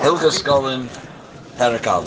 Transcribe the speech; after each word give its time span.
Hilchas. 0.00 0.42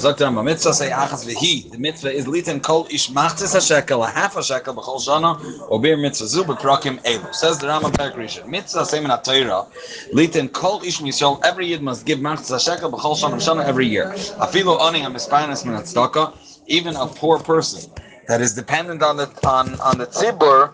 Sagt 0.02 0.22
er, 0.22 0.32
mitzvah 0.32 0.74
say 0.74 0.90
achas 0.90 1.26
v'hi. 1.28 1.70
The 1.70 1.78
mitzvah 1.78 2.12
is 2.12 2.25
litin 2.25 2.59
kol 2.59 2.88
ish 2.89 3.12
machtis 3.12 3.54
ha-shekel, 3.54 4.04
a 4.04 4.09
half 4.09 4.35
a 4.35 4.42
shekel 4.43 4.73
b'chol 4.73 5.00
shana, 5.00 5.69
or 5.69 5.79
bir 5.79 5.95
mitzvah 5.95 6.25
zu 6.25 6.43
b'krakim 6.43 7.00
elu. 7.03 7.35
Says 7.35 7.59
the 7.59 7.67
Rambam 7.67 7.92
Perik 7.92 8.16
Rishon. 8.16 8.48
Mitzvah 8.48 8.84
say 8.84 9.00
min 9.00 9.11
ha-Torah, 9.11 9.68
litin 10.11 10.52
kol 10.52 10.82
ish 10.84 11.02
mishol, 11.02 11.39
every 11.45 11.68
yid 11.68 11.84
must 11.84 12.04
give 12.04 12.18
machtis 12.18 12.50
ha-shekel 12.50 12.91
b'chol 12.91 13.16
shana 13.16 13.36
shana 13.36 13.64
every 13.64 13.86
year. 13.86 14.07
Afilu 14.41 14.80
oni 14.80 15.02
ha-mispainas 15.02 15.64
min 15.64 15.75
ha 15.75 16.34
even 16.66 16.96
a 16.96 17.05
poor 17.05 17.38
person 17.38 17.91
that 18.27 18.41
is 18.41 18.53
dependent 18.53 19.03
on 19.03 19.17
the 19.17 19.27
on 19.45 19.79
on 19.81 19.97
the 19.97 20.07
tzibur, 20.07 20.73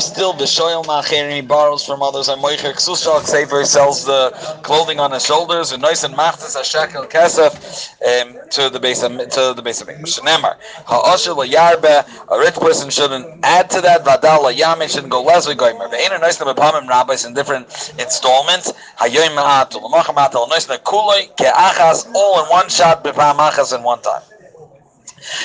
still 0.00 0.32
the 0.32 0.44
macher 0.44 1.30
he 1.30 1.40
borrows 1.40 1.84
from 1.84 2.02
others. 2.02 2.28
And 2.28 2.42
Moicher 2.42 2.72
Ksushak 2.72 3.24
Sefer 3.24 3.64
sells 3.64 4.04
the 4.04 4.30
clothing 4.62 4.98
on 4.98 5.12
his 5.12 5.24
shoulders 5.24 5.72
and 5.72 5.80
nice 5.82 6.02
and 6.04 6.14
machtas 6.14 6.58
a 6.58 6.64
shekel 6.64 7.04
kesef 7.04 7.52
um, 8.02 8.36
to 8.50 8.70
the 8.70 8.80
base 8.80 9.02
of 9.02 9.12
to 9.12 9.52
the 9.54 9.62
base 9.62 9.80
of 9.80 9.88
English. 9.88 10.18
Nemar 10.18 10.56
ha'asher 10.86 11.34
yarbe 11.34 12.04
a 12.30 12.38
rich 12.38 12.54
person 12.54 12.90
shouldn't 12.90 13.44
add 13.44 13.70
to 13.70 13.80
that. 13.80 14.04
Vadal 14.04 14.52
yame 14.52 14.88
shouldn't 14.90 15.10
go 15.10 15.22
less. 15.22 15.46
We 15.46 15.54
go 15.54 15.72
mer. 15.78 15.88
Ve'ena 15.88 16.20
nice 16.20 16.38
bepamim 16.38 16.88
rabbis 16.88 17.24
in 17.24 17.34
different 17.34 17.68
installments. 17.98 18.72
Hayoyim 18.98 19.36
ma'atul 19.36 19.82
l'machamatul 19.82 20.48
nice 20.48 20.66
kuloi 20.66 21.34
ke'achas 21.36 22.12
all 22.14 22.44
in 22.44 22.50
one 22.50 22.68
shot 22.68 23.04
bepam 23.04 23.36
achas 23.36 23.76
in 23.76 23.82
one 23.82 24.02
time. 24.02 24.22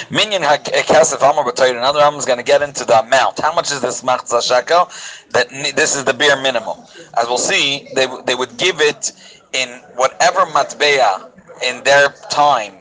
Minyan 0.09 0.41
Kesef 0.41 1.17
Amar 1.17 1.43
B'Torah. 1.45 1.77
Another 1.77 1.99
Ram 1.99 2.15
is 2.15 2.25
going 2.25 2.37
to 2.37 2.43
get 2.43 2.61
into 2.61 2.85
the 2.85 2.99
amount. 2.99 3.39
How 3.39 3.53
much 3.53 3.71
is 3.71 3.81
this 3.81 4.01
Machzah 4.01 4.41
Shekel? 4.41 4.89
That 5.31 5.49
this 5.75 5.95
is 5.95 6.03
the 6.03 6.13
bare 6.13 6.41
minimum. 6.41 6.77
As 7.19 7.27
we'll 7.27 7.37
see, 7.37 7.87
they 7.95 8.07
they 8.25 8.35
would 8.35 8.57
give 8.57 8.81
it 8.81 9.11
in 9.53 9.69
whatever 9.95 10.41
matbeya 10.51 11.29
in 11.63 11.83
their 11.83 12.09
time 12.29 12.73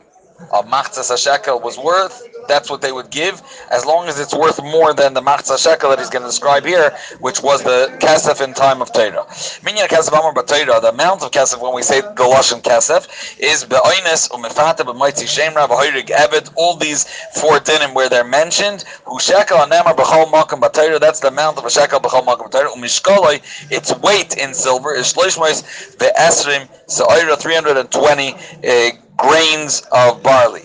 of 0.51 0.65
Machzah 0.65 1.17
Shekel 1.17 1.59
was 1.59 1.77
worth 1.77 2.27
that's 2.47 2.69
what 2.69 2.81
they 2.81 2.91
would 2.91 3.09
give, 3.09 3.41
as 3.71 3.85
long 3.85 4.07
as 4.07 4.19
it's 4.19 4.33
worth 4.33 4.61
more 4.63 4.93
than 4.93 5.13
the 5.13 5.21
machzah 5.21 5.57
shekel 5.57 5.89
that 5.89 5.99
he's 5.99 6.09
going 6.09 6.23
to 6.23 6.29
describe 6.29 6.65
here, 6.65 6.95
which 7.19 7.41
was 7.41 7.63
the 7.63 7.95
kesef 7.99 8.41
in 8.41 8.53
time 8.53 8.81
of 8.81 8.91
Torah. 8.93 9.25
Minyan 9.63 9.87
kesef 9.87 10.09
amar 10.09 10.33
the 10.33 10.89
amount 10.89 11.23
of 11.23 11.31
kesef 11.31 11.61
when 11.61 11.73
we 11.73 11.81
say 11.81 12.01
the 12.01 12.07
lashon 12.07 12.61
kesef 12.61 13.39
is 13.39 13.65
be'oines 13.65 14.29
umefata 14.29 14.85
b'moitzi 14.85 15.25
shemra 15.25 15.67
v'hoyrig 15.67 16.07
eved. 16.07 16.51
All 16.55 16.75
these 16.75 17.05
four 17.35 17.59
dinim 17.59 17.93
where 17.93 18.09
they're 18.09 18.23
mentioned, 18.23 18.83
who 19.05 19.19
shekel 19.19 19.57
anemar 19.57 19.95
b'chol 19.95 20.25
makom 20.31 20.59
b'Torah. 20.61 20.99
That's 20.99 21.19
the 21.19 21.29
amount 21.29 21.57
of 21.57 21.65
a 21.65 21.69
shekel 21.69 21.99
b'chol 21.99 22.25
makom 22.25 22.49
b'Torah. 22.49 22.73
Umishkoloi, 22.73 23.41
its 23.71 23.95
weight 23.99 24.37
in 24.37 24.53
silver 24.53 24.93
is 24.93 25.13
shloishmois 25.13 25.63
ve'esrim 25.97 26.67
sa'ira 26.87 27.37
320 27.37 28.33
uh, 28.33 28.89
grains 29.17 29.83
of 29.91 30.21
barley 30.23 30.63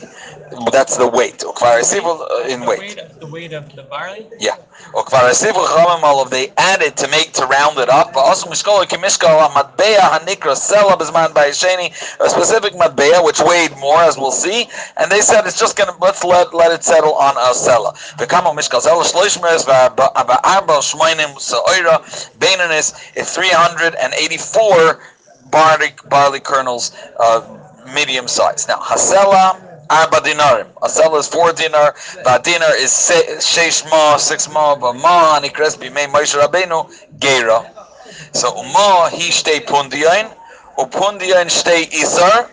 that's 0.72 0.96
the 0.96 1.08
weight. 1.08 1.44
Uh, 1.44 2.48
in 2.48 2.64
weight. 2.66 3.00
The 3.20 3.26
weight 3.26 3.52
of 3.52 3.74
the 3.74 3.82
barley. 3.84 4.26
Yeah. 4.38 4.56
They 6.30 6.52
added 6.56 6.96
to 6.96 7.08
make 7.08 7.32
to 7.34 7.46
round 7.46 7.78
it 7.78 7.88
up. 7.88 8.16
Also, 8.16 8.48
mishkol 8.48 8.84
kimishkol 8.84 9.48
matbeya 9.50 10.00
hanikra 10.00 10.54
sela 10.56 10.96
bizman 10.96 11.28
bayisheni 11.28 11.92
a 12.20 12.28
specific 12.28 12.74
matbeya 12.74 13.24
which 13.24 13.40
weighed 13.40 13.76
more, 13.78 13.98
as 13.98 14.16
we'll 14.16 14.30
see. 14.30 14.68
And 14.96 15.10
they 15.10 15.20
said 15.20 15.46
it's 15.46 15.58
just 15.58 15.76
gonna 15.76 15.96
let's 16.00 16.24
let 16.24 16.54
let 16.54 16.72
it 16.72 16.84
settle 16.84 17.14
on 17.14 17.36
a 17.36 17.54
sela. 17.54 17.94
V'kamo 18.16 18.54
mishkol 18.54 18.80
sela 18.80 19.04
shloishmeres 19.04 19.64
v'arba 19.66 20.78
shmoinim 20.80 21.38
sa'oira 21.38 22.00
beinanis 22.38 23.16
is 23.16 23.30
384 23.34 25.00
barley 25.50 25.88
barley 26.08 26.40
kernels, 26.40 26.92
uh, 27.18 27.42
medium 27.94 28.28
size. 28.28 28.66
Now 28.68 28.78
hasela 28.78 29.67
arba 29.90 30.20
dinarim. 30.20 30.66
A 30.82 30.88
sell 30.88 31.16
is 31.16 31.28
four 31.28 31.52
dinar. 31.52 31.94
The 32.24 32.40
dinar 32.42 32.74
is 32.76 32.90
sheish 32.90 33.88
ma, 33.90 34.16
six 34.16 34.48
ma, 34.52 34.74
but 34.76 34.94
ma 34.94 35.40
nikres 35.40 35.76
b'mei 35.76 36.06
Moshe 36.08 36.36
Rabbeinu 36.40 36.90
gera. 37.18 37.70
So 38.32 38.54
uma 38.58 39.10
he 39.10 39.30
stay 39.30 39.60
pundiyain, 39.60 40.30
upundiyain 40.78 41.50
stay 41.50 41.82
isar. 41.92 42.50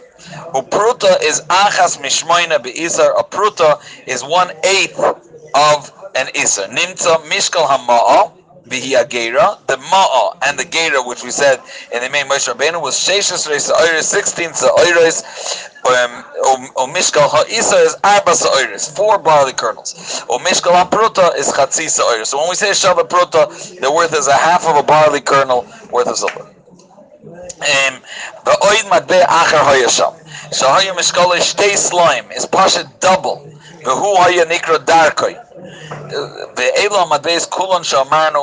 Upruta 0.53 1.21
is 1.21 1.41
achas 1.41 1.99
mishmoina 1.99 2.61
be'isar. 2.63 3.13
A 3.19 3.23
pruta 3.23 3.79
is 4.07 4.23
one 4.23 4.51
eighth 4.63 4.99
of 4.99 5.91
an 6.15 6.27
isar. 6.35 6.67
Nimta 6.67 7.17
mishkal 7.29 7.67
hama'a 7.67 8.31
bihi. 8.67 9.67
The 9.67 9.77
ma'a 9.77 10.37
and 10.47 10.59
the 10.59 10.65
gera, 10.65 11.01
which 11.03 11.23
we 11.23 11.31
said 11.31 11.59
in 11.93 12.01
the 12.01 12.09
main 12.09 12.25
Moshe 12.27 12.51
Rabbeinu, 12.51 12.81
was 12.81 12.95
sheishes 12.95 13.47
reis 13.49 13.71
oiris, 13.71 14.03
sixteen 14.03 14.49
oiris, 14.51 15.71
O 15.87 16.91
mishkal 16.91 17.29
ha'isa 17.29 17.75
is 17.75 17.95
arba 18.03 18.33
sa'iris, 18.33 18.89
four 18.95 19.19
barley 19.19 19.53
kernels. 19.53 20.23
O 20.29 20.39
mishkal 20.39 20.73
ha'pruta 20.73 21.37
is 21.37 21.51
chatzi 21.51 21.87
sa'iris. 21.87 22.29
So 22.29 22.39
when 22.39 22.49
we 22.49 22.55
say 22.55 22.71
shabbat 22.71 23.07
pruta, 23.07 23.79
the 23.79 23.91
worth 23.91 24.15
is 24.15 24.27
a 24.27 24.33
half 24.33 24.65
of 24.65 24.77
a 24.77 24.83
barley 24.83 25.21
kernel 25.21 25.67
worth 25.91 26.07
of 26.07 26.17
silver. 26.17 26.41
Um, 26.41 28.01
the 28.45 28.57
oid 28.61 28.89
madbe 28.89 29.21
acher 29.21 29.61
ha'yasham. 29.61 30.15
So 30.51 30.65
mishkal 30.67 31.37
is 31.37 31.53
shtei 31.53 31.77
slime, 31.77 32.31
is 32.31 32.47
pasha 32.47 32.91
double. 32.99 33.47
V'hu 33.83 34.15
ha'ya 34.17 34.45
nikra 34.45 34.79
darkoi. 34.83 35.44
Ve'elo 35.55 37.07
madbeis 37.07 37.47
kulon 37.47 37.83
shamarnu 37.83 38.41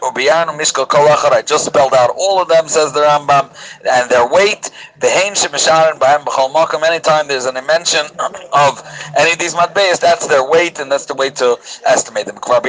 ubiyanu 0.00 0.56
mishkal 0.56 0.86
kol 0.88 1.08
I 1.32 1.42
just 1.42 1.64
spelled 1.64 1.94
out 1.94 2.10
all 2.16 2.40
of 2.40 2.48
them, 2.48 2.68
says 2.68 2.92
the 2.92 3.00
Rambam, 3.00 3.50
and 3.88 4.10
their 4.10 4.26
weight 4.28 4.70
The 5.00 5.10
Hain 5.10 5.32
Shibisharan 5.34 5.98
Bahamba 5.98 6.26
Khalmaqam. 6.26 6.82
Anytime 6.84 7.26
there's 7.26 7.46
an 7.46 7.54
mention 7.66 8.06
of 8.52 8.82
any 9.16 9.32
of 9.32 9.38
these 9.38 9.54
matbeis, 9.54 9.98
that's 9.98 10.28
their 10.28 10.48
weight, 10.48 10.78
and 10.78 10.92
that's 10.92 11.06
the 11.06 11.14
way 11.14 11.30
to 11.30 11.58
estimate 11.84 12.26
them. 12.26 12.38
I 12.42 12.60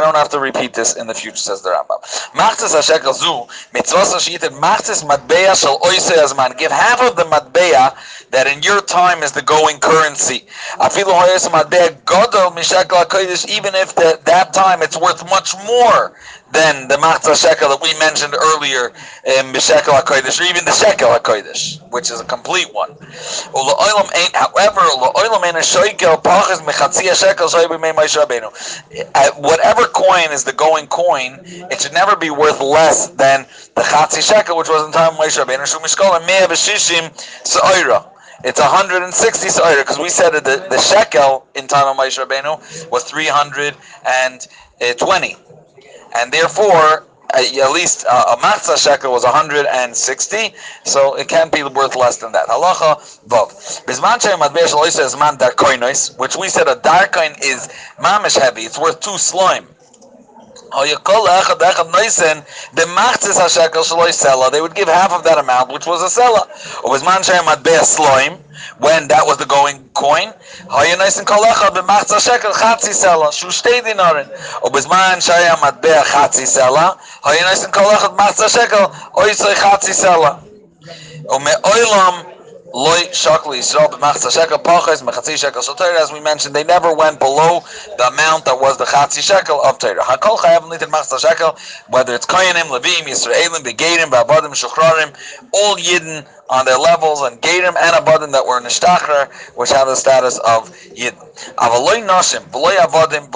don't 0.00 0.16
have 0.16 0.28
to 0.30 0.40
repeat 0.40 0.74
this 0.74 0.96
in 0.96 1.06
the 1.06 1.14
future, 1.14 1.36
says 1.36 1.62
the 1.62 1.70
Rambam. 1.70 1.98
Give 6.58 6.70
half 6.72 7.00
of 7.02 7.16
the 7.16 7.24
matbeya 7.24 7.94
that 8.30 8.46
in 8.46 8.62
your 8.62 8.80
time 8.82 9.22
is 9.22 9.32
the 9.32 9.42
going 9.42 9.78
currency. 10.08 10.44
Even 13.52 13.74
if 13.74 13.94
the, 13.94 14.20
that 14.24 14.52
time 14.52 14.82
it's 14.82 14.96
worth 14.96 15.24
much 15.28 15.54
more 15.66 16.14
than 16.50 16.88
the 16.88 16.94
matzah 16.94 17.36
shekel 17.36 17.68
that 17.68 17.82
we 17.82 17.92
mentioned 17.98 18.34
earlier 18.34 18.90
eh, 19.24 19.40
in 19.40 19.52
Shekel 19.60 19.92
HaKodesh, 19.92 20.40
or 20.40 20.44
even 20.44 20.64
the 20.64 20.72
Shekel 20.72 21.10
HaKodesh, 21.10 21.82
which 21.92 22.10
is 22.10 22.20
a 22.20 22.24
complete 22.24 22.72
one. 22.72 22.96
However, 24.32 24.80
eh, 28.90 29.30
whatever 29.36 29.84
coin 29.88 30.32
is 30.32 30.44
the 30.44 30.54
going 30.56 30.86
coin, 30.86 31.38
it 31.44 31.82
should 31.82 31.92
never 31.92 32.16
be 32.16 32.30
worth 32.30 32.60
less 32.62 33.08
than 33.08 33.46
the 33.74 33.82
Chatzi 33.82 34.22
Shekel, 34.26 34.56
which 34.56 34.68
was 34.68 34.86
in 34.86 34.92
time 34.92 35.12
of 35.12 35.18
Moshe 35.18 35.36
Rabbeinu. 35.36 35.68
It's 38.44 38.60
160 38.60 39.48
sa'ira, 39.48 39.82
because 39.82 39.98
we 39.98 40.08
said 40.08 40.30
that 40.30 40.44
the, 40.44 40.64
the 40.70 40.78
shekel 40.78 41.44
in 41.56 41.66
time 41.66 41.88
of 41.88 41.96
Moshe 41.96 42.24
Rabbeinu 42.24 42.60
was 42.90 43.02
320 43.04 45.36
and 46.14 46.32
therefore 46.32 47.04
at 47.34 47.72
least 47.72 48.06
uh, 48.08 48.36
a 48.36 48.40
matzah 48.40 48.78
shekel 48.78 49.12
was 49.12 49.24
160, 49.24 50.54
so 50.84 51.14
it 51.16 51.28
can't 51.28 51.52
be 51.52 51.62
worth 51.62 51.94
less 51.94 52.16
than 52.16 52.32
that. 52.32 52.46
Halacha 52.46 52.96
vav. 53.28 53.84
Bisman 53.84 54.22
she'em 54.22 54.38
man 54.38 55.36
darkoinos, 55.36 56.18
which 56.18 56.36
we 56.36 56.48
said 56.48 56.68
a 56.68 56.76
darkoin 56.76 57.36
is 57.44 57.68
mamish 57.98 58.38
heavy. 58.38 58.62
It's 58.62 58.78
worth 58.78 59.00
two 59.00 59.18
slime. 59.18 59.66
They 64.50 64.60
would 64.60 64.74
give 64.74 64.88
half 64.88 65.12
of 65.12 65.24
that 65.24 65.38
amount, 65.38 65.72
which 65.72 65.86
was 65.86 66.02
a 66.02 66.10
seller 66.10 66.42
when 68.78 69.08
that 69.08 69.26
was 69.26 69.36
the 69.38 69.46
going 69.46 69.88
coin. 69.94 70.32
Hayanais 70.68 71.18
loy 82.72 82.98
shakli. 83.12 83.58
As 86.00 86.12
we 86.12 86.20
mentioned, 86.20 86.54
they 86.54 86.64
never 86.64 86.94
went 86.94 87.18
below 87.18 87.60
the 87.96 88.08
amount 88.08 88.44
that 88.44 88.60
was 88.60 88.76
the 88.78 88.84
chatzi 88.84 89.20
shekel 89.20 89.60
of 89.62 89.78
Torah. 89.78 90.04
Whether 91.88 92.14
it's 92.14 92.26
koyanim, 92.26 92.68
levim, 92.70 93.06
yisraelim, 93.06 93.62
begedim, 93.64 94.10
ba'abadim, 94.10 94.52
shuchrarim, 94.54 95.14
all 95.52 95.76
yidden 95.76 96.26
on 96.50 96.64
their 96.64 96.78
levels, 96.78 97.22
and 97.22 97.40
Gadim 97.42 97.76
and 97.76 98.04
Abadim 98.06 98.32
that 98.32 98.46
were 98.46 98.56
in 98.56 98.64
the 98.64 98.70
Shtakr, 98.70 99.30
which 99.56 99.70
have 99.70 99.86
the 99.86 99.94
status 99.96 100.38
of 100.38 100.70
Yidden. 100.70 101.54
Avaloy 101.56 102.06
Nashim, 102.06 102.50
Beloy 102.50 102.74
Avadim, 102.76 103.30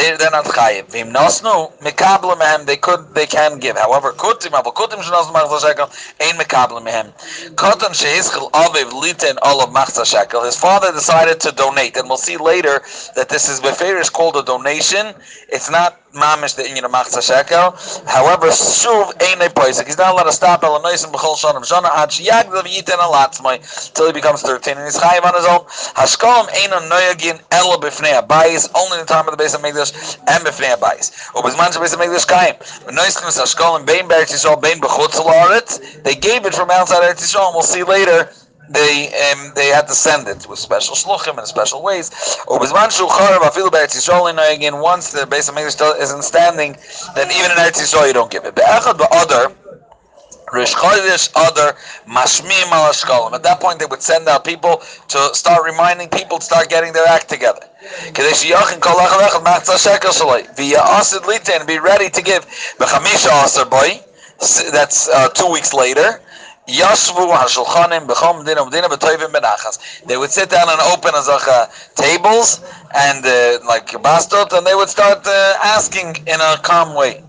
they, 0.00 0.16
they're 0.16 0.30
not 0.30 0.44
chayiv. 0.46 0.86
Vim 0.86 1.12
nosnu, 1.12 1.72
mekabla 1.78 2.36
mehem, 2.36 2.66
they 2.66 2.76
could, 2.76 3.14
they 3.14 3.26
can 3.26 3.58
give. 3.58 3.76
However, 3.76 4.12
kutim, 4.12 4.52
aber 4.52 4.70
kutim 4.70 5.00
shenosnu 5.02 5.32
machzah 5.32 5.60
shekel, 5.60 5.90
ein 6.20 6.36
mekabla 6.36 6.82
mehem. 6.82 7.12
Kotan 7.54 7.92
shehischel 7.92 8.50
aviv 8.52 8.90
liten 8.92 9.36
of 9.42 9.70
machzah 9.70 10.06
shekel. 10.06 10.44
His 10.44 10.56
father 10.56 10.92
decided 10.92 11.40
to 11.40 11.52
donate, 11.52 11.96
and 11.96 12.08
we'll 12.08 12.18
see 12.18 12.36
later 12.36 12.82
that 13.16 13.28
this 13.28 13.48
is, 13.48 13.60
Befer 13.60 13.98
is 13.98 14.10
called 14.10 14.36
a 14.36 14.42
donation. 14.42 15.14
It's 15.48 15.70
not 15.70 15.99
mamish 16.14 16.56
the 16.56 16.62
inyan 16.62 16.84
of 16.84 16.92
machzah 16.92 17.22
shekel. 17.22 17.74
However, 18.06 18.48
shuv 18.48 19.12
ein 19.22 19.38
poisik. 19.50 19.86
He's 19.86 19.98
not 19.98 20.12
allowed 20.12 20.24
to 20.24 20.32
stop 20.32 20.62
el 20.64 20.80
noisim 20.80 21.12
b'chol 21.12 21.36
shonim 21.36 21.64
shana 21.64 21.90
ad 21.94 22.10
shiyagdav 22.10 22.64
yiten 22.64 22.98
alatzmai 22.98 23.92
till 23.94 24.06
he 24.06 24.12
becomes 24.12 24.42
13. 24.42 24.76
And 24.76 24.84
he's 24.84 24.98
chayiv 24.98 25.24
on 25.24 25.34
his 25.34 25.46
own. 25.46 25.60
Hashkolam 25.94 26.48
ain't 26.54 26.72
a 26.72 26.80
noyagin 26.88 27.40
ela 27.50 27.78
b'fnei 27.78 28.20
abayis, 28.20 28.68
only 28.74 28.98
in 28.98 29.06
the 29.06 29.12
time 29.12 29.26
of 29.26 29.32
the 29.32 29.36
base 29.36 29.54
of 29.54 29.60
Megdash 29.60 30.18
and 30.26 30.44
b'fnei 30.44 30.76
abayis. 30.76 31.12
Ubizman 31.32 31.72
shabes 31.72 31.94
of 31.94 32.00
Megdash 32.00 32.26
kayim. 32.26 32.58
Noisim 32.86 33.24
hashkolam 33.24 33.86
bein 33.86 34.08
beretz 34.08 34.32
yisrael 34.32 34.60
bein 34.60 34.80
b'chutz 34.80 35.20
alaretz. 35.20 36.02
They 36.02 36.14
gave 36.14 36.46
it 36.46 36.54
from 36.54 36.70
outside 36.70 37.02
Eretz 37.02 37.22
Yisrael, 37.22 37.52
we'll 37.52 37.62
see 37.62 37.84
later 37.84 38.30
they 38.70 39.08
um, 39.32 39.52
they 39.54 39.66
had 39.66 39.86
to 39.88 39.94
send 39.94 40.28
it 40.28 40.48
with 40.48 40.58
special 40.58 40.94
shluchim 40.94 41.36
and 41.38 41.46
special 41.46 41.82
ways. 41.82 42.10
Again 44.56 44.76
once 44.80 45.12
the 45.12 45.26
base 45.26 45.48
of 45.48 45.54
Megdash 45.56 46.00
isn't 46.00 46.22
standing, 46.22 46.76
then 47.14 47.30
even 47.32 47.50
in 47.50 47.56
Eretz 47.58 47.80
Yisrael 47.82 48.06
you 48.06 48.12
don't 48.12 48.30
give 48.30 48.44
it. 48.44 48.54
Be'echad 48.54 48.96
ba'odar 48.96 49.54
other. 50.52 51.76
At 53.34 53.42
that 53.44 53.58
point, 53.60 53.78
they 53.78 53.86
would 53.86 54.02
send 54.02 54.28
out 54.28 54.44
people 54.44 54.82
to 55.08 55.30
start 55.32 55.64
reminding 55.64 56.08
people 56.08 56.38
to 56.38 56.44
start 56.44 56.68
getting 56.68 56.92
their 56.92 57.06
act 57.06 57.28
together. 57.28 57.60
V'ya 60.56 60.80
Asid 60.98 61.22
Litin, 61.22 61.66
be 61.66 61.78
ready 61.78 62.10
to 62.10 62.22
give. 62.22 62.44
That's 64.72 65.08
uh, 65.08 65.28
two 65.28 65.50
weeks 65.52 65.72
later. 65.72 66.20
They 66.66 66.76
would 70.16 70.30
sit 70.30 70.50
down 70.50 70.68
and 70.68 70.80
open 70.92 71.12
azacha 71.14 71.94
tables 71.94 72.60
and 72.94 73.24
uh, 73.26 73.58
like 73.66 73.88
bastot, 73.88 74.56
and 74.56 74.66
they 74.66 74.74
would 74.74 74.88
start 74.88 75.26
uh, 75.26 75.54
asking 75.62 76.16
in 76.26 76.40
a 76.40 76.58
calm 76.62 76.94
way. 76.94 77.22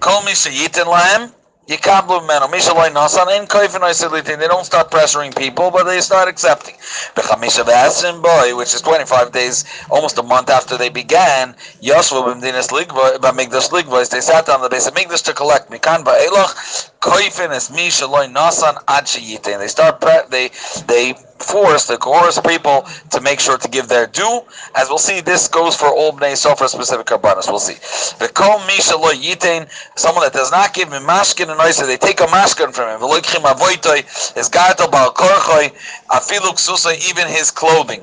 Kol 0.00 0.22
Misha 0.22 0.50
Yitin 0.50 0.84
Lahem, 0.84 1.32
Yikablu 1.68 2.26
Meno, 2.26 2.48
Mishaloi 2.48 2.90
Nasan, 2.90 3.38
in 3.38 3.46
Koifin 3.46 3.80
Oisilitin, 3.82 4.38
they 4.40 4.48
don't 4.48 4.64
start 4.64 4.90
pressuring 4.90 5.36
people, 5.36 5.70
but 5.70 5.84
they 5.84 6.00
start 6.00 6.28
accepting. 6.28 6.74
Bechamisha 7.14 7.62
Vasim 7.64 8.20
Boy, 8.20 8.56
which 8.56 8.74
is 8.74 8.80
25 8.80 9.30
days, 9.30 9.64
almost 9.88 10.18
a 10.18 10.24
month 10.24 10.50
after 10.50 10.76
they 10.76 10.88
began, 10.88 11.54
Yashvu 11.80 12.34
B'mdinas 12.34 12.68
B'migdash 12.68 13.70
Ligvois, 13.70 14.10
they 14.10 14.20
sat 14.20 14.46
down 14.46 14.60
the 14.60 14.68
base 14.68 14.88
of 14.88 14.94
Migdash 14.94 15.22
to 15.24 15.32
collect 15.34 15.70
Mikan 15.70 16.02
Ba'elach, 16.02 16.90
Koifin 17.00 17.54
is 17.54 17.68
Mishaloi 17.68 18.32
Nasan 18.32 18.76
Ad 18.88 19.04
Sheyitin. 19.04 19.60
They 19.60 19.68
start, 19.68 20.00
pre- 20.00 20.22
they, 20.30 20.50
they 20.88 21.14
force, 21.42 21.86
the 21.86 21.96
coerce 21.96 22.40
people 22.40 22.86
to 23.10 23.20
make 23.20 23.40
sure 23.40 23.58
to 23.58 23.68
give 23.68 23.88
their 23.88 24.06
due. 24.06 24.42
As 24.74 24.88
we'll 24.88 24.98
see, 24.98 25.20
this 25.20 25.48
goes 25.48 25.76
for 25.76 25.88
all 25.88 26.12
Bnei 26.12 26.32
Sofer 26.32 26.68
specific 26.68 27.06
karbanos. 27.06 27.48
We'll 27.48 27.58
see. 27.58 27.74
The 28.18 28.30
kol 28.32 28.58
misha 28.66 28.96
lo 28.96 29.10
yitain, 29.10 29.68
someone 29.96 30.24
that 30.24 30.32
does 30.32 30.50
not 30.50 30.74
give 30.74 30.92
him 30.92 31.02
mashkin 31.02 31.50
and 31.50 31.60
oisa, 31.60 31.86
they 31.86 31.96
take 31.96 32.20
a 32.20 32.26
mashkin 32.26 32.72
from 32.72 32.88
him. 32.88 33.00
V'loikchim 33.00 33.42
avoitoi, 33.42 34.34
his 34.34 34.48
gartel 34.48 34.90
bal 34.90 35.12
korchoi, 35.12 35.72
afilu 36.10 36.52
ksusa, 36.54 36.92
even 37.10 37.26
his 37.28 37.50
clothing. 37.50 38.02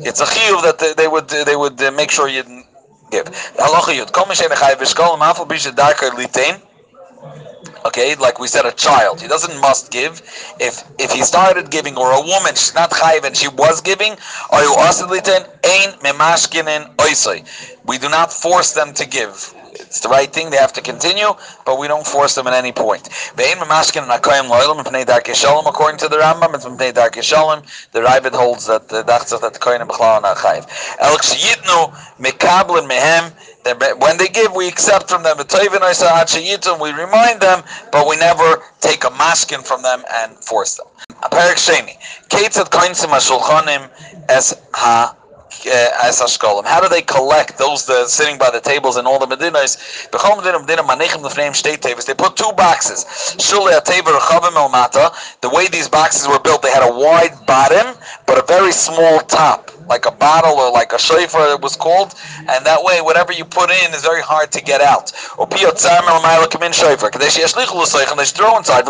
It's 0.00 0.20
a 0.20 0.26
chiyuv 0.26 0.62
that 0.62 0.94
they, 0.96 1.08
would 1.08 1.28
they 1.28 1.56
would 1.56 1.80
uh, 1.82 1.90
make 1.92 2.10
sure 2.10 2.28
you 2.28 2.42
give. 3.10 3.26
Halacha 3.56 3.94
yud, 3.98 4.12
kol 4.12 4.26
misha 4.26 4.44
nechai 4.44 5.76
darker 5.76 6.10
litain, 6.10 6.60
Like 7.96 8.38
we 8.38 8.46
said, 8.46 8.66
a 8.66 8.72
child. 8.72 9.22
He 9.22 9.28
doesn't 9.28 9.58
must 9.60 9.90
give. 9.90 10.20
If 10.60 10.84
if 10.98 11.12
he 11.12 11.22
started 11.22 11.70
giving, 11.70 11.96
or 11.96 12.12
a 12.12 12.20
woman, 12.20 12.54
she's 12.54 12.74
not 12.74 12.90
chayiv 12.90 13.24
and 13.24 13.36
she 13.36 13.48
was 13.48 13.80
giving, 13.80 14.16
are 14.50 14.62
you 14.62 14.74
ain 14.76 15.90
memashkinin 16.04 16.94
oisai? 16.96 17.44
We 17.86 17.98
do 17.98 18.08
not 18.08 18.32
force 18.32 18.72
them 18.72 18.92
to 18.94 19.06
give. 19.06 19.54
It's 19.80 20.00
the 20.00 20.08
right 20.08 20.32
thing. 20.32 20.50
They 20.50 20.56
have 20.56 20.72
to 20.74 20.80
continue, 20.80 21.34
but 21.64 21.78
we 21.78 21.88
don't 21.88 22.06
force 22.06 22.34
them 22.34 22.46
at 22.46 22.54
any 22.54 22.72
point. 22.72 23.08
According 23.36 23.62
to 25.98 26.08
the 26.08 26.18
Rambam, 26.18 26.54
it's. 26.54 26.64
The 27.92 28.00
Ravid 28.00 28.34
holds 28.34 28.66
that 28.66 28.88
the 28.88 29.02
Dachzach 29.02 29.40
that 29.40 29.52
the 29.52 29.58
Kohen 29.58 29.86
B'chlal 29.86 30.22
not 30.22 30.36
chayiv. 30.36 30.66
El 30.98 31.16
Yitnu 31.16 31.92
Mekablen 32.18 32.86
Mehem 32.88 33.32
when 33.98 34.16
they 34.16 34.28
give, 34.28 34.54
we 34.54 34.68
accept 34.68 35.08
from 35.08 35.24
them. 35.24 35.38
We 35.38 36.92
remind 36.92 37.40
them, 37.40 37.62
but 37.90 38.06
we 38.06 38.16
never 38.16 38.62
take 38.80 39.02
a 39.04 39.10
maskin 39.10 39.66
from 39.66 39.82
them 39.82 40.04
and 40.12 40.36
force 40.36 40.76
them. 40.76 40.86
Perik 41.32 41.56
Sheni. 41.56 41.96
Ketzat 42.28 42.70
koinsim 42.70 43.10
hashulchanim 43.10 43.90
es 44.28 44.54
ha 44.72 45.15
Uh, 45.64 45.90
as 46.02 46.20
Ashkolim. 46.20 46.64
How 46.64 46.80
do 46.80 46.88
they 46.88 47.02
collect 47.02 47.58
those 47.58 47.86
that 47.86 48.08
sitting 48.08 48.38
by 48.38 48.50
the 48.50 48.60
tables 48.60 48.96
in 48.98 49.06
all 49.06 49.18
the 49.18 49.26
Medinas? 49.26 49.76
They 52.06 52.14
put 52.14 52.36
two 52.36 52.52
boxes. 52.56 53.04
The 55.40 55.50
way 55.52 55.68
these 55.68 55.88
boxes 55.88 56.28
were 56.28 56.38
built, 56.38 56.62
they 56.62 56.70
had 56.70 56.88
a 56.88 56.94
wide 56.94 57.46
bottom, 57.46 57.96
but 58.26 58.38
a 58.38 58.46
very 58.46 58.72
small 58.72 59.20
top 59.20 59.70
like 59.88 60.06
a 60.06 60.10
bottle 60.10 60.58
or 60.58 60.70
like 60.72 60.92
a 60.92 60.98
shofar 60.98 61.52
it 61.52 61.60
was 61.60 61.76
called, 61.76 62.14
and 62.48 62.66
that 62.66 62.82
way 62.82 63.00
whatever 63.00 63.32
you 63.32 63.44
put 63.44 63.70
in 63.70 63.94
is 63.94 64.02
very 64.02 64.22
hard 64.22 64.50
to 64.52 64.62
get 64.62 64.80
out. 64.80 65.12
Throw 68.36 68.56
inside. 68.56 68.84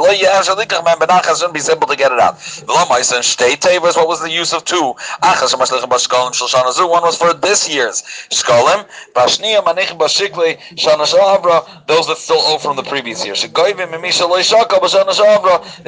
be 1.52 1.60
simple 1.60 1.88
to 1.88 1.96
get 1.96 2.12
it 2.12 2.18
out. 2.18 2.36
What 2.66 4.08
was 4.08 4.20
the 4.20 4.30
use 4.30 4.52
of 4.52 4.64
two? 4.64 4.94
One 6.96 7.02
was 7.02 7.16
for 7.16 7.34
this 7.34 7.68
year's 7.68 8.02
shkolim. 8.30 8.86
Those 11.86 12.06
that 12.08 12.18
still 12.18 12.40
owe 12.40 12.58
from 12.58 12.76
the 12.76 12.82
previous 12.82 13.24
year. 13.24 13.34
They 13.34 13.48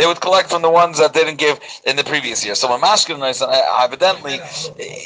would 0.07 0.21
collect 0.21 0.51
from 0.51 0.63
the 0.63 0.71
ones 0.71 0.99
that 0.99 1.13
didn't 1.13 1.37
give 1.37 1.61
in 1.85 1.97
the 1.97 2.05
previous 2.05 2.45
year. 2.45 2.55
So 2.55 2.73
evidently 2.73 4.41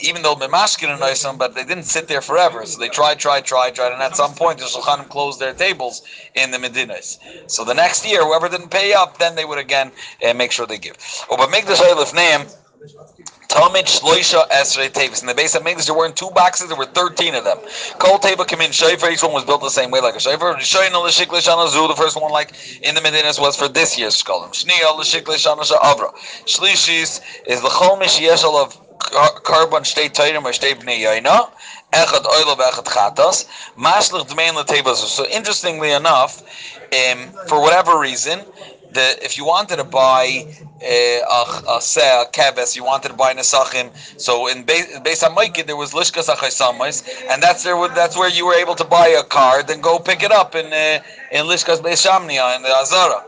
even 0.02 0.22
though 0.22 0.34
but 0.34 1.54
they 1.54 1.64
didn't 1.64 1.84
sit 1.84 2.08
there 2.08 2.20
forever. 2.20 2.51
So 2.64 2.78
they 2.78 2.88
tried, 2.88 3.18
tried, 3.18 3.44
tried, 3.44 3.74
tried, 3.74 3.92
and 3.92 4.02
at 4.02 4.16
some 4.16 4.34
point 4.34 4.58
the 4.58 4.64
Shulchanim 4.66 5.08
closed 5.08 5.40
their 5.40 5.54
tables 5.54 6.02
in 6.34 6.50
the 6.50 6.58
Medinas. 6.58 7.18
So 7.50 7.64
the 7.64 7.74
next 7.74 8.06
year, 8.06 8.24
whoever 8.24 8.48
didn't 8.48 8.70
pay 8.70 8.92
up, 8.92 9.18
then 9.18 9.34
they 9.34 9.44
would 9.44 9.58
again 9.58 9.90
uh, 10.26 10.34
make 10.34 10.52
sure 10.52 10.66
they 10.66 10.78
give. 10.78 10.96
Oh, 11.30 11.36
but 11.36 11.50
make 11.50 11.66
the 11.66 11.74
Shaylif 11.74 12.14
name. 12.14 12.46
Talmid 13.48 13.84
Shloisha 13.84 14.48
Esrei 14.48 14.88
Tavis. 14.88 15.20
In 15.20 15.26
the 15.26 15.34
base 15.34 15.54
of 15.54 15.62
Megdus, 15.62 15.84
there 15.84 15.94
weren't 15.94 16.16
two 16.16 16.30
boxes, 16.30 16.68
there 16.68 16.76
were 16.76 16.86
13 16.86 17.34
of 17.34 17.44
them. 17.44 17.58
Kol 17.98 18.18
Teva 18.18 18.46
came 18.46 18.62
in 18.62 18.70
Shayfer, 18.70 19.12
each 19.12 19.22
one 19.22 19.34
was 19.34 19.44
built 19.44 19.60
the 19.60 19.68
same 19.68 19.90
way 19.90 20.00
like 20.00 20.14
a 20.14 20.18
Shayfer. 20.18 20.56
Shoyin 20.56 20.92
L'Shik 20.92 21.30
L'Shana 21.30 21.68
Zu, 21.68 21.86
the 21.86 21.94
first 21.94 22.20
one 22.20 22.32
like 22.32 22.54
in 22.82 22.94
the 22.94 23.02
Medinas 23.02 23.38
was 23.38 23.54
for 23.54 23.68
this 23.68 23.98
year's 23.98 24.20
Shkolim. 24.20 24.52
Shniya 24.52 24.96
L'Shik 24.96 25.28
L'Shana 25.28 25.64
Sha'avra. 25.70 26.14
Shlishis 26.46 27.20
is 27.46 27.62
L'chol 27.62 27.98
Mish 27.98 28.18
Yeshal 28.18 28.54
of 28.54 28.80
carbon 29.42 29.84
state 29.84 30.14
tayrim 30.14 30.44
or 30.44 30.52
state 30.52 30.78
bnei 30.78 31.00
yaina. 31.00 31.50
Echad 31.92 32.24
chatas. 32.84 33.46
Maslich 33.76 34.26
dmein. 34.28 34.54
So 34.96 35.26
interestingly 35.26 35.92
enough, 35.92 36.42
um, 36.92 37.28
for 37.46 37.60
whatever 37.60 37.98
reason, 37.98 38.40
the, 38.92 39.24
if 39.24 39.36
you 39.38 39.44
wanted 39.44 39.76
to 39.76 39.84
buy 39.84 40.46
uh, 40.82 40.86
a, 40.86 41.76
a 41.76 41.78
keves, 42.32 42.76
you 42.76 42.84
wanted 42.84 43.08
to 43.08 43.14
buy 43.14 43.32
nesachim. 43.34 43.90
So 44.20 44.48
in 44.48 44.60
on 44.60 45.34
Mike, 45.34 45.66
there 45.66 45.76
was 45.76 45.92
lishkas 45.92 46.28
achaysamais, 46.28 47.02
and 47.30 47.42
that's 47.42 47.62
there. 47.62 47.76
That's 47.88 48.16
where 48.16 48.30
you 48.30 48.46
were 48.46 48.54
able 48.54 48.74
to 48.74 48.84
buy 48.84 49.08
a 49.08 49.22
card 49.22 49.70
and 49.70 49.82
go 49.82 49.98
pick 49.98 50.22
it 50.22 50.32
up 50.32 50.54
in 50.54 50.66
uh, 50.66 51.02
in 51.30 51.46
lishkas 51.46 51.80
beishamnia 51.80 52.56
in 52.56 52.62
the 52.62 52.68
Azara. 52.68 53.24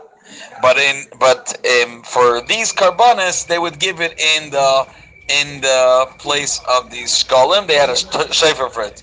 But 0.61 0.77
in 0.77 1.05
but 1.19 1.57
um, 1.83 2.03
for 2.03 2.41
these 2.41 2.71
carbonas, 2.71 3.45
they 3.45 3.59
would 3.59 3.79
give 3.79 4.01
it 4.01 4.19
in 4.19 4.49
the 4.51 4.87
in 5.27 5.61
the 5.61 6.07
place 6.19 6.61
of 6.69 6.91
the 6.91 7.03
Shkolim. 7.03 7.67
They 7.67 7.75
had 7.75 7.89
a 7.89 7.93
Shefer 7.93 8.71
for 8.71 8.83
it. 8.83 9.01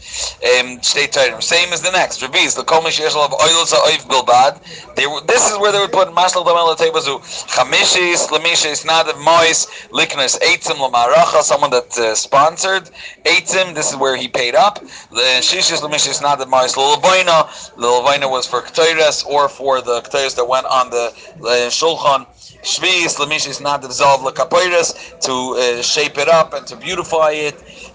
Um, 0.60 0.80
state 0.82 1.12
title. 1.12 1.40
Same 1.40 1.72
as 1.72 1.82
the 1.82 1.90
next. 1.90 2.20
Revis, 2.20 2.54
the 2.54 2.62
Komish 2.62 3.00
Yeshal 3.00 3.24
of 3.24 3.32
Oilza 3.32 3.74
Oif 3.90 4.06
Bilbad. 4.06 4.94
They 4.94 5.06
this 5.26 5.50
is 5.50 5.58
where 5.58 5.72
they 5.72 5.80
would 5.80 5.92
put 5.92 6.08
Mashal 6.08 6.44
Damel 6.44 6.74
Tebazu. 6.76 7.20
Chamishis, 7.48 8.28
Lamishis, 8.28 8.84
Nadav 8.86 9.18
Mois, 9.24 9.66
Liknas, 9.90 10.38
Eitzim, 10.40 10.76
Lamaracha, 10.76 11.42
someone 11.42 11.70
that 11.70 11.96
uh, 11.98 12.14
sponsored. 12.14 12.90
Eitzim, 13.24 13.74
this 13.74 13.90
is 13.90 13.96
where 13.96 14.16
he 14.16 14.28
paid 14.28 14.54
up. 14.54 14.78
The 15.10 15.40
Shishis, 15.40 15.80
Lamishis, 15.80 16.22
Nadav 16.22 16.48
Mois, 16.48 16.74
Lilavoina. 16.74 17.46
Lilavoina 17.76 18.30
was 18.30 18.46
for 18.46 18.60
Ktoiras 18.60 19.26
or 19.26 19.48
for 19.48 19.80
the 19.80 20.00
Ktoiras 20.02 20.36
that 20.36 20.48
went 20.48 20.66
on 20.66 20.90
the 20.90 21.12
uh, 21.40 21.68
Shulchan. 21.68 22.26
Shvi'is, 22.62 23.16
Lamishis, 23.18 23.60
Nadav 23.60 23.90
Zov, 23.90 24.18
Lakapoiras, 24.18 25.20
to 25.20 25.58
uh, 25.58 25.82
shape 25.82 26.18
it 26.18 26.28
up 26.28 26.54
and 26.54 26.66
to 26.66 26.76
beautify 26.76 27.30
it. 27.32 27.54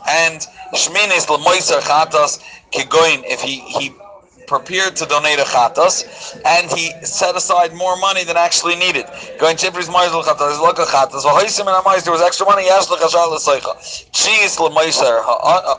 And 0.10 0.42
Shmin 0.74 1.16
is 1.16 1.26
Lamoiser 1.26 1.80
Chatas 1.82 2.44
Kigoin, 2.72 3.24
if 3.26 3.42
he, 3.42 3.60
he 3.62 3.94
prepared 4.48 4.96
to 4.96 5.06
donate 5.06 5.40
a 5.40 5.44
chatas, 5.44 6.40
and 6.46 6.72
he 6.72 6.92
set 7.06 7.36
aside 7.36 7.74
more 7.74 7.98
money 7.98 8.24
than 8.24 8.38
actually 8.38 8.76
needed. 8.76 9.06
Going 9.40 9.58
chipris 9.58 9.88
ma'azel 9.88 10.24
chatas, 10.24 10.60
look 10.60 10.80
a 10.80 10.86
chatas. 10.86 11.24
V'hoisim 11.24 11.68
and 11.68 12.04
there 12.04 12.14
was 12.14 12.22
extra 12.22 12.46
money. 12.46 12.66
Yash 12.66 12.90
l'chashal 12.90 13.30
l'seicha. 13.32 14.12
Cheese 14.12 14.60
l'meiser 14.60 15.22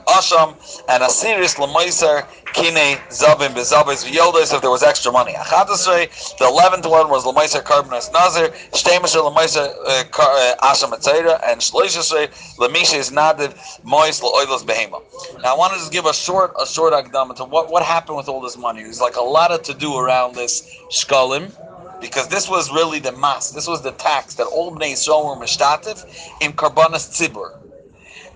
asham 0.07 0.55
and 0.89 1.03
asiris 1.03 1.59
l'meiser 1.59 2.27
kine 2.53 2.97
zabim 3.11 3.55
bezabis 3.55 4.05
v'yoldos 4.05 4.55
if 4.55 4.61
there 4.61 4.71
was 4.71 4.83
extra 4.83 5.13
money. 5.13 5.33
Achatasrei, 5.33 6.09
the 6.39 6.47
eleventh 6.47 6.87
one 6.87 7.09
was 7.09 7.25
l'meiser 7.27 7.63
karbonas 7.63 8.13
nazir. 8.13 8.49
Shtemisher 8.73 9.23
l'meiser 9.25 9.75
uh, 9.87 10.05
uh, 10.19 10.57
asham 10.63 10.93
etzera 10.93 11.41
and 11.47 11.61
shloishesrei 11.61 12.29
l'misha 12.59 12.97
is 12.97 13.11
nadiv 13.11 13.55
mois 13.85 14.23
l'oilos 14.23 14.65
behema. 14.65 15.03
Now 15.43 15.55
I 15.55 15.59
want 15.59 15.73
to 15.75 15.79
just 15.79 15.93
give 15.93 16.07
a 16.07 16.15
short 16.15 16.53
a 16.61 16.67
short 16.67 16.93
akdama 16.93 17.37
to 17.37 17.45
what 17.45 17.71
what 17.71 17.83
happened 17.83 18.17
with 18.17 18.29
all 18.29 18.41
this 18.41 18.57
money. 18.57 18.83
There's 18.83 19.01
like 19.01 19.17
a 19.17 19.23
lot 19.23 19.51
of 19.51 19.63
to 19.63 19.75
do 19.75 19.97
around 19.97 20.35
this 20.35 20.63
shkalim 20.91 21.53
because 22.01 22.29
this 22.29 22.49
was 22.49 22.71
really 22.71 23.01
the 23.01 23.13
mass. 23.13 23.51
This 23.51 23.67
was 23.67 23.83
the 23.83 23.93
tax 23.93 24.35
that 24.35 24.47
all 24.47 24.73
Bnei 24.73 24.93
Yisrael 24.93 25.25
were 25.27 25.45
mishtatif 25.45 26.05
in 26.41 26.53
karbanas 26.53 27.09
tzibur. 27.11 27.59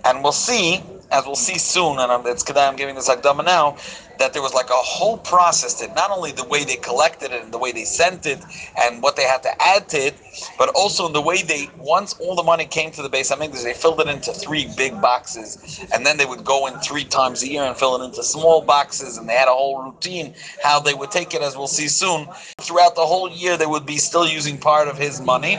And 0.04 0.23
we'll 0.23 0.33
see, 0.33 0.83
as 1.12 1.25
we'll 1.26 1.37
see 1.37 1.59
soon, 1.59 1.99
and 1.99 2.26
it's 2.26 2.45
I'm 2.50 2.76
giving 2.76 2.97
this 2.97 3.09
akdama 3.09 3.45
now, 3.45 3.76
that 4.19 4.33
there 4.33 4.42
was 4.42 4.54
like 4.54 4.71
a 4.71 4.75
whole 4.75 5.19
process 5.19 5.75
that 5.81 5.95
not 5.95 6.11
only 6.11 6.33
the 6.33 6.45
way 6.45 6.64
they 6.64 6.76
collected 6.76 7.33
it 7.33 7.42
and 7.42 7.52
the 7.52 7.59
way 7.59 7.73
they 7.73 7.85
sent 7.85 8.26
it 8.26 8.40
and 8.81 9.02
what 9.02 9.16
they 9.16 9.25
had 9.25 9.42
to 9.42 9.62
add 9.62 9.88
to 9.90 9.97
it, 9.97 10.14
but 10.59 10.69
also 10.71 11.07
in 11.07 11.12
the 11.12 11.21
way 11.21 11.42
they 11.42 11.69
once 11.78 12.14
all 12.21 12.35
the 12.35 12.42
money 12.42 12.64
came 12.64 12.90
to 12.90 13.02
the 13.02 13.09
base 13.09 13.31
Hamikdash, 13.33 13.64
they 13.64 13.75
filled 13.75 14.00
it 14.00 14.09
into 14.09 14.33
three 14.33 14.71
big 14.76 15.00
boxes, 15.00 15.85
and 15.92 16.07
then 16.07 16.16
they 16.16 16.26
would 16.26 16.45
go 16.45 16.66
in 16.66 16.78
three 16.81 17.04
times 17.04 17.42
a 17.42 17.49
year 17.49 17.62
and 17.62 17.76
fill 17.76 18.00
it 18.00 18.04
into 18.04 18.23
small 18.23 18.62
boxes, 18.62 19.19
and 19.19 19.28
they 19.28 19.35
had 19.35 19.49
a 19.49 19.52
whole 19.52 19.83
routine 19.83 20.35
how 20.62 20.81
they 20.81 20.95
would 20.95 21.11
take 21.11 21.35
it, 21.35 21.42
as 21.42 21.57
we'll 21.57 21.66
see 21.66 21.88
soon. 21.88 22.26
Throughout 22.59 22.95
the 22.95 23.07
whole 23.07 23.31
year, 23.31 23.57
they 23.57 23.66
would 23.66 23.87
be 23.87 23.97
still 23.97 24.26
using 24.26 24.59
part 24.59 24.88
of 24.88 24.97
his 24.99 25.21
money, 25.21 25.59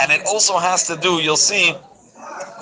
and 0.00 0.12
it 0.12 0.22
also 0.26 0.58
has 0.58 0.86
to 0.86 0.96
do, 0.96 1.22
you'll 1.22 1.36
see, 1.36 1.74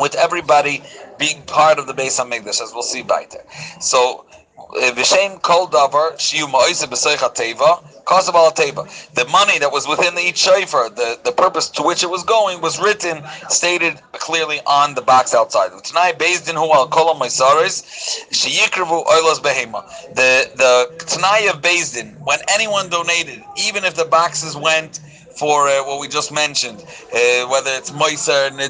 with 0.01 0.15
everybody 0.15 0.83
being 1.19 1.43
part 1.43 1.79
of 1.79 1.87
the 1.87 1.95
base 1.95 2.19
Hamikdash, 2.19 2.61
as 2.63 2.73
we'll 2.73 2.83
see 2.83 3.03
by 3.03 3.27
there. 3.31 3.45
So 3.81 4.25
Uh, 4.75 4.91
v'shem 4.93 5.41
kol 5.43 5.69
davar 5.69 6.13
shiu 6.17 6.47
ma'oise 6.47 6.87
b'seich 6.87 7.19
teva 7.35 7.83
kasav 8.05 8.35
al 8.35 8.53
teva. 8.53 8.89
The 9.15 9.27
money 9.27 9.59
that 9.59 9.71
was 9.71 9.87
within 9.87 10.19
each 10.19 10.39
shofar, 10.39 10.89
the, 10.89 11.19
the 11.25 11.33
purpose 11.33 11.69
to 11.71 11.83
which 11.83 12.03
it 12.03 12.09
was 12.09 12.23
going, 12.23 12.63
was 12.63 12.81
written, 12.81 13.23
stated 13.51 14.01
clearly 14.13 14.61
on 14.67 14.95
the 14.95 15.03
box 15.03 15.35
outside. 15.35 15.73
Tonight, 15.85 16.19
based 16.19 16.49
in 16.49 16.57
Hual 16.57 16.89
Kolam 16.89 17.21
Maisaris, 17.21 17.85
Sheyikrivu 18.31 19.05
Oilas 19.05 19.41
Behema. 19.41 19.87
The 20.15 20.51
the 20.57 21.05
Tanai 21.05 21.49
of 21.49 21.61
Din, 21.61 22.17
when 22.25 22.39
anyone 22.49 22.89
donated, 22.89 23.45
even 23.59 23.85
if 23.85 23.95
the 23.95 24.07
boxes 24.07 24.57
went 24.57 25.01
for 25.43 25.67
uh, 25.67 25.83
what 25.83 25.99
we 25.99 26.07
just 26.07 26.31
mentioned, 26.31 26.79
uh, 26.79 27.49
whether 27.51 27.73
it's 27.73 27.91
Moiser, 27.91 28.53
uh, 28.53 28.69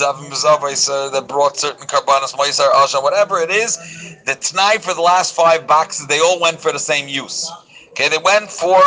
Zavim 0.00 0.34
uh, 0.34 1.10
that 1.10 1.28
brought 1.28 1.56
certain 1.56 1.86
Karbanas, 1.86 2.34
Moiser, 2.34 2.68
Asha, 2.72 3.00
whatever 3.00 3.38
it 3.38 3.50
is, 3.50 3.76
the 4.26 4.32
Tnai 4.32 4.80
for 4.80 4.94
the 4.94 5.00
last 5.00 5.32
five 5.32 5.68
boxes, 5.68 6.08
they 6.08 6.18
all 6.18 6.40
went 6.40 6.58
for 6.58 6.72
the 6.72 6.78
same 6.80 7.06
use. 7.06 7.48
Okay, 7.90 8.08
they 8.08 8.18
went 8.18 8.50
for 8.50 8.80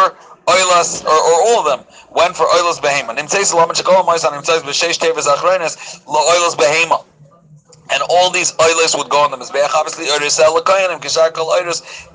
Oilas, 0.45 1.05
or, 1.05 1.19
or 1.29 1.37
all 1.47 1.59
of 1.61 1.65
them, 1.71 1.87
went 2.13 2.35
for 2.35 2.47
Oilas 2.47 2.81
Behema. 2.81 3.15
Nimtzeis 3.15 3.53
Laman 3.53 3.77
Shekol 3.77 4.03
Moiser, 4.03 4.29
B'Sheish 4.33 4.99
Tevis 4.99 5.25
Achrenes, 5.25 6.05
Lo 6.07 6.19
Oilas 6.19 6.57
Behema 6.57 7.05
and 7.91 8.01
all 8.09 8.29
these 8.31 8.53
oilers 8.59 8.95
would 8.95 9.09
go 9.09 9.19
on 9.23 9.31
the 9.31 9.37
mizbeach. 9.37 9.69
Obviously, 9.73 10.07
and 10.09 10.21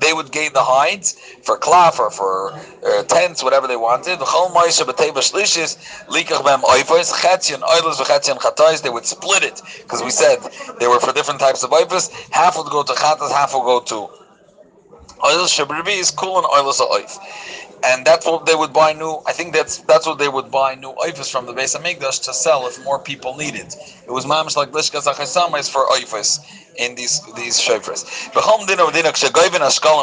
they 0.01 0.13
would 0.13 0.31
gain 0.31 0.53
the 0.53 0.63
hides 0.63 1.13
for 1.43 1.57
klaf 1.57 1.99
or 1.99 2.09
for 2.09 2.53
uh, 2.53 3.03
tents, 3.03 3.43
whatever 3.43 3.67
they 3.67 3.77
wanted. 3.77 4.19
Shlishis 4.19 5.77
likach 6.07 6.43
chetzion. 7.23 8.81
They 8.81 8.89
would 8.89 9.05
split 9.05 9.43
it 9.43 9.61
because 9.83 10.03
we 10.03 10.09
said 10.11 10.39
they 10.79 10.87
were 10.87 10.99
for 10.99 11.13
different 11.13 11.39
types 11.39 11.63
of 11.63 11.71
oifos. 11.71 12.09
Half 12.31 12.57
would 12.57 12.67
go 12.67 12.83
to 12.83 12.93
chatas, 12.93 13.31
half 13.31 13.53
would 13.53 13.63
go 13.63 13.79
to 13.81 14.09
oilers. 15.23 15.51
Shabribi 15.51 15.99
is 15.99 16.11
oif 16.11 17.17
and 17.83 18.05
that's 18.05 18.25
what 18.25 18.45
they 18.45 18.55
would 18.55 18.73
buy 18.73 18.93
new. 18.93 19.21
I 19.27 19.33
think 19.33 19.53
that's 19.53 19.79
that's 19.83 20.07
what 20.07 20.19
they 20.19 20.29
would 20.29 20.51
buy 20.51 20.75
new 20.75 20.93
oifus 20.95 21.31
from 21.31 21.45
the 21.47 21.53
base 21.53 21.75
of 21.75 21.83
Migdash 21.83 22.23
to 22.25 22.33
sell 22.33 22.67
if 22.67 22.79
more 22.83 22.99
people 22.99 23.35
needed. 23.37 23.67
It 23.67 24.05
It 24.07 24.11
was 24.11 24.25
mamish 24.25 24.57
like 24.57 24.71
lishkas 24.71 25.05
achasamis 25.11 25.69
for 25.71 25.85
oifus 25.87 26.39
in 26.77 26.95
these 26.95 27.21
these 27.35 27.59
shofars. 27.59 28.05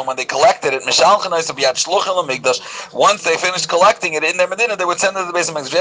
When 0.05 0.15
they 0.15 0.25
collected 0.25 0.73
it, 0.73 0.83
once 2.93 3.23
they 3.23 3.37
finished 3.37 3.69
collecting 3.69 4.13
it 4.13 4.23
in 4.23 4.37
their 4.37 4.47
medina, 4.47 4.75
they 4.75 4.85
would 4.85 4.99
send 4.99 5.17
it 5.17 5.21
to 5.21 5.25
the 5.27 5.33
base 5.33 5.49
of 5.49 5.55
Mikdash. 5.55 5.71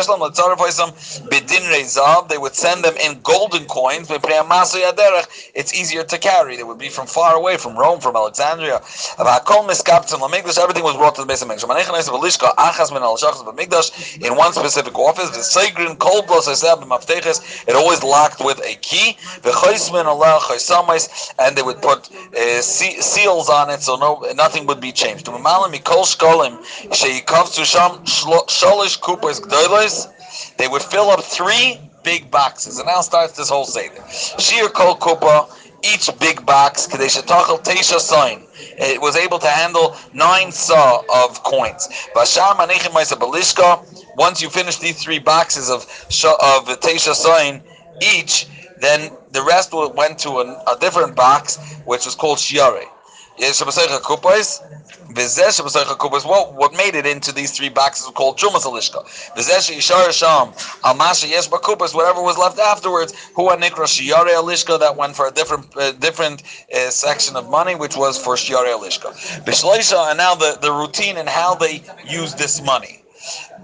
They 2.29 2.39
would 2.39 2.55
send 2.55 2.85
them 2.85 2.97
in 2.97 3.21
golden 3.23 3.67
coins. 3.67 4.09
It's 4.11 5.75
easier 5.75 6.05
to 6.05 6.19
carry. 6.19 6.57
They 6.57 6.63
would 6.65 6.79
be 6.79 6.89
from 6.89 7.07
far 7.07 7.35
away, 7.35 7.57
from 7.57 7.77
Rome, 7.77 8.01
from 8.01 8.17
Alexandria. 8.17 8.81
Everything 9.19 10.85
was 10.85 10.97
brought 10.97 11.15
to 11.17 11.21
the 11.23 11.27
base 11.27 11.43
of 11.43 11.49
Mikdash. 11.49 11.65
In 14.25 14.37
one 14.37 14.53
specific 14.53 14.99
office, 14.99 15.57
it 17.67 17.75
always 17.75 18.03
locked 18.03 18.45
with 18.45 18.61
a 18.65 18.75
key 18.77 19.17
and 21.39 21.57
they 21.57 21.63
would 21.63 21.81
put 21.83 22.11
uh, 22.37 22.61
seals 22.61 23.49
on 23.49 23.71
it, 23.71 23.83
so 23.83 23.97
no 23.97 24.21
nothing 24.35 24.67
would 24.67 24.81
be 24.81 24.93
changed. 24.93 25.27
They 30.57 30.69
would 30.69 30.83
fill 30.83 31.11
up 31.11 31.21
three 31.23 31.81
big 32.03 32.31
boxes, 32.31 32.79
and 32.79 32.87
now 32.87 33.01
starts 33.01 33.37
this 33.37 33.49
whole 33.49 33.65
seder. 33.65 34.03
Shir 34.39 34.69
kol 34.69 34.97
kupa, 34.97 35.49
each 35.83 36.09
big 36.19 36.45
box, 36.47 36.87
kadeshatachel 36.87 37.63
teisha 37.65 37.99
sign. 37.99 38.47
It 38.79 39.01
was 39.01 39.17
able 39.17 39.39
to 39.41 39.49
handle 39.49 39.97
nine 40.13 40.53
saw 40.53 41.03
of 41.13 41.43
coins. 41.43 41.89
Once 44.17 44.41
you 44.43 44.49
finish 44.49 44.79
these 44.79 45.03
three 45.03 45.19
boxes 45.19 45.71
of 45.71 45.83
of 45.83 46.67
teisha 46.81 47.15
sign 47.15 47.63
each, 48.03 48.47
then 48.81 49.11
the 49.33 49.43
rest 49.43 49.73
went 49.73 50.19
to 50.21 50.31
a, 50.41 50.63
a 50.73 50.77
different 50.81 51.15
box, 51.17 51.59
which 51.85 52.05
was 52.05 52.15
called 52.15 52.39
Shiare. 52.39 52.85
What 56.25 56.55
what 56.55 56.73
made 56.73 56.95
it 56.95 57.07
into 57.07 57.33
these 57.33 57.51
three 57.53 57.69
boxes 57.69 58.07
was 58.07 58.15
called 58.15 58.39
Chumas 58.39 58.65
Alishka. 58.65 59.05
Whatever 61.95 62.23
was 62.23 62.39
left 62.39 62.59
afterwards, 62.59 63.13
that 64.79 64.95
went 64.97 65.17
for 65.17 65.27
a 65.27 65.31
different 65.33 65.77
uh, 65.77 65.93
different 65.93 66.43
uh, 66.75 66.91
section 66.91 67.37
of 67.37 67.49
money, 67.51 67.75
which 67.75 67.97
was 67.97 68.17
for 68.23 68.35
Shiare 68.37 68.73
Alishka. 68.77 69.13
and 70.09 70.19
now 70.19 70.35
the, 70.35 70.59
the 70.61 70.73
routine 70.73 71.17
and 71.17 71.29
how 71.29 71.55
they 71.55 71.83
use 72.05 72.35
this 72.35 72.63
money. 72.63 73.04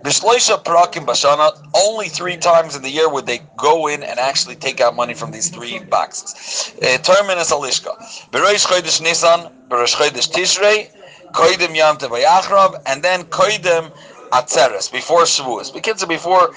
Bishloisha 0.02 0.62
Prakim 0.64 1.04
Bashana, 1.04 1.52
only 1.74 2.08
three 2.08 2.36
times 2.38 2.74
in 2.74 2.82
the 2.82 2.90
year 2.90 3.08
would 3.08 3.26
they 3.26 3.40
go 3.58 3.86
in 3.86 4.02
and 4.02 4.18
actually 4.18 4.56
take 4.56 4.80
out 4.80 4.96
money 4.96 5.12
from 5.12 5.30
these 5.30 5.50
three 5.50 5.78
boxes. 5.78 6.74
Uh, 6.82 6.96
terminus 6.98 7.52
Alishka. 7.52 7.96
Bereish 8.30 8.66
Chodesh 8.66 9.02
Nisan, 9.02 9.52
Bereish 9.68 9.94
Chodesh 9.94 10.30
Tishrei, 10.30 10.90
Koidim 11.32 11.76
Yam 11.76 11.96
Tevayachrab, 11.96 12.82
and 12.86 13.02
then 13.02 13.24
Koidim 13.24 13.92
Atzeres, 14.30 14.90
before 14.90 15.22
Shavuos. 15.24 15.72
Because 15.72 16.04
before, 16.06 16.54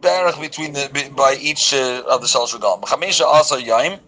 Baruch 0.00 0.40
between 0.40 0.74
the, 0.74 1.10
by 1.16 1.34
each 1.40 1.74
uh, 1.74 2.02
of 2.08 2.20
the 2.20 2.28
Shal 2.28 2.46
Shugam. 2.46 2.82
Chamisha 2.82 3.22
also 3.22 3.58
Yaim. 3.58 3.98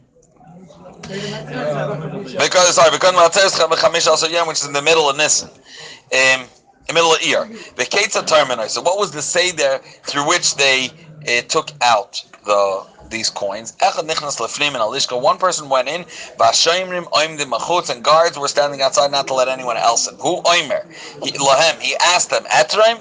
Because, 1.03 2.75
sorry, 2.75 2.91
because 2.91 3.15
Atzeres 3.15 4.07
also 4.07 4.29
Yaim, 4.29 4.47
which 4.47 4.59
is 4.59 4.67
in 4.67 4.73
the 4.73 4.83
middle 4.83 5.09
of 5.09 5.17
Nisan. 5.17 5.49
Um, 5.49 6.47
the 6.87 6.93
middle 6.93 7.13
of 7.13 7.21
the 7.21 7.29
ear. 7.29 7.49
The 7.77 7.85
Ketza 7.85 8.27
terminus. 8.27 8.73
So 8.75 8.83
what 8.83 8.99
was 8.99 9.11
the 9.11 9.23
there 9.57 9.79
through 10.05 10.27
which 10.27 10.57
they 10.57 10.91
uh, 11.29 11.43
took 11.43 11.71
out 11.83 12.25
the 12.45 12.87
these 13.09 13.31
coins? 13.31 13.73
One 13.81 15.39
person 15.39 15.69
went 15.69 15.89
in, 15.89 16.05
and 17.91 18.05
guards 18.05 18.39
were 18.39 18.49
standing 18.49 18.83
outside 18.83 19.11
not 19.11 19.27
to 19.29 19.35
let 19.35 19.49
anyone 19.49 19.77
else 19.77 20.09
in. 20.09 20.17
Who 20.17 20.43
oimer? 20.43 20.85
He, 21.23 21.97
asked 22.03 22.31
them? 22.31 22.45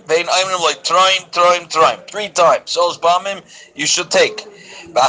Vein 0.07 0.25
oimrim 0.25 0.61
like 0.61 0.83
troim, 0.83 1.31
troim, 1.31 1.71
troim. 1.71 2.07
Three 2.07 2.29
times. 2.29 2.71
Shos 2.71 2.99
bamim, 2.99 3.41
you 3.75 3.87
should 3.87 4.11
take. 4.11 4.45
Now 4.95 5.07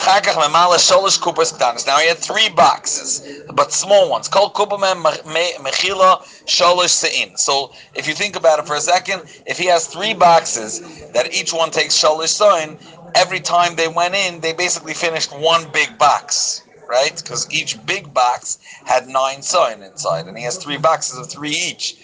he 1.99 2.09
had 2.09 2.19
three 2.19 2.49
boxes, 2.49 3.43
but 3.55 3.73
small 3.73 4.11
ones. 4.11 4.27
called 4.27 4.53
Kol 4.55 4.67
mechila 4.67 6.23
sholish 6.45 6.89
sein. 6.89 7.37
So 7.37 7.73
if 7.95 8.09
you 8.09 8.15
think 8.15 8.35
about 8.35 8.59
it 8.59 8.67
for 8.67 8.75
a 8.75 8.81
second, 8.81 9.23
if 9.47 9.59
he 9.59 9.67
has 9.67 9.87
three 9.87 10.13
boxes 10.13 10.81
that 11.13 11.33
each 11.33 11.53
one 11.53 11.71
takes 11.71 11.97
sholish 11.97 12.31
sein, 12.31 12.79
every 13.15 13.39
time 13.39 13.77
they 13.77 13.87
went 13.87 14.17
in, 14.17 14.41
they 14.41 14.53
basically 14.53 14.93
finished 14.95 15.31
one 15.33 15.71
big 15.73 15.97
box 15.99 16.63
right? 16.89 17.17
Because 17.17 17.51
each 17.53 17.85
big 17.85 18.15
box 18.15 18.59
had 18.85 19.09
nine 19.09 19.43
sign 19.43 19.83
inside, 19.83 20.27
and 20.27 20.39
he 20.39 20.45
has 20.45 20.57
three 20.57 20.77
boxes 20.77 21.19
of 21.19 21.29
three 21.29 21.51
each. 21.51 21.97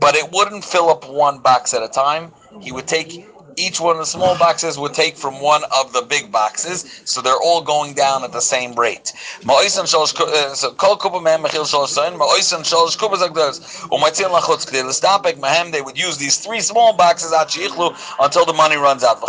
But 0.00 0.14
it 0.14 0.30
wouldn't 0.30 0.64
fill 0.64 0.88
up 0.88 1.08
one 1.08 1.40
box 1.40 1.74
at 1.74 1.82
a 1.82 1.88
time. 1.88 2.32
He 2.60 2.70
would 2.70 2.86
take 2.86 3.26
each 3.56 3.80
one 3.80 3.96
of 3.96 4.00
the 4.00 4.06
small 4.06 4.36
boxes 4.38 4.78
would 4.78 4.94
take 4.94 5.16
from 5.16 5.40
one 5.40 5.62
of 5.76 5.92
the 5.92 6.02
big 6.02 6.30
boxes, 6.30 7.02
so 7.04 7.20
they're 7.20 7.40
all 7.42 7.62
going 7.62 7.94
down 7.94 8.24
at 8.24 8.32
the 8.32 8.40
same 8.40 8.74
rate. 8.74 9.12
They 15.74 15.82
would 15.82 15.98
use 15.98 16.16
these 16.16 16.36
three 16.38 16.60
small 16.60 16.92
boxes 16.92 17.32
until 17.32 18.44
the 18.44 18.52
money 18.52 18.76
runs 18.76 19.04
out. 19.04 19.20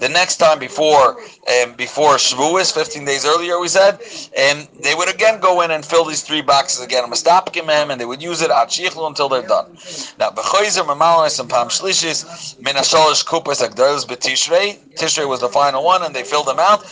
The 0.00 0.08
next 0.10 0.36
time 0.36 0.58
before 0.58 1.16
um, 1.20 1.72
before 1.74 2.14
Shavuos, 2.16 2.72
15 2.72 3.04
days 3.04 3.24
earlier, 3.26 3.58
we 3.58 3.68
said, 3.68 4.00
and 4.36 4.68
they 4.82 4.94
would 4.94 5.12
again 5.12 5.40
go 5.40 5.62
in 5.62 5.70
and 5.70 5.84
fill 5.84 6.04
these 6.04 6.22
three 6.22 6.42
boxes 6.42 6.84
again, 6.84 7.04
and 7.04 8.00
they 8.00 8.04
would 8.04 8.22
use 8.22 8.42
it 8.42 8.50
until 8.50 9.19
until 9.20 9.28
they're 9.28 9.48
done. 9.48 9.66
Now, 10.18 10.30
b'choizer 10.30 10.84
mamalis 10.84 11.38
and 11.40 11.50
pam 11.50 11.68
shlishis 11.68 12.58
min 12.60 12.74
hasholish 12.76 13.24
kupas 13.24 13.60
agdalos 13.66 14.06
b'tishrei. 14.06 14.78
Tishrei 14.96 15.28
was 15.28 15.40
the 15.40 15.48
final 15.48 15.84
one, 15.84 16.02
and 16.02 16.14
they 16.14 16.24
filled 16.24 16.46
them 16.46 16.58
out. 16.58 16.84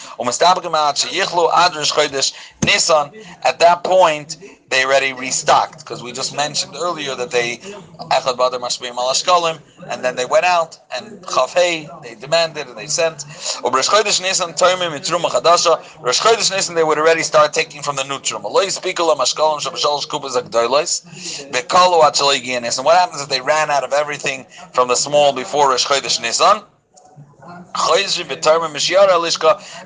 At 3.44 3.58
that 3.60 3.84
point, 3.84 4.36
they 4.68 4.84
already 4.84 5.12
restocked 5.14 5.78
because 5.78 6.02
we 6.02 6.12
just 6.12 6.36
mentioned 6.36 6.74
earlier 6.76 7.14
that 7.14 7.30
they 7.30 7.56
echad 7.56 8.36
badar 8.36 8.60
mashbim 8.60 8.96
al 8.96 9.60
and 9.90 10.04
then 10.04 10.14
they 10.16 10.26
went 10.26 10.44
out 10.44 10.78
and 10.94 11.22
chafei 11.22 11.88
they 12.02 12.14
demanded 12.14 12.66
and 12.66 12.76
they 12.76 12.86
sent. 12.86 13.24
Rosh 13.64 13.88
Chodesh 13.88 14.20
Nisan 14.20 14.52
toimim 14.52 14.90
mitruma 14.92 15.30
chadasha. 15.30 16.02
Rosh 16.02 16.20
Chodesh 16.20 16.50
Nisan 16.50 16.74
they 16.74 16.84
would 16.84 16.98
already 16.98 17.22
start 17.22 17.52
taking 17.52 17.82
from 17.82 17.96
the 17.96 18.04
new 18.04 18.18
truma. 18.18 18.50
Lo 18.50 18.62
yispikul 18.62 19.14
mashkolim 19.16 19.60
shabashalosh 19.60 20.06
kupas 20.06 20.36
agdolos 20.40 21.02
bekalu 21.50 22.02
atzalig 22.02 22.60
Nisan. 22.60 22.84
What 22.84 22.96
happens 22.98 23.22
if 23.22 23.28
they 23.28 23.40
ran 23.40 23.70
out 23.70 23.84
of 23.84 23.92
everything 23.92 24.46
from 24.72 24.88
the 24.88 24.96
small 24.96 25.32
before 25.32 25.70
Rosh 25.70 25.88
Nisan? 26.20 26.62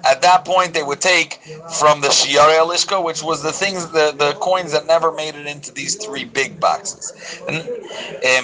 At 0.04 0.22
that 0.22 0.44
point, 0.44 0.74
they 0.74 0.82
would 0.82 1.00
take 1.00 1.40
from 1.78 2.00
the 2.00 2.08
Shiara 2.08 2.58
Alishka, 2.60 3.02
which 3.02 3.22
was 3.22 3.42
the 3.42 3.52
things, 3.52 3.88
the, 3.90 4.14
the 4.16 4.34
coins 4.40 4.72
that 4.72 4.86
never 4.86 5.12
made 5.12 5.34
it 5.34 5.46
into 5.46 5.72
these 5.72 5.96
three 5.96 6.24
big 6.24 6.60
boxes. 6.60 7.12
And, 7.48 7.62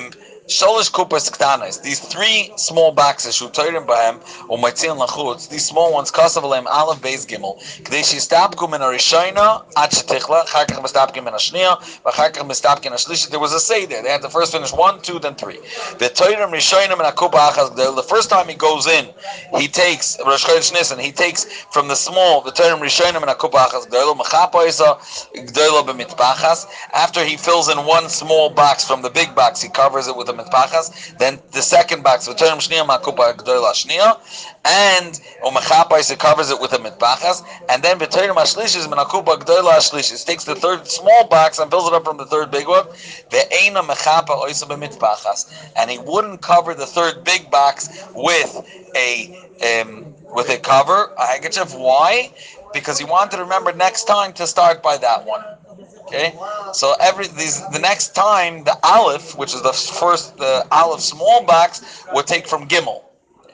um, 0.07 0.13
Sholish 0.49 0.91
kupas 0.91 1.31
ktanis. 1.31 1.83
These 1.83 2.01
three 2.01 2.51
small 2.57 2.91
boxes, 2.91 3.37
shutoirim 3.37 3.87
bahem, 3.87 4.19
umaytzin 4.49 4.97
lachutz. 4.97 5.47
These 5.51 5.67
small 5.67 5.93
ones, 5.93 6.11
kasav 6.11 6.43
aleim 6.43 6.65
aleph 6.65 7.03
beis 7.03 7.27
gimel. 7.27 7.59
Kdei 7.83 8.01
shistapku 8.01 8.71
min 8.71 8.81
harishayna 8.81 9.63
ad 9.77 9.91
shetichla. 9.91 10.47
Chakach 10.47 10.83
mistapkin 10.83 11.25
min 11.25 11.35
hashniya. 11.35 11.79
V'chakach 12.03 12.49
mistapkin 12.49 12.93
hashlisha. 12.93 13.29
There 13.29 13.39
was 13.39 13.53
a 13.53 13.61
say 13.61 13.85
there. 13.85 14.03
They 14.03 14.09
had 14.09 14.23
to 14.23 14.31
first 14.31 14.53
finish 14.53 14.73
one, 14.73 15.03
two, 15.03 15.19
then 15.19 15.35
three. 15.35 15.59
V'toirim 15.99 16.51
rishayna 16.51 16.97
min 16.97 17.07
akupa 17.07 17.51
achas 17.51 17.77
gdel. 17.77 17.95
The 17.95 18.03
first 18.03 18.31
time 18.31 18.49
he 18.49 18.55
goes 18.55 18.87
in, 18.87 19.13
he 19.59 19.69
takes 19.69 20.17
Rosh 20.25 20.47
Chodesh 20.47 20.73
Nisan. 20.73 20.99
He 20.99 21.13
takes 21.13 21.45
from 21.73 21.89
the 21.89 21.95
small. 21.95 22.43
V'toirim 22.43 22.81
rishayna 22.81 23.21
min 23.21 23.29
akupa 23.29 23.69
achas 23.69 23.87
gdel. 23.87 24.17
Mechapa 24.17 24.67
isa 24.67 24.97
gdel. 25.35 26.67
After 26.95 27.23
he 27.23 27.37
fills 27.37 27.69
in 27.69 27.85
one 27.85 28.09
small 28.09 28.49
box 28.49 28.83
from 28.83 29.03
the 29.03 29.11
big 29.11 29.35
box, 29.35 29.61
he 29.61 29.69
covers 29.69 30.09
it 30.09 30.17
with 30.17 30.31
a 30.31 30.38
mitpachas. 30.39 31.19
Then 31.19 31.41
the 31.53 31.63
second 31.63 32.03
box, 32.03 32.29
v'torim 32.29 32.59
shniya 32.59 32.87
makupa 32.87 33.35
gdoila 33.37 33.73
shniya, 33.73 34.19
and 34.65 35.21
umechapais 35.45 36.11
it 36.11 36.19
covers 36.19 36.51
it 36.51 36.61
with 36.61 36.73
a 36.73 36.79
mitpachas, 36.79 37.43
and 37.69 37.83
then 37.83 37.99
v'torim 37.99 38.37
ashlishis 38.37 38.87
menakupa 38.87 39.39
gdoila 39.39 39.73
ashlishis 39.73 40.25
takes 40.25 40.45
the 40.45 40.55
third 40.55 40.87
small 40.87 41.27
box 41.29 41.59
and 41.59 41.71
fills 41.71 41.89
it 41.89 41.95
up 41.95 42.05
from 42.05 42.17
the 42.17 42.27
third 42.27 42.51
big 42.51 42.69
one. 42.69 42.85
Ve'ena 43.31 43.83
mechapa 43.83 44.29
oisa 44.29 44.65
b'mitpachas, 44.65 45.53
and 45.77 45.91
he 45.91 45.99
wouldn't 45.99 46.41
cover 46.41 46.75
the 46.75 46.87
third 46.87 47.25
big 47.25 47.51
box 47.51 47.89
with 48.15 48.65
a 48.97 49.45
um, 49.83 50.15
with 50.35 50.49
a 50.51 50.59
cover, 50.59 51.13
a 51.19 51.27
handkerchief. 51.27 51.75
Why? 51.75 52.33
Because 52.73 52.99
he 52.99 53.05
wanted 53.05 53.37
to 53.37 53.43
remember 53.43 53.73
next 53.73 54.05
time 54.05 54.33
to 54.35 54.47
start 54.47 54.83
by 54.83 54.97
that 54.99 55.25
one. 55.25 55.43
Okay, 56.09 56.35
so 56.73 56.95
every 57.01 57.27
these 57.29 57.61
the 57.69 57.79
next 57.79 58.15
time 58.15 58.65
the 58.65 58.77
aleph, 58.83 59.37
which 59.37 59.55
is 59.55 59.63
the 59.63 59.73
first 59.75 60.39
the 60.39 60.67
aleph 60.73 61.01
small 61.01 61.45
box, 61.45 62.05
will 62.15 62.23
take 62.23 62.47
from 62.49 62.67
gimel, 62.69 63.05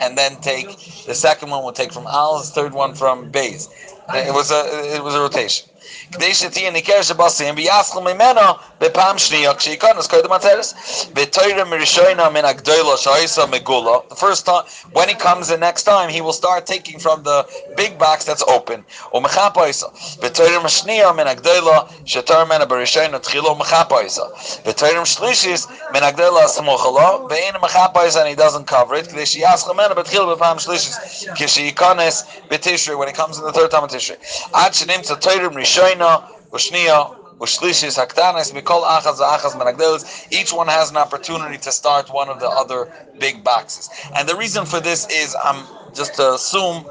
and 0.01 0.17
then 0.17 0.37
take 0.41 0.69
the 1.07 1.15
second 1.15 1.51
one 1.51 1.65
will 1.65 1.73
take 1.73 1.93
from 1.93 2.07
aleph, 2.07 2.47
the 2.47 2.53
third 2.53 2.75
one 2.75 2.95
from 2.95 3.31
bays. 3.31 3.69
It 4.15 4.33
was 4.33 4.53
a 4.53 4.95
it 4.97 5.03
was 5.03 5.15
a 5.17 5.21
rotation. 5.21 5.69
כדי 6.12 6.36
שתהיה 6.36 6.72
ניכר 6.72 7.02
שבסים 7.02 7.56
ויאסכו 7.58 8.02
ממנו 8.02 8.42
בפעם 8.80 9.18
שנייה 9.18 9.54
כשייכנס 9.54 10.08
קודם 10.08 10.32
הטרס. 10.32 10.74
ותוירה 11.16 11.64
מראשונה 11.64 12.30
מן 12.30 12.46
הגדולה 12.46 12.98
שהייסה 12.98 13.46
מגולה. 13.46 13.98
The 14.10 14.16
first 14.16 14.46
time, 14.46 14.64
when 14.94 15.10
he 15.10 15.16
comes 15.16 15.48
the 15.48 15.58
next 15.58 15.84
time, 15.84 16.10
he 16.10 16.22
will 16.22 16.34
start 16.34 16.66
taking 16.66 17.00
from 17.00 17.24
the 17.24 17.46
big 17.76 17.98
box 17.98 18.26
that's 18.26 18.44
open. 18.44 18.84
ומחפה 19.14 19.64
הייסה. 19.64 19.88
ותוירה 20.22 20.64
משנייה 20.64 21.12
מן 21.12 21.28
הגדולה 21.28 21.80
שתור 22.06 22.44
ממנה 22.44 22.66
בראשונה 22.66 23.20
תחילו 23.20 23.52
ומחפה 23.52 24.00
הייסה. 24.00 24.24
ותוירה 24.66 25.02
משלישיס 25.02 25.68
מן 25.94 26.04
הגדולה 26.04 26.44
הסמוכה 26.44 26.90
לו, 26.90 27.28
ואין 27.30 27.56
מחפה 27.62 28.02
הייסה 28.02 28.24
and 28.24 28.38
he 28.38 28.42
doesn't 28.42 28.72
cover 28.72 28.94
it, 29.04 29.10
כדי 29.12 29.26
שיאסכו 29.26 29.74
ממנו 29.74 29.96
בתחיל 29.96 30.26
בפעם 30.26 30.60
שלישיס. 30.60 30.98
כשייכנס 31.36 32.24
בתשרי, 32.48 32.96
when 32.96 33.08
he 33.08 33.14
comes 33.14 33.38
in 33.38 33.44
the 33.44 33.54
third 33.54 33.72
time 33.72 33.84
of 33.84 33.88
תשרי. 33.88 34.16
עד 34.54 34.74
שנמצא 34.74 35.16
תוירה 35.16 35.50
מראשונה 35.50 35.93
Ushnia, 35.99 37.17
Ushlishis, 37.39 37.99
Haktanis, 37.99 38.53
Mikol 38.53 38.85
Achaz, 38.85 39.19
Achaz, 39.19 39.53
Menagdelis. 39.53 40.33
Each 40.33 40.53
one 40.53 40.69
has 40.69 40.91
an 40.91 40.97
opportunity 40.97 41.59
to 41.59 41.73
start 41.73 42.13
one 42.13 42.29
of 42.29 42.41
the 42.41 42.49
other 42.49 42.93
big 43.19 43.43
boxes. 43.43 43.91
And 44.17 44.29
the 44.29 44.37
reason 44.37 44.65
for 44.65 44.81
this 44.81 45.09
is 45.11 45.37
I'm 45.43 45.67
just 45.95 46.15
to 46.15 46.35
assume 46.35 46.87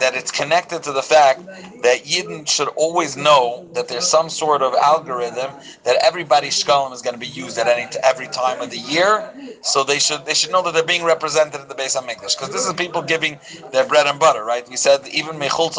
that 0.00 0.14
it's 0.14 0.30
connected 0.30 0.82
to 0.82 0.92
the 0.92 1.02
fact 1.02 1.44
that 1.82 2.04
Yidden 2.04 2.48
should 2.48 2.68
always 2.68 3.16
know 3.16 3.68
that 3.74 3.88
there's 3.88 4.06
some 4.06 4.28
sort 4.28 4.62
of 4.62 4.74
algorithm 4.74 5.50
that 5.84 5.96
everybody's 6.02 6.62
shkalim 6.62 6.92
is 6.92 7.02
going 7.02 7.14
to 7.14 7.20
be 7.20 7.26
used 7.26 7.58
at 7.58 7.66
any 7.66 7.86
every 8.02 8.26
time 8.28 8.60
of 8.60 8.70
the 8.70 8.78
year. 8.78 9.32
So 9.62 9.84
they 9.84 9.98
should 9.98 10.24
they 10.24 10.34
should 10.34 10.50
know 10.50 10.62
that 10.62 10.74
they're 10.74 10.82
being 10.82 11.04
represented 11.04 11.60
in 11.60 11.68
the 11.68 11.74
base 11.74 11.96
of 11.96 12.08
English 12.08 12.34
because 12.34 12.50
this 12.50 12.66
is 12.66 12.72
people 12.74 13.02
giving 13.02 13.38
their 13.72 13.86
bread 13.86 14.06
and 14.06 14.18
butter, 14.18 14.44
right? 14.44 14.68
We 14.68 14.76
said 14.76 15.06
even 15.08 15.36
Mechul 15.36 15.72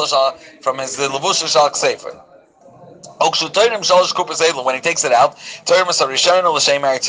from 0.61 0.77
his 0.79 0.97
Levush 0.97 1.47
Shal 1.51 1.73
Sefer. 1.73 2.21
When 4.63 4.75
he 4.75 4.81
takes 4.81 5.03
it 5.03 5.11
out, 5.11 5.37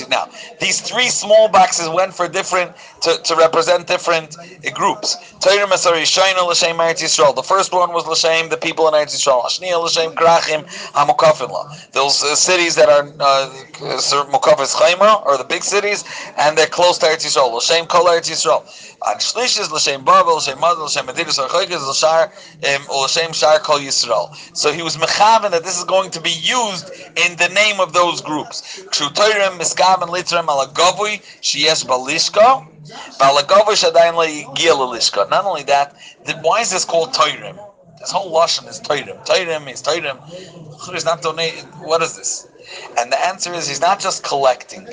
now 0.09 0.29
these 0.61 0.81
three 0.81 1.09
small 1.09 1.49
boxes 1.49 1.89
went 1.89 2.15
for 2.15 2.29
different 2.29 2.73
to, 3.03 3.19
to 3.23 3.37
represent 3.37 3.87
different 3.87 4.37
uh, 4.39 4.71
groups. 4.75 5.17
The 5.41 7.43
first 7.45 7.73
one 7.73 7.93
was 7.93 8.07
l'shem 8.07 8.49
the 8.49 8.57
people 8.57 8.89
in 8.89 8.95
Eretz 8.95 9.15
Yisrael. 9.15 9.45
l'shem 9.45 10.15
krachim 10.15 10.65
Those 11.93 12.25
uh, 12.25 12.35
cities 12.35 12.75
that 12.75 12.89
are 12.89 13.13
uh, 13.21 13.51
or 15.27 15.37
the 15.37 15.45
big 15.45 15.63
cities 15.63 16.05
and 16.37 16.57
they're 16.57 16.67
close 16.67 16.97
to 16.99 17.07
Eretz 17.07 17.25
Yisrael. 17.25 17.53
L'shem 17.53 17.87
kol 17.87 18.07
Eretz. 18.07 18.27
And 19.07 19.23
l'shem 19.73 20.05
Babel, 20.05 20.37
l'shem 20.37 20.59
Madel, 20.59 20.85
l'shem 20.85 21.07
Mediris, 21.07 21.39
l'choikis, 21.39 21.87
l'shar, 21.89 22.33
l'shem 22.91 23.33
shar 23.33 23.59
kol 23.61 23.79
Yisrael. 23.79 24.35
So 24.57 24.73
he 24.73 24.83
was 24.83 24.97
mechaven 24.97 25.51
that 25.51 25.63
this 25.63 25.79
is 25.79 25.85
going 25.87 26.11
to 26.11 26.21
be 26.21 26.31
used 26.31 26.91
in 27.17 27.37
the 27.37 27.49
name 27.55 27.81
of 27.81 27.93
those 27.93 28.21
groups. 28.21 28.63
Shiyes 31.43 31.85
balishka. 31.85 32.67
Not 35.31 35.45
only 35.45 35.63
that, 35.65 35.97
why 36.43 36.61
is 36.61 36.71
this 36.71 36.85
called 36.85 37.13
Toyrim? 37.15 37.59
This 37.99 38.11
whole 38.11 38.33
lashon 38.33 38.69
is 38.69 38.81
Toyrim. 38.81 39.25
Toyrim 39.27 39.73
is 39.73 39.83
Toyrim. 39.83 40.19
Is 40.95 41.05
not 41.05 41.23
donated. 41.23 41.65
What 41.81 42.03
is 42.03 42.17
this? 42.17 42.47
And 42.99 43.11
the 43.11 43.19
answer 43.27 43.53
is 43.53 43.67
he's 43.67 43.81
not 43.81 43.99
just 44.01 44.23
collecting. 44.23 44.87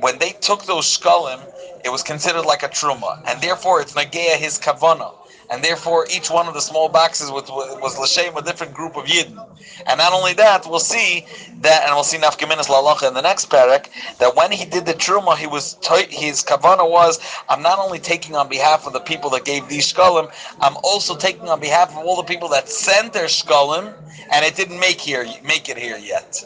When 0.00 0.18
they 0.18 0.32
took 0.32 0.64
those 0.64 0.84
shkalim, 0.86 1.40
it 1.84 1.90
was 1.90 2.02
considered 2.02 2.44
like 2.44 2.62
a 2.62 2.68
truma, 2.68 3.22
and 3.26 3.40
therefore 3.40 3.80
it's 3.80 3.92
nagea 3.94 4.36
his 4.36 4.58
kavana. 4.58 5.14
And 5.50 5.62
therefore 5.62 6.06
each 6.10 6.30
one 6.30 6.48
of 6.48 6.54
the 6.54 6.60
small 6.60 6.88
boxes 6.88 7.30
was, 7.30 7.48
was 7.48 7.98
l'shem 7.98 8.36
a 8.36 8.42
different 8.42 8.74
group 8.74 8.96
of 8.96 9.04
yidden. 9.04 9.38
And 9.86 9.98
not 9.98 10.12
only 10.12 10.32
that, 10.34 10.66
we'll 10.66 10.80
see 10.80 11.24
that, 11.60 11.84
and 11.84 11.94
we'll 11.94 12.04
see 12.04 12.18
nafkaminas 12.18 12.66
lalacha 12.66 13.08
in 13.08 13.14
the 13.14 13.22
next 13.22 13.50
parak, 13.50 13.88
that 14.18 14.34
when 14.36 14.50
he 14.52 14.64
did 14.64 14.86
the 14.86 14.94
truma, 14.94 15.36
he 15.36 15.46
was 15.46 15.76
his 16.10 16.42
kavana 16.42 16.88
was, 16.88 17.18
I'm 17.48 17.62
not 17.62 17.78
only 17.78 17.98
taking 17.98 18.36
on 18.36 18.48
behalf 18.48 18.86
of 18.86 18.92
the 18.92 19.00
people 19.00 19.30
that 19.30 19.44
gave 19.44 19.68
these 19.68 19.92
shkalim, 19.92 20.32
I'm 20.60 20.76
also 20.82 21.16
taking 21.16 21.48
on 21.48 21.60
behalf 21.60 21.90
of 21.90 21.98
all 21.98 22.16
the 22.16 22.22
people 22.22 22.48
that 22.50 22.68
sent 22.68 23.12
their 23.12 23.26
shkalim, 23.26 23.94
and 24.30 24.44
it 24.44 24.56
didn't 24.56 24.80
make 24.80 25.00
here 25.00 25.26
make 25.42 25.68
it 25.68 25.76
here 25.78 25.98
yet. 25.98 26.44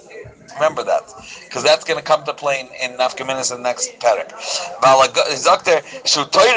Remember 0.55 0.83
that, 0.85 1.03
because 1.45 1.63
that's 1.63 1.85
going 1.85 1.99
to 1.99 2.05
come 2.05 2.25
to 2.25 2.35
play 2.35 2.61
in, 2.61 2.91
in 2.91 2.97
Nafkaminas 2.99 3.53
in 3.53 3.59
the 3.59 3.63
next 3.63 3.91
parak. 4.01 4.33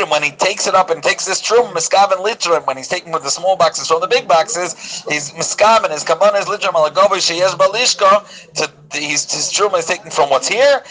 When 0.10 0.23
he 0.23 0.32
takes 0.32 0.67
it 0.67 0.75
up 0.75 0.89
and 0.89 1.04
takes 1.04 1.25
this 1.25 1.41
trum, 1.41 1.73
miskaven 1.73 2.23
litrim, 2.23 2.65
when 2.65 2.77
he's 2.77 2.88
taking 2.88 3.12
with 3.12 3.23
the 3.23 3.30
small 3.30 3.56
boxes 3.56 3.88
from 3.88 4.01
the 4.01 4.08
big 4.08 4.27
boxes, 4.27 5.04
he's 5.10 5.32
miskaven, 5.32 5.91
his 5.91 6.04
kabbalah 6.04 6.39
is 6.39 6.45
litrim, 6.45 6.73
alagovi 6.73 7.19
sheyesh 7.19 7.51
balishko, 7.51 8.54
to 8.56 8.71
his, 8.93 9.32
his 9.32 9.51
truma 9.51 9.80
is 9.80 9.86
taken 9.86 10.12
from 10.12 10.30
what's 10.30 10.47
here, 10.47 10.82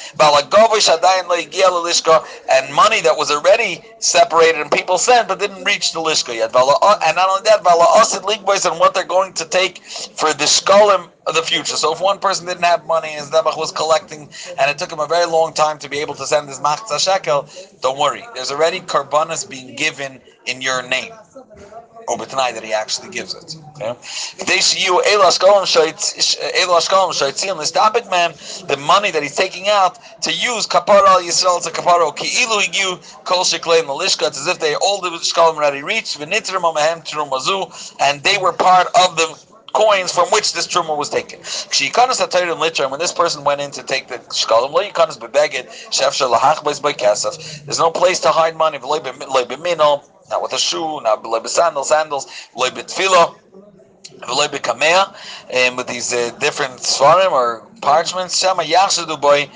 and 2.50 2.74
money 2.74 3.00
that 3.00 3.16
was 3.16 3.30
already 3.30 3.84
separated 3.98 4.60
and 4.60 4.70
people 4.70 4.98
sent 4.98 5.28
but 5.28 5.38
didn't 5.38 5.64
reach 5.64 5.92
the 5.92 6.00
lishka 6.00 6.34
yet. 6.34 6.54
And 6.54 7.16
not 7.16 7.28
only 7.28 7.42
that, 7.44 7.60
and 8.64 8.78
what 8.78 8.94
they're 8.94 9.04
going 9.04 9.32
to 9.34 9.44
take 9.46 9.82
for 9.84 10.32
the 10.32 10.44
shkolim 10.44 11.10
of 11.26 11.34
the 11.34 11.42
future. 11.42 11.76
So 11.76 11.92
if 11.92 12.00
one 12.00 12.18
person 12.18 12.46
didn't 12.46 12.64
have 12.64 12.86
money 12.86 13.10
and 13.10 13.26
Zebach 13.30 13.56
was 13.56 13.70
collecting 13.72 14.28
and 14.58 14.70
it 14.70 14.78
took 14.78 14.90
him 14.92 15.00
a 15.00 15.06
very 15.06 15.26
long 15.26 15.52
time 15.52 15.78
to 15.78 15.88
be 15.88 15.98
able 15.98 16.14
to 16.14 16.26
send 16.26 16.48
his 16.48 16.58
machzah 16.60 16.98
shekel, 16.98 17.48
don't 17.80 17.98
worry. 17.98 18.24
There's 18.34 18.50
already 18.50 18.80
karbanas 18.80 19.48
being 19.48 19.76
given 19.76 20.20
in 20.46 20.60
your 20.60 20.82
name 20.88 21.12
or 22.08 22.16
b'tanai 22.16 22.52
that 22.54 22.64
he 22.64 22.72
actually 22.72 23.10
gives 23.10 23.34
it. 23.34 23.56
Okay? 23.76 23.94
This 24.46 24.74
topic, 27.70 28.10
man, 28.10 28.32
the 28.66 28.76
money 28.76 29.10
that 29.10 29.22
he's 29.22 29.36
taking 29.36 29.68
out 29.68 29.98
to 30.22 30.32
use 30.32 30.66
kapara 30.66 31.20
Yisrael 31.20 31.62
to 31.62 31.70
kapara 31.70 32.10
ki'ilu 32.16 32.62
igiu 32.62 33.24
kol 33.24 33.44
sheklei 33.44 33.82
malishka. 33.82 34.26
It's 34.28 34.38
as 34.40 34.46
if 34.46 34.58
they 34.58 34.74
all 34.76 35.00
the 35.00 35.10
shkalim 35.10 35.56
already 35.56 35.82
reached 35.82 36.18
v'nitrim 36.18 36.62
amahem 36.62 37.04
trumazu, 37.06 37.70
and 38.00 38.22
they 38.22 38.38
were 38.38 38.52
part 38.52 38.88
of 38.88 39.16
the 39.16 39.50
coins 39.72 40.12
from 40.12 40.28
which 40.30 40.52
this 40.52 40.66
truma 40.66 40.96
was 40.96 41.08
taken. 41.08 41.38
When 42.90 42.98
this 42.98 43.12
person 43.12 43.44
went 43.44 43.60
in 43.60 43.70
to 43.70 43.82
take 43.84 44.08
the 44.08 44.18
shkalim, 44.18 44.72
there's 47.66 47.78
no 47.78 47.90
place 47.92 48.18
to 48.20 48.30
hide 48.30 48.56
money 48.56 48.78
not 50.29 50.41
with 50.41 50.53
a 50.53 50.57
shoe, 50.57 51.01
not 51.01 51.23
with 51.23 51.47
sandals, 51.49 51.89
sandals, 51.89 52.25
tefillah, 52.55 53.35
and 55.49 55.77
with 55.77 55.87
these 55.87 56.13
uh, 56.13 56.31
different 56.39 56.73
svarim 56.79 57.31
or 57.31 57.67
parchments, 57.81 58.39
shama 58.39 58.63
yachshadu 58.63 59.19
boy, 59.19 59.49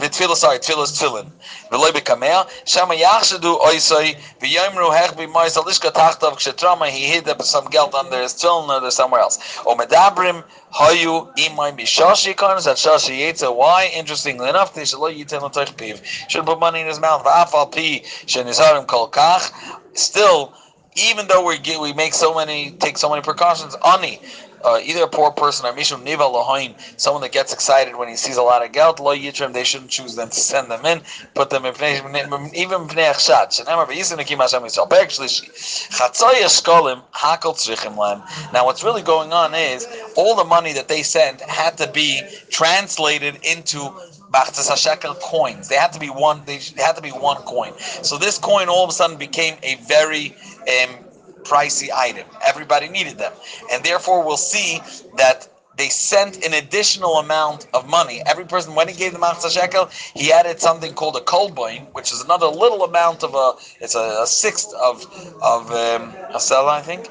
ותפילה, 0.00 0.36
sorry, 0.36 0.58
תפילה 0.58 0.84
is 0.84 0.92
תפילין. 0.92 1.30
ולא 1.72 1.90
בקמע, 1.90 2.42
שמה 2.64 2.94
יחשדו 2.94 3.60
oisoi, 3.62 4.14
ויאמרו 4.40 4.92
hech 4.92 5.12
במויס 5.14 5.56
על 5.56 5.62
לשכה 5.66 5.90
תחתיו, 5.90 6.36
כשטרמה 6.36 6.86
he 6.86 7.24
hid 7.24 7.28
up 7.28 7.42
some 7.42 7.68
guilt 7.70 7.94
under 7.94 8.22
his 8.22 8.34
tefillin 8.34 8.82
or 8.82 8.90
somewhere 8.90 9.20
else. 9.20 9.38
או 9.66 9.76
מדברים, 9.76 10.42
היו 10.78 11.20
אימי 11.36 11.72
בשושי 11.76 12.34
קונס, 12.34 12.66
at 12.68 12.76
שושי 12.76 13.12
יצא, 13.12 13.46
why? 13.46 13.98
Interestingly 13.98 14.48
enough, 14.48 14.74
they 14.74 14.84
שלא 14.84 15.10
ייתן 15.10 15.36
לתוך 15.36 15.70
פיו, 15.76 15.96
should 16.28 16.46
put 16.46 16.58
money 16.58 16.80
in 16.80 16.94
his 16.94 17.00
mouth, 17.00 17.22
ואף 17.24 17.54
על 17.54 17.64
פי 17.70 18.02
שנזהרים 18.26 18.84
כל 18.84 19.06
כך, 19.12 19.50
still, 19.93 20.53
even 20.95 21.27
though 21.27 21.45
we 21.45 21.57
get, 21.57 21.79
we 21.79 21.93
make 21.93 22.13
so 22.13 22.35
many, 22.35 22.71
take 22.71 22.97
so 22.97 23.09
many 23.09 23.21
precautions, 23.21 23.75
ani, 23.85 24.19
uh, 24.63 24.79
either 24.83 25.03
a 25.03 25.07
poor 25.07 25.31
person 25.31 25.65
or 25.65 25.73
mishum 25.73 26.03
niva 26.05 26.31
lohain, 26.31 26.75
someone 26.99 27.21
that 27.21 27.31
gets 27.31 27.53
excited 27.53 27.95
when 27.95 28.07
he 28.07 28.15
sees 28.15 28.37
a 28.37 28.41
lot 28.41 28.63
of 28.63 28.71
geld 28.71 28.99
lo 28.99 29.15
yitrim, 29.15 29.53
they 29.53 29.63
shouldn't 29.63 29.89
choose 29.89 30.15
them 30.15 30.29
to 30.29 30.39
send 30.39 30.69
them 30.69 30.85
in, 30.85 31.01
put 31.33 31.49
them 31.49 31.65
in 31.65 31.73
even 31.73 32.11
bnei 32.11 33.11
achshat. 33.11 33.49
Shenemar 33.49 33.87
v'yisim 33.87 34.17
nekim 34.17 34.37
Hashem 34.37 34.63
Yisrael. 34.63 34.89
Perek 34.89 35.07
shlishi. 35.07 35.49
Chatzoy 35.91 36.41
eskolim 36.43 37.01
hakol 37.13 37.55
tzrichim 37.55 37.97
lem. 37.97 38.21
Now 38.53 38.65
what's 38.65 38.83
really 38.83 39.01
going 39.01 39.33
on 39.33 39.53
is 39.53 39.87
all 40.15 40.35
the 40.35 40.45
money 40.45 40.73
that 40.73 40.87
they 40.87 41.03
sent 41.03 41.41
had 41.41 41.77
to 41.77 41.91
be 41.91 42.21
translated 42.49 43.39
into 43.43 43.89
Bachtas 44.31 44.75
shekel 44.77 45.15
coins. 45.15 45.67
They 45.67 45.75
had 45.75 45.91
to 45.93 45.99
be 45.99 46.07
one. 46.07 46.41
They 46.45 46.59
had 46.77 46.95
to 46.95 47.01
be 47.01 47.09
one 47.09 47.41
coin. 47.43 47.73
So 47.77 48.17
this 48.17 48.37
coin 48.37 48.69
all 48.69 48.83
of 48.83 48.89
a 48.89 48.93
sudden 48.93 49.17
became 49.17 49.55
a 49.63 49.75
very 49.75 50.35
um, 50.61 50.95
pricey 51.43 51.89
item. 51.93 52.27
Everybody 52.45 52.87
needed 52.87 53.17
them. 53.17 53.33
And 53.71 53.83
therefore, 53.83 54.25
we'll 54.25 54.37
see 54.37 54.79
that 55.17 55.47
they 55.77 55.89
sent 55.89 56.45
an 56.45 56.53
additional 56.53 57.15
amount 57.15 57.67
of 57.73 57.89
money. 57.89 58.21
Every 58.25 58.45
person, 58.45 58.75
when 58.75 58.87
he 58.87 58.93
gave 58.95 59.13
the 59.13 59.19
Machzah 59.19 59.51
Shekel, 59.51 59.89
he 60.13 60.31
added 60.31 60.59
something 60.59 60.93
called 60.93 61.15
a 61.15 61.21
kolboin, 61.21 61.91
which 61.93 62.11
is 62.11 62.21
another 62.21 62.47
little 62.47 62.83
amount 62.83 63.23
of 63.23 63.33
a, 63.35 63.53
it's 63.83 63.95
a, 63.95 64.21
a 64.23 64.27
sixth 64.27 64.73
of, 64.75 65.03
of 65.41 65.71
um, 65.71 66.13
a 66.33 66.39
cell, 66.39 66.67
I 66.67 66.81
think. 66.81 67.07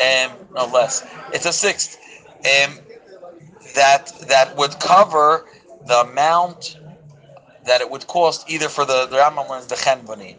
Um, 0.00 0.32
no 0.54 0.66
less. 0.66 1.06
It's 1.32 1.46
a 1.46 1.52
sixth. 1.52 1.98
Um, 2.40 2.78
that, 3.74 4.12
that 4.28 4.56
would 4.56 4.78
cover 4.80 5.46
the 5.86 6.00
amount 6.00 6.76
that 7.66 7.80
it 7.80 7.90
would 7.90 8.06
cost 8.06 8.48
either 8.50 8.68
for 8.68 8.84
the, 8.84 9.06
the 9.06 9.16
Rambam 9.16 9.48
learns 9.48 9.66
the 9.68 9.76
Chenbani. 9.76 10.38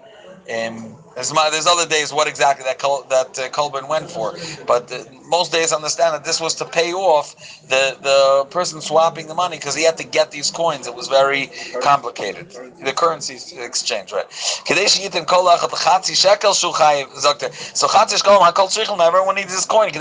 Um, 0.51 1.01
there's, 1.15 1.32
there's 1.32 1.67
other 1.67 1.88
days 1.88 2.13
what 2.13 2.28
exactly 2.28 2.63
that 2.63 2.80
that 3.10 3.39
uh, 3.39 3.50
Kolben 3.50 3.88
went 3.88 4.10
for, 4.10 4.36
but 4.65 4.91
uh, 4.91 5.04
most 5.28 5.52
days 5.52 5.71
understand 5.74 6.13
that 6.15 6.24
this 6.24 6.39
was 6.39 6.56
to 6.56 6.65
pay 6.65 6.93
off 6.93 7.36
the 7.67 7.97
the 8.02 8.45
person 8.50 8.82
swapping 8.82 9.28
the 9.28 9.36
money 9.36 9.58
because 9.58 9.76
he 9.76 9.84
had 9.84 9.97
to 9.97 10.04
get 10.04 10.32
these 10.32 10.50
coins. 10.52 10.88
It 10.88 10.95
was 10.95 11.08
very 11.08 11.50
complicated. 11.82 12.50
The 12.84 12.93
currency 12.93 13.38
exchange, 13.62 14.12
right? 14.12 14.32
So 14.32 14.74
chatzi 17.88 18.17
shkolom 18.21 18.41
hakol. 18.41 18.69
Everyone 19.08 19.36
needs 19.36 19.54
this 19.54 19.65
coin. 19.65 19.91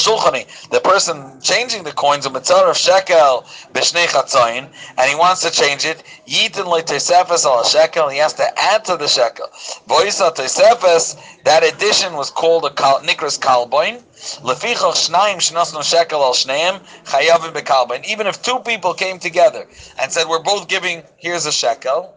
Shulchani. 0.00 0.70
The 0.70 0.80
person 0.80 1.40
changing 1.40 1.84
the 1.84 1.92
coins 1.92 2.26
a 2.26 2.30
mitzvah 2.30 2.70
of 2.70 2.76
shekel 2.76 3.44
b'shnei 3.72 4.06
chatzayin, 4.06 4.68
and 4.98 5.08
he 5.08 5.14
wants 5.14 5.42
to 5.42 5.50
change 5.50 5.84
it. 5.84 6.02
Yitin 6.30 6.66
tesefes 6.84 7.44
al 7.44 7.64
shekel. 7.64 8.08
He 8.08 8.18
has 8.18 8.34
to 8.34 8.46
add 8.58 8.84
to 8.84 8.96
the 8.96 9.08
shekel. 9.08 9.48
Voisa 9.88 10.30
Tosefes, 10.30 11.16
that 11.44 11.64
addition 11.64 12.14
was 12.14 12.30
called 12.30 12.64
a 12.66 12.70
kal, 12.70 13.00
Nikras 13.00 13.38
Kalboin. 13.38 14.02
Lefichach 14.42 14.94
Shnaim 15.10 15.38
Shnasnu 15.38 15.82
Shekel 15.82 16.22
al 16.22 16.34
Shneim 16.34 16.80
Chayavim 17.04 17.52
Bekalboin. 17.52 18.04
Even 18.06 18.28
if 18.28 18.40
two 18.42 18.60
people 18.60 18.94
came 18.94 19.18
together 19.18 19.66
and 20.00 20.12
said, 20.12 20.28
We're 20.28 20.42
both 20.42 20.68
giving, 20.68 21.02
here's 21.16 21.46
a 21.46 21.52
shekel, 21.52 22.14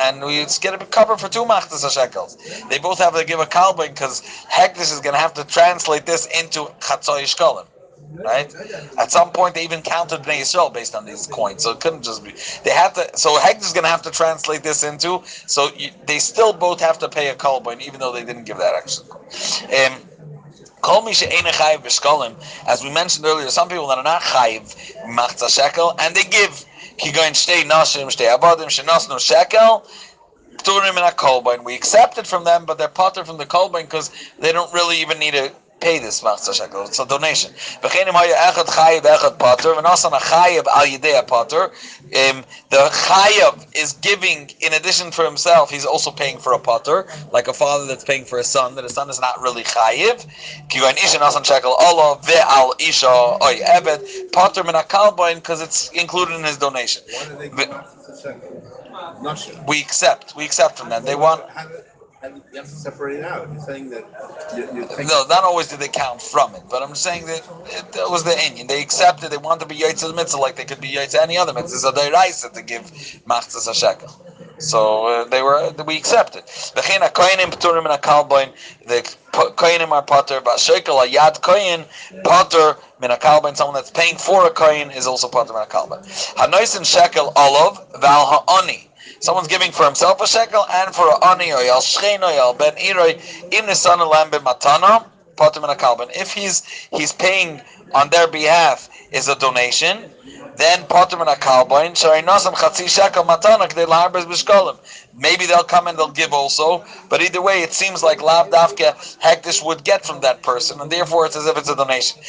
and 0.00 0.22
we 0.24 0.44
get 0.60 0.74
a 0.74 0.86
cover 0.86 1.16
for 1.16 1.28
two 1.28 1.44
machtas 1.44 1.88
shekels. 1.88 2.36
They 2.68 2.78
both 2.80 2.98
have 2.98 3.16
to 3.16 3.24
give 3.24 3.40
a 3.40 3.46
kalboin 3.46 3.90
because 3.90 4.22
Hektish 4.50 4.92
is 4.92 5.00
going 5.00 5.14
to 5.14 5.20
have 5.20 5.34
to 5.34 5.44
translate 5.44 6.06
this 6.06 6.26
into 6.26 6.64
Chatzoy 6.80 7.24
Shkolim 7.24 7.66
right? 8.14 8.52
At 8.98 9.10
some 9.10 9.30
point, 9.30 9.54
they 9.54 9.64
even 9.64 9.82
counted 9.82 10.22
Bnei 10.22 10.40
Yisrael 10.40 10.72
based 10.72 10.94
on 10.94 11.04
these 11.04 11.26
coins, 11.26 11.62
so 11.62 11.70
it 11.70 11.80
couldn't 11.80 12.02
just 12.02 12.22
be. 12.24 12.34
They 12.64 12.70
had 12.70 12.94
to. 12.94 13.08
So 13.16 13.36
Hegd 13.38 13.60
is 13.60 13.72
going 13.72 13.84
to 13.84 13.90
have 13.90 14.02
to 14.02 14.10
translate 14.10 14.62
this 14.62 14.82
into. 14.82 15.22
So 15.46 15.70
you, 15.76 15.90
they 16.06 16.18
still 16.18 16.52
both 16.52 16.80
have 16.80 16.98
to 16.98 17.08
pay 17.08 17.28
a 17.28 17.34
kolboin, 17.34 17.80
even 17.80 18.00
though 18.00 18.12
they 18.12 18.24
didn't 18.24 18.44
give 18.44 18.58
that 18.58 18.74
actually. 18.74 19.08
Um, 19.84 20.08
as 22.66 22.82
we 22.82 22.90
mentioned 22.90 23.24
earlier, 23.24 23.48
some 23.50 23.68
people 23.68 23.86
that 23.86 23.98
are 23.98 24.04
not 24.04 24.20
chayiv 24.20 24.74
machza 25.06 25.48
shekel, 25.48 25.94
and 26.00 26.14
they 26.14 26.24
give 26.24 26.64
kigoin 26.98 27.32
shtei 27.32 27.62
nashim 27.62 28.06
shtei 28.08 28.36
abadim 28.36 28.66
shenasnu 28.66 29.18
shekel. 29.20 29.86
Pturim 30.56 30.90
and 30.90 30.98
a 30.98 31.10
kolbein. 31.12 31.64
We 31.64 31.74
accept 31.74 32.18
it 32.18 32.26
from 32.26 32.44
them, 32.44 32.66
but 32.66 32.78
they're 32.78 32.88
potter 32.88 33.24
from 33.24 33.38
the 33.38 33.46
kolbain 33.46 33.84
because 33.84 34.10
they 34.38 34.52
don't 34.52 34.72
really 34.72 35.00
even 35.00 35.18
need 35.18 35.34
a 35.34 35.50
pay 35.82 35.98
this 35.98 36.22
machzah 36.22 36.54
shekel. 36.54 36.84
It's 36.84 37.00
a 37.00 37.06
donation. 37.06 37.52
V'chenim 37.82 38.12
haya 38.12 38.34
echad 38.48 38.66
chayiv 38.66 39.02
echad 39.02 39.38
pater, 39.38 39.72
a 39.72 39.82
chayiv 39.82 40.66
al 40.68 40.86
yidei 40.86 41.26
pater. 41.26 41.64
Um, 42.22 42.44
the 42.70 42.88
chayiv 43.08 43.66
is 43.76 43.94
giving, 43.94 44.50
in 44.60 44.72
addition 44.74 45.10
for 45.10 45.24
himself, 45.24 45.70
he's 45.70 45.84
also 45.84 46.10
paying 46.10 46.38
for 46.38 46.52
a 46.52 46.58
pater, 46.58 47.06
like 47.32 47.48
a 47.48 47.52
father 47.52 47.86
that's 47.86 48.04
paying 48.04 48.24
for 48.24 48.38
a 48.38 48.44
son, 48.44 48.76
that 48.76 48.84
his 48.84 48.94
son 48.94 49.10
is 49.10 49.20
not 49.20 49.40
really 49.42 49.64
chayiv. 49.64 50.24
Kivayin 50.68 50.96
isha 51.04 51.18
nasan 51.18 51.44
shekel 51.44 51.74
Allah 51.74 52.18
ve'al 52.22 52.80
isha 52.80 53.08
oy 53.08 53.58
eved 53.76 54.32
pater 54.32 54.62
min 54.62 54.74
akalboin, 54.74 55.34
because 55.36 55.60
it's 55.60 55.90
included 55.90 56.36
in 56.36 56.44
his 56.44 56.56
donation. 56.56 57.02
We 59.66 59.80
accept. 59.80 60.36
We 60.36 60.44
accept 60.44 60.78
from 60.78 60.90
them. 60.90 61.04
They 61.04 61.16
want 61.16 61.42
you 62.24 62.58
have 62.58 62.66
to 62.66 62.70
separate 62.70 63.18
it 63.18 63.24
out. 63.24 63.48
You're 63.52 63.60
saying 63.60 63.90
that. 63.90 64.04
You're, 64.56 64.72
you're 64.74 65.04
no, 65.04 65.24
not 65.28 65.44
always 65.44 65.68
did 65.68 65.80
they 65.80 65.88
count 65.88 66.22
from 66.22 66.54
it, 66.54 66.62
but 66.70 66.82
I'm 66.82 66.94
saying 66.94 67.26
that 67.26 67.42
it, 67.66 67.96
it 67.96 68.10
was 68.10 68.22
the 68.24 68.38
Indian. 68.46 68.66
They 68.66 68.80
accepted. 68.80 69.30
They 69.30 69.38
wanted 69.38 69.60
to 69.60 69.66
be 69.66 69.76
yaitz 69.76 70.06
the 70.06 70.12
mitzvah 70.12 70.38
like 70.38 70.56
they 70.56 70.64
could 70.64 70.80
be 70.80 70.88
yaitz 70.88 71.14
any 71.14 71.36
other 71.36 71.52
mitzvah. 71.52 71.78
So 71.78 71.90
they 71.90 72.10
rise 72.10 72.42
to 72.42 72.62
give 72.62 72.82
machzas 73.26 73.68
a 73.68 73.74
shekel. 73.74 74.08
So 74.58 75.06
uh, 75.06 75.24
they 75.24 75.42
were 75.42 75.72
we 75.86 75.96
accepted. 75.96 76.44
The 76.44 76.80
V'chein 76.82 77.00
hakoyanim 77.00 77.50
p'turim 77.50 77.90
and 77.90 78.00
hakalboin. 78.00 78.52
The 78.86 79.02
koyanim 79.32 79.90
are 79.90 80.02
potter. 80.02 80.40
Ba'shekel 80.40 81.04
yad 81.08 81.40
koyin 81.40 81.86
potter 82.22 82.76
min 83.00 83.10
hakalboin. 83.10 83.56
Someone 83.56 83.74
that's 83.74 83.90
paying 83.90 84.16
for 84.16 84.46
a 84.46 84.50
koyin 84.50 84.94
is 84.94 85.06
also 85.08 85.28
potter 85.28 85.52
min 85.52 85.62
hakalboin. 85.64 86.06
Hanoisin 86.36 86.86
shekel 86.86 87.32
olav 87.34 87.84
val 88.00 88.26
ha'oni. 88.26 88.91
Someone's 89.22 89.48
giving 89.48 89.72
for 89.72 89.84
himself 89.84 90.20
a 90.20 90.26
shekel 90.26 90.66
and 90.72 90.94
for 90.94 91.08
a 91.08 91.24
ani 91.26 91.52
or 91.52 91.62
yal 91.62 91.80
shchein 91.80 92.22
or 92.22 92.32
yal 92.32 92.54
ben 92.54 92.74
iroi 92.74 93.14
im 93.52 93.66
nisan 93.66 94.00
lam 94.00 94.32
matana 94.32 95.06
potter 95.36 95.60
min 95.60 95.70
hakalboin. 95.70 96.10
If 96.16 96.32
he's 96.32 96.64
he's 96.90 97.12
paying 97.12 97.62
on 97.94 98.10
their 98.10 98.26
behalf 98.26 98.88
is 99.12 99.28
a 99.28 99.36
donation 99.36 100.10
then 100.56 100.84
potter 100.86 101.18
and 101.18 101.28
a 101.28 101.34
kolboin, 101.34 101.96
shari 101.96 102.22
nosam 102.22 102.52
chatzi 102.54 102.88
shekel 102.88 103.24
matana 103.24 103.68
k'dei 103.68 103.86
laharbez 103.86 104.24
b'shkolim. 104.24 104.78
Maybe 105.18 105.46
they'll 105.46 105.62
come 105.64 105.86
and 105.86 105.98
they'll 105.98 106.10
give 106.10 106.32
also, 106.32 106.84
but 107.08 107.20
either 107.20 107.42
way, 107.42 107.62
it 107.62 107.72
seems 107.72 108.02
like 108.02 108.22
lav 108.22 108.50
dafka 108.50 108.94
hektish 109.20 109.64
would 109.64 109.84
get 109.84 110.04
from 110.06 110.20
that 110.20 110.42
person, 110.42 110.80
and 110.80 110.90
therefore 110.90 111.26
it's 111.26 111.36
as 111.36 111.46
if 111.46 111.58
it's 111.58 111.68
a 111.68 111.76
donation. 111.76 112.20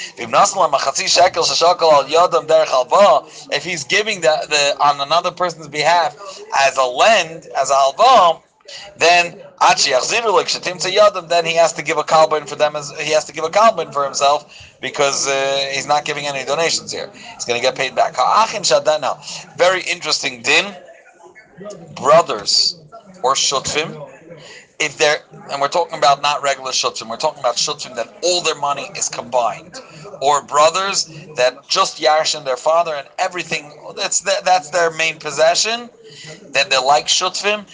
If 3.52 3.64
he's 3.64 3.84
giving 3.84 4.22
the, 4.22 4.48
the 4.50 4.76
on 4.80 5.02
another 5.02 5.32
person's 5.32 5.68
behalf 5.68 6.16
as 6.60 6.78
a 6.78 6.84
lend, 6.84 7.48
as 7.58 7.70
a 7.70 7.74
halva, 7.74 8.42
then 8.98 9.42
then 11.30 11.46
he 11.46 11.56
has 11.56 11.74
to 11.74 11.84
give 11.84 11.98
a 11.98 12.04
kalbin 12.04 12.48
for 12.48 12.56
them 12.56 12.76
as 12.76 12.92
he 13.00 13.12
has 13.12 13.26
to 13.26 13.34
give 13.34 13.44
a 13.44 13.50
kalbin 13.50 13.94
for 13.94 14.04
himself 14.04 14.46
because 14.82 15.28
uh, 15.28 15.70
he's 15.72 15.88
not 15.88 16.06
giving 16.06 16.26
any 16.28 16.44
donations 16.46 16.92
here. 16.92 17.10
He's 17.36 17.46
going 17.46 17.60
to 17.60 17.66
get 17.66 17.76
paid 17.76 17.96
back. 17.96 18.14
Now, 18.18 19.18
very 19.58 19.82
interesting 19.84 20.42
din. 20.42 20.76
Brothers 21.96 22.76
or 23.24 23.36
shutfim, 23.36 24.10
if 24.80 24.98
they're 24.98 25.20
and 25.52 25.62
we're 25.62 25.68
talking 25.68 25.98
about 25.98 26.22
not 26.22 26.42
regular 26.42 26.72
shutfim, 26.72 27.10
we're 27.10 27.18
talking 27.18 27.40
about 27.40 27.56
shutfim 27.56 27.96
that 27.96 28.08
all 28.24 28.42
their 28.42 28.56
money 28.56 28.90
is 28.96 29.08
combined, 29.08 29.80
or 30.22 30.42
brothers 30.42 31.06
that 31.36 31.54
just 31.68 32.02
yarshin 32.02 32.44
their 32.44 32.58
father 32.58 32.96
and 32.96 33.08
everything 33.20 33.72
that's 33.96 34.20
that's 34.22 34.70
their 34.72 34.90
main 34.92 35.20
possession, 35.20 35.90
then 36.52 36.70
they're 36.70 36.82
like 36.82 37.08
shutfim. 37.08 37.66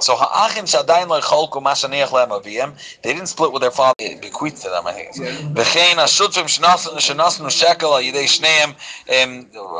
So 0.00 0.16
ha'achim 0.16 0.64
shadayin 0.64 1.08
lo'cholku 1.08 1.62
mashaniach 1.62 2.12
lehem 2.12 2.30
aviyim. 2.30 3.00
They 3.02 3.12
didn't 3.12 3.28
split 3.28 3.52
with 3.52 3.62
their 3.62 3.70
father. 3.70 3.94
It 3.98 4.20
bequeathed 4.22 4.62
to 4.62 4.68
them, 4.68 4.86
I 4.86 4.92
think. 4.92 5.14
V'chein 5.54 5.96
ha'shutzim 5.96 6.44
shenasnu 6.44 7.50
shekel 7.50 7.92
yidei 7.92 8.26
shneim. 8.26 8.74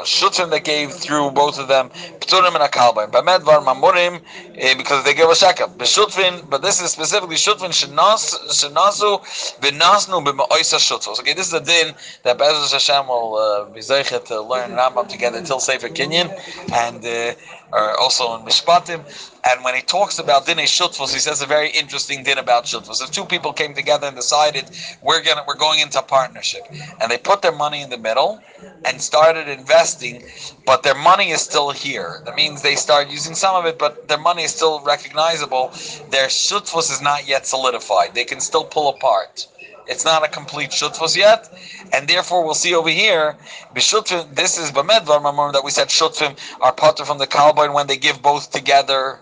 Shutzim 0.04 0.50
that 0.50 0.64
gave 0.64 0.92
through 0.92 1.30
both 1.32 1.58
of 1.58 1.68
them. 1.68 1.90
Pturim 2.20 2.54
and 2.54 2.72
akalbaim. 2.72 3.10
B'medvar 3.10 3.64
mamurim 3.64 4.20
eh, 4.56 4.74
because 4.74 5.04
they 5.04 5.14
gave 5.14 5.28
a 5.28 5.34
shekel. 5.34 5.68
B'shutvin, 5.68 6.48
but 6.50 6.62
this 6.62 6.80
is 6.82 6.90
specifically 6.90 7.36
shutvin 7.36 7.70
shenasu 7.70 9.20
v'nasnu 9.60 10.24
b'ma'oisa 10.24 10.78
shutzos. 10.78 11.20
Okay, 11.20 11.34
this 11.34 11.46
is 11.48 11.52
a 11.54 11.60
din 11.60 11.94
that 12.22 12.38
Bezos 12.38 12.72
Hashem 12.72 13.06
will 13.06 13.36
uh, 13.36 13.64
be 13.66 13.80
zeichet 13.80 14.24
to 14.26 14.40
learn 14.40 14.70
Rambam 14.72 15.08
together 15.08 15.42
till 15.42 15.60
Sefer 15.60 15.88
Kinyan 15.88 16.28
and 16.72 17.04
uh, 17.04 17.34
Uh, 17.72 17.94
also 18.00 18.34
in 18.36 18.42
Mishpatim. 18.46 19.04
And 19.50 19.64
when 19.64 19.74
he 19.74 19.82
talks 19.82 20.18
about 20.18 20.46
din 20.46 20.58
shutfos, 20.58 21.12
he 21.12 21.20
says 21.20 21.42
a 21.42 21.46
very 21.46 21.70
interesting 21.70 22.22
din 22.24 22.38
about 22.38 22.64
shutfos. 22.64 23.02
If 23.02 23.10
two 23.10 23.26
people 23.26 23.52
came 23.52 23.74
together 23.74 24.06
and 24.06 24.16
decided 24.16 24.70
we're 25.02 25.22
gonna 25.22 25.44
we're 25.46 25.56
going 25.56 25.80
into 25.80 26.02
partnership, 26.02 26.62
and 27.00 27.10
they 27.10 27.18
put 27.18 27.42
their 27.42 27.52
money 27.52 27.82
in 27.82 27.90
the 27.90 27.98
middle 27.98 28.40
and 28.86 29.00
started 29.02 29.48
investing, 29.48 30.22
but 30.66 30.82
their 30.82 30.94
money 30.94 31.30
is 31.30 31.42
still 31.42 31.70
here. 31.70 32.22
That 32.24 32.36
means 32.36 32.62
they 32.62 32.76
start 32.76 33.08
using 33.10 33.34
some 33.34 33.54
of 33.56 33.66
it, 33.66 33.78
but 33.78 34.08
their 34.08 34.18
money 34.18 34.44
is 34.44 34.52
still 34.54 34.80
recognizable. 34.82 35.72
Their 36.10 36.28
shutfos 36.28 36.90
is 36.90 37.02
not 37.02 37.28
yet 37.28 37.46
solidified. 37.46 38.14
They 38.14 38.24
can 38.24 38.40
still 38.40 38.64
pull 38.64 38.88
apart. 38.88 39.46
It's 39.88 40.04
not 40.04 40.22
a 40.22 40.28
complete 40.28 40.70
shutfos 40.70 41.16
yet, 41.16 41.48
and 41.94 42.06
therefore 42.06 42.44
we'll 42.44 42.54
see 42.54 42.74
over 42.74 42.90
here. 42.90 43.36
B'shutfim, 43.74 44.34
this 44.34 44.58
is 44.58 44.70
b'medvar 44.70 45.22
mamor 45.22 45.52
that 45.54 45.64
we 45.64 45.70
said 45.70 45.88
shutfim 45.88 46.38
are 46.60 46.72
potter 46.72 47.06
from 47.06 47.16
the 47.16 47.26
kolboin 47.26 47.72
when 47.72 47.86
they 47.86 47.96
give 47.96 48.20
both 48.20 48.50
together. 48.50 49.20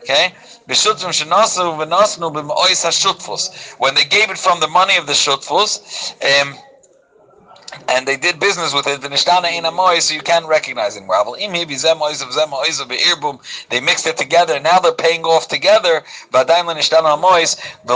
Okay, 0.00 0.34
b'shutfim 0.68 1.12
shenasu 1.14 1.78
v'nasnu 1.78 2.32
b'mois 2.34 2.84
hashutfos 2.84 3.74
when 3.78 3.94
they 3.94 4.04
gave 4.04 4.28
it 4.28 4.38
from 4.38 4.58
the 4.58 4.66
money 4.66 4.96
of 4.96 5.06
the 5.06 5.12
shutfos. 5.12 5.70
Um, 6.42 6.58
and 7.88 8.06
they 8.06 8.16
did 8.16 8.38
business 8.40 8.72
with 8.74 8.86
it. 8.86 9.00
The 9.00 9.08
nishtana 9.08 9.52
in 9.52 9.64
a 9.64 10.00
so 10.00 10.14
you 10.14 10.20
can't 10.20 10.46
recognize 10.46 10.96
it. 10.96 11.04
They 13.70 13.80
mixed 13.80 14.06
it 14.06 14.16
together. 14.16 14.60
Now 14.60 14.78
they're 14.78 14.92
paying 14.92 15.24
off 15.24 15.48
together. 15.48 16.02
The 16.30 16.44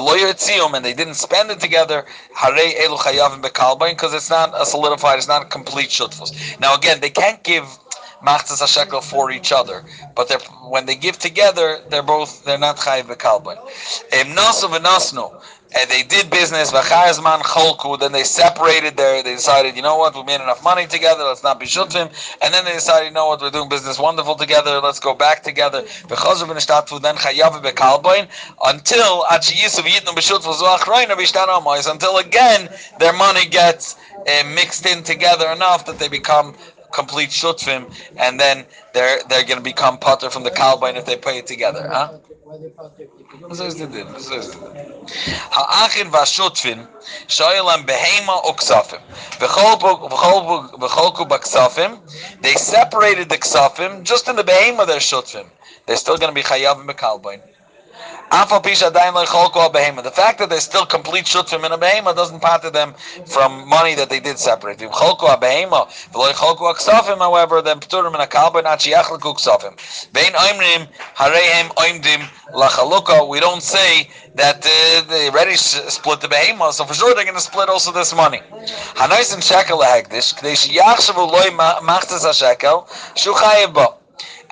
lawyer 0.00 0.32
etzium, 0.32 0.74
and 0.74 0.84
they 0.84 0.92
didn't 0.92 1.14
spend 1.14 1.50
it 1.50 1.60
together. 1.60 2.04
Because 2.28 4.14
it's 4.14 4.30
not 4.30 4.52
a 4.60 4.66
solidified. 4.66 5.18
It's 5.18 5.28
not 5.28 5.50
complete 5.50 5.90
shutfus. 5.90 6.32
Now 6.60 6.74
again, 6.74 7.00
they 7.00 7.10
can't 7.10 7.42
give 7.42 7.78
machzas 8.22 8.62
a 8.62 8.66
shekel 8.66 9.00
for 9.02 9.30
each 9.30 9.52
other, 9.52 9.84
but 10.14 10.30
when 10.68 10.86
they 10.86 10.96
give 10.96 11.18
together, 11.18 11.80
they're 11.90 12.02
both 12.02 12.44
they're 12.44 12.58
not 12.58 12.76
chayiv 12.78 13.04
bekalbain. 13.04 13.58
Nasu 14.34 14.68
v'nasnu 14.68 15.30
and 15.76 15.90
they 15.90 16.02
did 16.02 16.30
business. 16.30 16.72
V'chayazman 16.72 17.40
cholku. 17.40 17.98
Then 17.98 18.12
they 18.12 18.24
separated 18.24 18.96
there. 18.96 19.22
They 19.22 19.34
decided, 19.34 19.76
you 19.76 19.82
know 19.82 19.96
what, 19.96 20.14
we 20.14 20.22
made 20.22 20.40
enough 20.40 20.64
money 20.64 20.86
together. 20.86 21.24
Let's 21.24 21.42
not 21.42 21.60
be 21.60 21.66
shutim. 21.66 22.10
And 22.42 22.54
then 22.54 22.64
they 22.64 22.72
decided, 22.72 23.06
you 23.06 23.12
know 23.12 23.26
what, 23.26 23.40
we're 23.40 23.50
doing 23.50 23.68
business 23.68 23.98
wonderful 23.98 24.34
together. 24.34 24.80
Let's 24.80 25.00
go 25.00 25.14
back 25.14 25.42
together. 25.42 25.82
V'chazav 25.82 26.48
v'nishtatu 26.48 27.00
then 27.02 27.16
chayav 27.16 27.62
bekalboin 27.62 28.28
until 28.64 29.24
zuachroin 30.56 31.06
v'ishtana 31.06 31.90
until 31.90 32.16
again 32.18 32.68
their 32.98 33.12
money 33.12 33.46
gets 33.46 33.96
uh, 34.16 34.42
mixed 34.54 34.86
in 34.86 35.02
together 35.02 35.50
enough 35.50 35.84
that 35.86 35.98
they 35.98 36.08
become 36.08 36.54
complete 36.92 37.30
shutfim, 37.30 37.92
and 38.16 38.40
then 38.40 38.64
they're 38.94 39.20
they're 39.28 39.44
going 39.44 39.58
to 39.58 39.62
become 39.62 39.98
potter 39.98 40.30
from 40.30 40.44
the 40.44 40.50
kalbain 40.50 40.96
if 40.96 41.04
they 41.04 41.16
pay 41.16 41.38
it 41.38 41.46
together. 41.46 41.88
Huh? 41.90 42.18
האחים 45.51 46.13
והשוטפים 46.13 46.85
שואל 47.27 47.61
להם 47.61 47.85
בהמה 47.85 48.33
או 48.33 48.55
כספים 48.55 48.99
וחולקו 50.79 51.25
בכספים 51.25 51.97
they 52.41 52.55
separated 52.57 53.29
the 53.29 53.37
כספים 53.37 54.03
just 54.03 54.27
in 54.27 54.35
the 54.39 54.43
בהמה 54.43 54.83
they're 54.83 54.99
שותפים 54.99 55.45
they're 55.87 55.95
still 55.95 56.17
going 56.17 56.29
to 56.29 56.39
be 56.39 56.43
חייבים 56.43 56.87
בקלבוין 56.87 57.39
the 58.30 60.12
fact 60.14 60.38
that 60.38 60.48
they're 60.50 60.60
still 60.60 60.86
complete 60.86 61.26
shutfim 61.26 61.64
in 61.64 61.72
a 61.72 61.78
behema 61.78 62.14
doesn't 62.14 62.40
part 62.40 62.62
them 62.72 62.94
from 63.26 63.68
money 63.68 63.94
that 63.94 64.08
they 64.10 64.20
did 64.20 64.38
separate. 64.38 64.80
However, 64.80 65.36
then 67.62 67.80
pturim 67.80 68.14
in 68.14 68.20
a 68.20 68.26
kalba 68.26 68.62
not 68.64 68.80
shiachleku 68.80 69.36
ksafim. 69.36 69.76
Bein 70.12 70.32
oimrim 70.32 70.88
harehem 71.14 71.68
oimdim 71.76 72.28
lachaluka. 72.52 73.28
We 73.28 73.40
don't 73.40 73.62
say 73.62 74.08
that 74.34 74.66
uh, 74.66 75.02
they 75.08 75.30
already 75.30 75.56
split 75.56 76.20
the 76.20 76.28
behema, 76.28 76.72
so 76.72 76.84
for 76.84 76.94
sure 76.94 77.14
they're 77.14 77.24
going 77.24 77.36
to 77.36 77.40
split 77.40 77.68
also 77.68 77.92
this 77.92 78.14
money. 78.14 78.42
Hanais 78.94 79.32
and 79.32 79.42
shekel 79.42 79.78
lahegdish. 79.78 80.34
K'dei 80.34 80.56
sheyachshavu 80.56 81.26
loy 81.30 81.50
machtas 81.86 82.24
ha-shekel 82.24 82.88
shu 83.14 83.32
chayev 83.32 83.95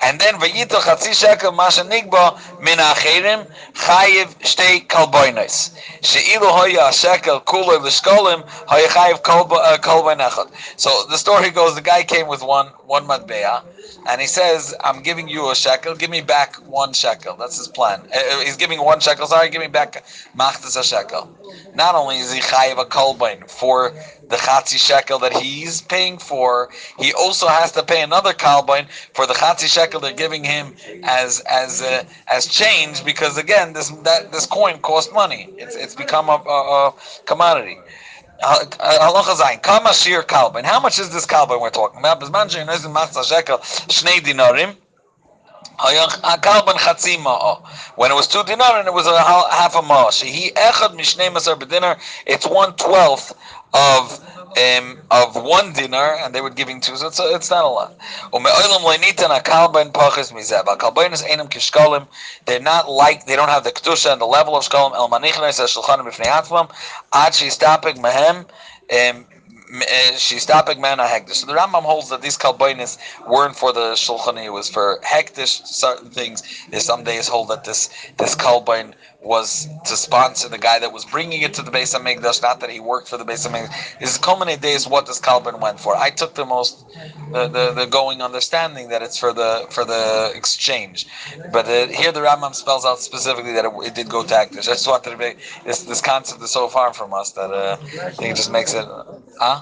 and 0.01 0.19
then 0.19 0.35
vayito 0.35 0.79
chatzi 0.81 1.13
shekel 1.13 1.51
masha 1.51 1.83
nigba 1.83 2.37
min 2.61 2.77
acherim 2.77 3.45
chayiv 3.73 4.27
shtei 4.39 4.85
kalboinos. 4.87 5.77
She'ilu 6.01 6.47
hoya 6.47 6.91
shekel 6.91 7.41
kuloi 7.41 7.79
l'shkolim 7.81 8.43
hoya 8.67 8.87
chayiv 8.87 9.21
kolboin 9.21 10.19
uh, 10.19 10.29
echad. 10.29 10.51
So 10.79 10.89
the 11.09 11.17
story 11.17 11.49
goes, 11.51 11.75
the 11.75 11.81
guy 11.81 12.03
came 12.03 12.27
with 12.27 12.43
one 12.43 12.67
one 12.85 13.07
matbeah, 13.07 13.63
and 14.07 14.21
he 14.21 14.27
says, 14.27 14.75
"I'm 14.83 15.01
giving 15.01 15.27
you 15.27 15.49
a 15.51 15.55
shekel. 15.55 15.95
Give 15.95 16.09
me 16.09 16.21
back 16.21 16.55
one 16.67 16.93
shekel." 16.93 17.35
That's 17.35 17.57
his 17.57 17.67
plan. 17.67 18.01
Uh, 18.13 18.17
uh 18.17 18.39
he's 18.41 18.57
giving 18.57 18.81
one 18.83 18.99
shekel. 18.99 19.27
Sorry, 19.27 19.49
give 19.49 19.61
me 19.61 19.67
back 19.67 20.03
machtas 20.37 20.79
a 20.79 20.83
shekel. 20.83 21.29
Not 21.73 21.95
only 21.95 22.17
is 22.17 22.33
he 22.33 22.41
chayiv 22.41 22.79
a 22.79 22.85
kolboin 22.85 23.49
for 23.49 23.93
the 24.29 24.35
chatzi 24.37 24.77
shekel 24.77 25.19
that 25.19 25.33
he's 25.33 25.81
paying 25.81 26.17
for, 26.17 26.69
he 26.97 27.13
also 27.13 27.47
has 27.47 27.71
to 27.73 27.83
pay 27.83 28.01
another 28.01 28.33
kalbain 28.33 28.87
for 29.13 29.25
the 29.27 29.33
chatzi 29.33 29.67
shekel 29.67 29.99
they're 29.99 30.13
giving 30.13 30.43
him 30.43 30.75
as 31.03 31.41
as 31.41 31.81
uh, 31.81 32.03
as 32.27 32.45
change 32.47 33.03
because 33.05 33.37
again 33.37 33.73
this 33.73 33.89
that 34.03 34.31
this 34.31 34.45
coin 34.45 34.79
cost 34.79 35.13
money. 35.13 35.49
It's 35.57 35.75
it's 35.75 35.95
become 35.95 36.29
a, 36.29 36.33
a, 36.47 36.87
a 36.87 36.93
commodity. 37.25 37.77
Shir 38.41 40.23
kalbain. 40.23 40.63
How 40.63 40.79
much 40.79 40.99
is 40.99 41.09
this 41.11 41.25
kalbain 41.25 41.61
we're 41.61 41.69
talking 41.69 41.99
about? 41.99 42.21
Shekel 43.25 43.57
dinarim. 43.59 44.77
When 47.95 48.11
it 48.11 48.13
was 48.13 48.27
two 48.27 48.43
dinar 48.43 48.79
and 48.79 48.87
it 48.87 48.93
was 48.93 49.07
a 49.07 49.21
half 49.21 49.75
a 49.75 49.81
ma. 49.81 50.09
Shehi 50.09 50.53
echad 50.53 50.95
mishnei 50.95 51.29
masar 51.29 51.55
b'dinar. 51.59 51.99
It's 52.25 52.47
one 52.47 52.73
twelfth 52.75 53.33
of 53.75 54.21
um, 54.57 55.01
of 55.11 55.35
one 55.35 55.73
dinar, 55.73 56.17
and 56.23 56.33
they 56.33 56.39
were 56.39 56.49
giving 56.49 56.79
two, 56.79 56.95
so 56.95 57.07
it's, 57.07 57.19
it's 57.19 57.49
not 57.49 57.65
a 57.65 57.67
lot. 57.67 57.93
They're 62.45 62.59
not 62.61 62.89
like, 62.89 63.25
they 63.25 63.35
don't 63.35 63.49
have 63.49 63.63
the 63.65 63.71
kedusha 63.71 64.13
and 64.13 64.21
the 64.21 64.25
level 64.25 64.55
of 64.55 64.63
shkalim. 64.63 64.93
El 64.95 65.13
um, 68.91 69.25
she's 70.17 70.45
a 70.99 71.05
hektish. 71.05 71.33
So 71.33 71.47
the 71.47 71.53
Rambam 71.53 71.81
holds 71.83 72.09
that 72.09 72.21
these 72.21 72.37
kalbainis 72.37 72.97
weren't 73.27 73.55
for 73.55 73.73
the 73.73 73.93
shulchan; 73.93 74.43
it 74.43 74.51
was 74.51 74.69
for 74.69 74.99
hektish 75.03 75.65
certain 75.65 76.09
things. 76.09 76.43
There's 76.69 76.85
some 76.85 77.03
days 77.03 77.27
hold 77.27 77.49
that 77.49 77.63
this 77.63 77.89
this 78.17 78.35
kalbain 78.35 78.93
was 79.25 79.67
to 79.85 79.97
sponsor 79.97 80.49
the 80.49 80.57
guy 80.57 80.79
that 80.79 80.93
was 80.93 81.05
bringing 81.05 81.41
it 81.41 81.53
to 81.55 81.63
the 81.63 81.71
base 81.71 81.93
of 81.95 82.01
Migdash, 82.03 82.41
not 82.41 82.59
that 82.61 82.69
he 82.69 82.79
worked 82.79 83.07
for 83.09 83.17
the 83.17 83.25
base 83.25 83.45
of 83.45 83.51
Migdash. 83.53 83.99
This 83.99 84.11
is 84.11 84.17
culminate 84.19 84.61
days 84.61 84.87
what 84.87 85.07
this 85.07 85.19
Kalban 85.19 85.59
went 85.59 85.79
for. 85.79 85.95
I 85.97 86.11
took 86.11 86.35
the 86.35 86.45
most 86.45 86.85
the, 87.33 87.47
the, 87.47 87.73
the 87.73 87.85
going 87.87 88.21
understanding 88.21 88.89
that 88.89 89.01
it's 89.01 89.17
for 89.17 89.33
the 89.33 89.67
for 89.71 89.85
the 89.85 90.31
exchange, 90.35 91.07
but 91.51 91.65
uh, 91.67 91.87
here 91.87 92.11
the 92.11 92.21
Rambam 92.21 92.55
spells 92.55 92.85
out 92.85 92.99
specifically 92.99 93.53
that 93.53 93.65
it, 93.65 93.71
it 93.83 93.95
did 93.95 94.09
go 94.09 94.23
to 94.23 94.33
Akdish. 94.33 94.69
I 94.69 94.73
just 94.73 94.87
wanted 94.87 95.19
this 95.65 95.83
this 95.83 96.01
concept 96.01 96.41
is 96.43 96.51
so 96.51 96.69
far 96.69 96.93
from 96.93 97.13
us 97.13 97.31
that 97.33 97.51
uh, 97.51 97.77
I 98.03 98.11
think 98.11 98.31
it 98.31 98.35
just 98.37 98.51
makes 98.51 98.73
it 98.73 98.85
huh? 99.39 99.61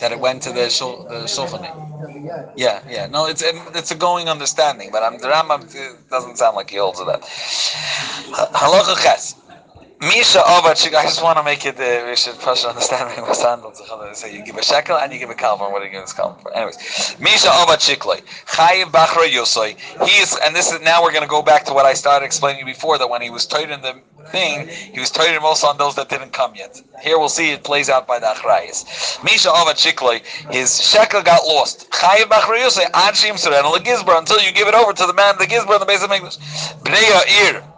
that 0.00 0.12
it 0.12 0.20
went 0.20 0.42
to 0.42 0.52
the 0.52 0.70
shul, 0.70 1.06
the 1.08 1.24
shulchani. 1.26 1.70
Yeah, 2.56 2.82
yeah. 2.88 3.06
No, 3.06 3.26
it's 3.26 3.42
it's 3.42 3.90
a 3.90 3.94
going 3.94 4.28
understanding, 4.28 4.90
but 4.92 5.02
I'm, 5.02 5.18
the 5.18 5.28
Rambam 5.28 6.08
doesn't 6.10 6.36
sound 6.38 6.56
like 6.56 6.70
he 6.70 6.76
holds 6.78 6.98
that. 7.00 7.22
Halacha 8.60 8.94
ches. 9.02 9.36
Misha 10.02 10.40
Ovad 10.40 10.94
I 10.94 11.04
just 11.04 11.22
want 11.22 11.38
to 11.38 11.42
make 11.42 11.64
it, 11.64 11.80
uh, 11.80 12.06
we 12.06 12.14
should 12.14 12.34
first 12.34 12.66
understand 12.66 13.16
me 13.16 13.22
was 13.22 13.42
handled. 13.42 13.74
So 13.76 14.26
you 14.26 14.44
give 14.44 14.56
a 14.56 14.62
shekel 14.62 14.98
and 14.98 15.10
you 15.10 15.18
give 15.18 15.30
a 15.30 15.34
kolboin. 15.34 15.72
What 15.72 15.80
are 15.80 15.86
you 15.86 15.90
giving 15.90 16.02
this 16.02 16.12
kolboin 16.12 16.42
for? 16.42 16.54
Anyways, 16.54 16.76
Misha 17.18 17.48
Ovad 17.48 17.80
Shikloi. 17.80 18.20
Chayiv 18.44 18.92
Bachra 18.92 19.28
Yosoi. 19.28 19.78
He 20.06 20.20
is, 20.20 20.38
and 20.44 20.54
this 20.54 20.72
is, 20.72 20.80
now 20.82 21.02
we're 21.02 21.12
going 21.12 21.22
to 21.22 21.28
go 21.28 21.40
back 21.40 21.64
to 21.66 21.72
what 21.72 21.86
I 21.86 21.94
started 21.94 22.26
explaining 22.26 22.66
before, 22.66 22.98
that 22.98 23.08
when 23.08 23.22
he 23.22 23.30
was 23.30 23.46
tight 23.46 23.70
in 23.70 23.80
the 23.80 23.96
thing, 24.28 24.68
he 24.68 25.00
was 25.00 25.10
tight 25.10 25.34
also 25.38 25.66
on 25.68 25.78
those 25.78 25.94
that 25.96 26.10
didn't 26.10 26.34
come 26.34 26.54
yet. 26.54 26.82
Here 27.00 27.18
we'll 27.18 27.30
see 27.30 27.52
it 27.52 27.64
plays 27.64 27.88
out 27.88 28.06
by 28.06 28.18
the 28.18 28.26
Achrayas. 28.26 29.24
Misha 29.24 29.48
Ovad 29.48 29.76
Shikloi, 29.76 30.20
his 30.52 30.82
shekel 30.82 31.22
got 31.22 31.46
lost. 31.46 31.90
Chayiv 31.92 32.24
Bachra 32.24 32.58
Yosoi, 32.58 32.84
Ad 32.92 33.14
Shim 33.14 33.36
Seren, 33.36 34.18
until 34.18 34.40
you 34.42 34.52
give 34.52 34.68
it 34.68 34.74
over 34.74 34.92
to 34.92 35.06
the 35.06 35.14
man, 35.14 35.36
the 35.38 35.46
Gizbar, 35.46 35.74
in 35.74 35.80
the 35.80 35.86
base 35.86 36.02
of 36.02 36.12
English. 36.12 36.36
Bnei 36.84 37.52
Ir. 37.52 37.69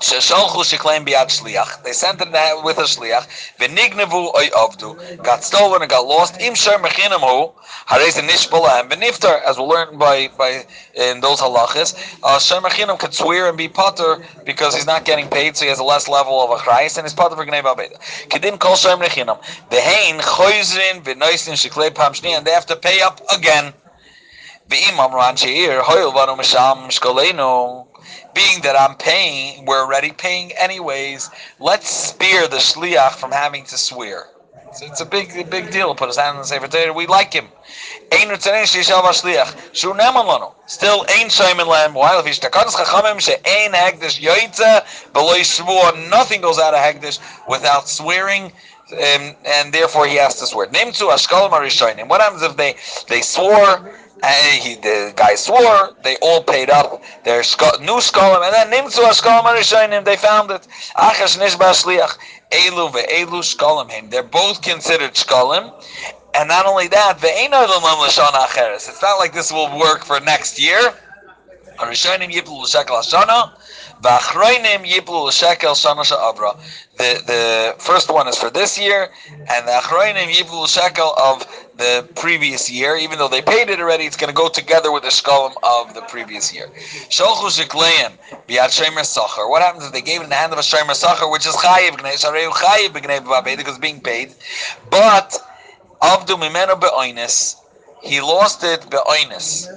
Shesholchu 0.00 0.64
shekleim 0.64 1.04
biad 1.04 1.28
shliach. 1.28 1.82
They 1.82 1.92
sent 1.92 2.22
it 2.22 2.64
with 2.64 2.78
a 2.78 2.84
shliach. 2.84 3.26
V'nignevu 3.58 4.34
oy 4.34 4.48
avdu. 4.48 5.22
Got 5.22 5.44
stolen 5.44 5.82
and 5.82 5.90
got 5.90 6.06
lost. 6.06 6.40
Im 6.40 6.54
sher 6.54 6.78
mechinam 6.78 7.20
hu. 7.20 7.52
Harez. 7.86 8.16
As 8.16 9.58
we'll 9.58 9.68
learn 9.68 9.98
by 9.98 10.28
by 10.38 10.64
in 10.94 11.20
those 11.20 11.40
halachas, 11.40 11.94
uh, 12.22 12.38
sher 12.38 12.96
could 12.96 13.12
swear 13.12 13.48
and 13.48 13.58
be 13.58 13.68
potter 13.68 14.24
because 14.44 14.74
he's 14.74 14.86
not 14.86 15.04
getting 15.04 15.28
paid, 15.28 15.58
so 15.58 15.66
he 15.66 15.68
has 15.68 15.80
a 15.80 15.84
less 15.84 16.08
level 16.08 16.40
of 16.42 16.50
a 16.50 16.56
chrayis 16.62 16.96
and 16.96 17.06
he's 17.06 17.12
potter 17.12 17.36
for 17.36 17.44
gnei 17.44 17.62
babeda. 17.62 17.98
Kedim 18.30 18.58
kol 18.58 18.76
sher 18.76 18.96
mechinam. 18.96 19.38
Behein 19.68 20.18
choizrin 20.20 21.02
v'noisin 21.02 21.56
sheklei 21.60 21.94
pam 21.94 22.14
shni, 22.14 22.30
and 22.38 22.46
they 22.46 22.52
have 22.52 22.64
to 22.64 22.76
pay 22.76 23.02
up 23.02 23.20
again. 23.30 23.74
V'imam 24.70 25.12
ran 25.12 25.36
sheir 25.36 25.82
hoyel 25.82 26.14
vanu 26.14 26.38
misham 26.38 26.88
shkolenu 26.88 27.89
being 28.34 28.60
that 28.62 28.78
I'm 28.78 28.96
paying, 28.96 29.64
we're 29.64 29.84
already 29.84 30.12
paying 30.12 30.52
anyways. 30.52 31.30
Let's 31.58 31.88
spare 31.88 32.48
the 32.48 32.56
shliach 32.56 33.12
from 33.12 33.32
having 33.32 33.64
to 33.64 33.78
swear. 33.78 34.26
So 34.72 34.86
it's 34.86 35.00
a 35.00 35.06
big, 35.06 35.50
big 35.50 35.72
deal. 35.72 35.88
to 35.88 35.98
Put 35.98 36.08
his 36.08 36.16
hand 36.16 36.36
on 36.36 36.42
the 36.42 36.46
sefer 36.46 36.68
Torah. 36.68 36.92
We 36.92 37.06
like 37.06 37.32
him. 37.32 37.48
Still 38.12 38.30
ain't 41.08 41.30
shaymin 41.30 41.66
lam. 41.66 41.94
While 41.94 42.20
if 42.20 42.26
he's 42.26 42.38
takanas 42.38 42.74
chachamim 42.74 43.20
she'ain 43.20 43.72
hegdish 43.72 44.20
yoytza 44.20 45.12
beloy 45.12 45.40
shvur, 45.40 46.08
nothing 46.08 46.40
goes 46.40 46.58
out 46.58 46.74
of 46.74 46.80
hagdish 46.80 47.18
without 47.48 47.88
swearing. 47.88 48.52
Um, 48.92 49.36
and 49.44 49.72
therefore 49.72 50.06
he 50.06 50.16
has 50.16 50.34
to 50.40 50.46
swear. 50.46 50.68
Name 50.70 50.92
to 50.92 51.04
Ashkalim 51.04 51.50
Arishonim. 51.50 52.08
What 52.08 52.20
happens 52.20 52.42
if 52.42 52.56
they 52.56 52.74
they 53.08 53.22
swore 53.22 53.92
and 54.22 54.62
he, 54.62 54.74
the 54.76 55.12
guy 55.16 55.34
swore, 55.34 55.96
they 56.02 56.16
all 56.22 56.42
paid 56.42 56.70
up 56.70 57.02
their 57.24 57.42
new 57.80 58.00
scholar, 58.00 58.44
and 58.44 58.54
then 58.54 58.70
nimtzu 58.70 58.98
a 58.98 59.12
arishonim, 59.12 60.04
they 60.04 60.16
found 60.16 60.50
it. 60.50 60.66
Achash 60.96 61.38
nishba 61.38 61.72
shliach, 61.72 62.16
elu 62.50 62.92
ve'elu 62.92 63.40
shkolim 63.42 64.10
They're 64.10 64.22
both 64.22 64.62
considered 64.62 65.14
shkolim, 65.14 65.72
and 66.34 66.48
not 66.48 66.66
only 66.66 66.88
that, 66.88 67.18
ve'ena 67.18 67.66
l'mam 67.66 68.00
l'shon 68.06 68.32
acheres. 68.32 68.88
It's 68.88 69.02
not 69.02 69.16
like 69.16 69.32
this 69.32 69.52
will 69.52 69.78
work 69.78 70.04
for 70.04 70.20
next 70.20 70.60
year. 70.60 70.94
Arishonim 71.80 72.30
yiplu 72.30 72.60
l'shekel 72.62 73.00
hashana, 73.00 73.52
v'achroinim 74.02 74.84
yiplu 74.84 75.26
l'shekel 75.28 75.72
shana 75.72 76.04
sha'avra. 76.04 76.58
The, 76.98 77.22
the 77.26 77.74
first 77.78 78.10
one 78.12 78.28
is 78.28 78.36
for 78.36 78.50
this 78.50 78.78
year, 78.78 79.10
and 79.48 79.66
the 79.66 79.72
achroinim 79.72 80.28
yiplu 80.28 80.64
l'shekel 80.64 81.18
of 81.18 81.46
the 81.78 82.06
previous 82.16 82.70
year, 82.70 82.96
even 82.96 83.18
though 83.18 83.28
they 83.28 83.40
paid 83.40 83.70
it 83.70 83.80
already, 83.80 84.04
it's 84.04 84.16
going 84.16 84.28
to 84.28 84.34
go 84.34 84.50
together 84.50 84.92
with 84.92 85.02
the 85.02 85.08
shkolim 85.08 85.54
of 85.62 85.94
the 85.94 86.02
previous 86.02 86.52
year. 86.52 86.68
Sholchu 87.08 87.48
shekleim 87.48 88.12
biat 88.46 88.68
shemer 88.68 89.02
sacher. 89.02 89.48
What 89.48 89.62
happens 89.62 89.86
if 89.86 89.92
they 89.92 90.02
gave 90.02 90.20
it 90.20 90.24
in 90.24 90.30
the 90.30 90.36
hand 90.36 90.52
of 90.52 90.58
a 90.58 90.62
shemer 90.62 90.94
sacher, 90.94 91.30
which 91.30 91.46
is 91.46 91.54
chayiv 91.56 91.92
gnei 91.92 92.22
shareu 92.22 92.50
chayiv 92.50 92.90
b'gnei 92.90 93.56
because 93.56 93.76
it's 93.76 93.78
being 93.78 94.02
paid, 94.02 94.34
but 94.90 95.38
avdu 96.02 96.36
mimeno 96.36 96.78
be'oines, 96.78 97.56
he 98.02 98.20
lost 98.20 98.64
it 98.64 98.88
be'oines. 98.90 99.68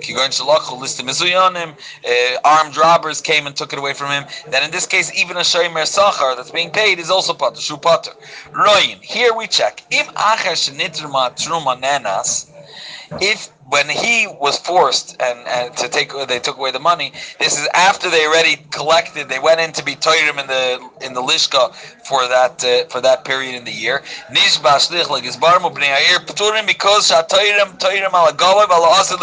Kigon 0.00 0.30
Shalach, 0.30 0.78
list 0.78 1.00
Mizuyanim, 1.00 1.74
uh, 2.06 2.38
armed 2.44 2.76
robbers 2.76 3.20
came 3.20 3.46
and 3.46 3.56
took 3.56 3.72
it 3.72 3.78
away 3.78 3.92
from 3.92 4.10
him. 4.10 4.24
Then 4.50 4.62
in 4.62 4.70
this 4.70 4.86
case, 4.86 5.12
even 5.14 5.36
a 5.36 5.40
Shomer 5.40 5.84
Sachar 5.84 6.36
that's 6.36 6.50
being 6.50 6.70
paid 6.70 6.98
is 6.98 7.10
also 7.10 7.34
Pater, 7.34 7.60
Shu 7.60 7.76
Pater. 7.76 8.12
Royin, 8.52 9.02
here 9.02 9.34
we 9.34 9.46
check. 9.46 9.82
If 9.90 10.06
Acher 10.14 10.54
Shenitrma 10.54 11.36
Truma 11.36 11.80
Nenas, 11.80 12.48
if 13.20 13.50
when 13.70 13.88
he 13.88 14.26
was 14.40 14.58
forced 14.58 15.20
and, 15.20 15.38
and 15.46 15.76
to 15.76 15.88
take 15.88 16.12
they 16.28 16.38
took 16.38 16.56
away 16.56 16.70
the 16.70 16.78
money 16.78 17.12
this 17.38 17.58
is 17.58 17.68
after 17.74 18.10
they 18.10 18.26
already 18.26 18.56
collected 18.70 19.28
they 19.28 19.38
went 19.38 19.60
in 19.60 19.72
to 19.72 19.84
be 19.84 19.94
toirim 19.94 20.40
in 20.40 20.46
the 20.46 20.90
in 21.04 21.12
the 21.14 21.20
lishka 21.20 21.74
for 22.04 22.26
that 22.28 22.64
uh, 22.64 22.84
for 22.88 23.00
that 23.00 23.24
period 23.24 23.54
in 23.54 23.64
the 23.64 23.72
year. 23.72 24.02
Nishba 24.30 24.76
shlich 24.78 25.08
like 25.10 25.24
is 25.24 25.36
barmu 25.36 25.72
bnei 25.74 25.94
ayir 25.96 26.24
pturim 26.26 26.66
because 26.66 27.10
shatoirim 27.10 27.78
toirim 27.78 28.12
ala 28.12 28.32
gavoy 28.32 28.68
ala 28.68 29.00
asad 29.00 29.18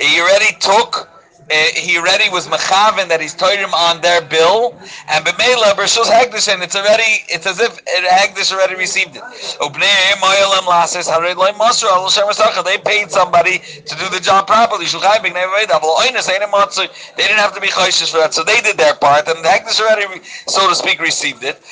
he 0.00 0.20
already 0.20 0.54
took 0.60 1.08
Eh, 1.50 1.80
he 1.80 1.96
already 1.96 2.28
was 2.28 2.46
mechaven 2.46 3.08
that 3.08 3.22
he's 3.22 3.32
him 3.58 3.72
on 3.72 4.02
their 4.02 4.20
bill, 4.20 4.76
and 5.08 5.24
b'meila 5.24 5.72
b'rshus 5.72 6.04
hegdish, 6.04 6.46
it's 6.62 6.76
already 6.76 7.24
it's 7.28 7.46
as 7.46 7.58
if 7.58 7.80
eh, 7.86 8.02
hegdish 8.06 8.52
already 8.52 8.74
received 8.74 9.16
it. 9.16 9.22
They 12.64 12.78
paid 12.78 13.10
somebody 13.10 13.60
to 13.60 13.96
do 13.96 14.10
the 14.10 14.20
job 14.20 14.46
properly. 14.46 14.84
They 14.84 14.92
didn't 14.92 15.04
have 17.38 17.54
to 17.54 17.60
be 17.62 17.68
chayshish 17.68 18.10
for 18.10 18.18
that, 18.18 18.34
so 18.34 18.44
they 18.44 18.60
did 18.60 18.76
their 18.76 18.94
part, 18.96 19.26
and 19.28 19.42
the 19.42 19.48
hegdish 19.48 19.80
already, 19.80 20.20
so 20.46 20.68
to 20.68 20.74
speak, 20.74 21.00
received 21.00 21.44
it. 21.44 21.62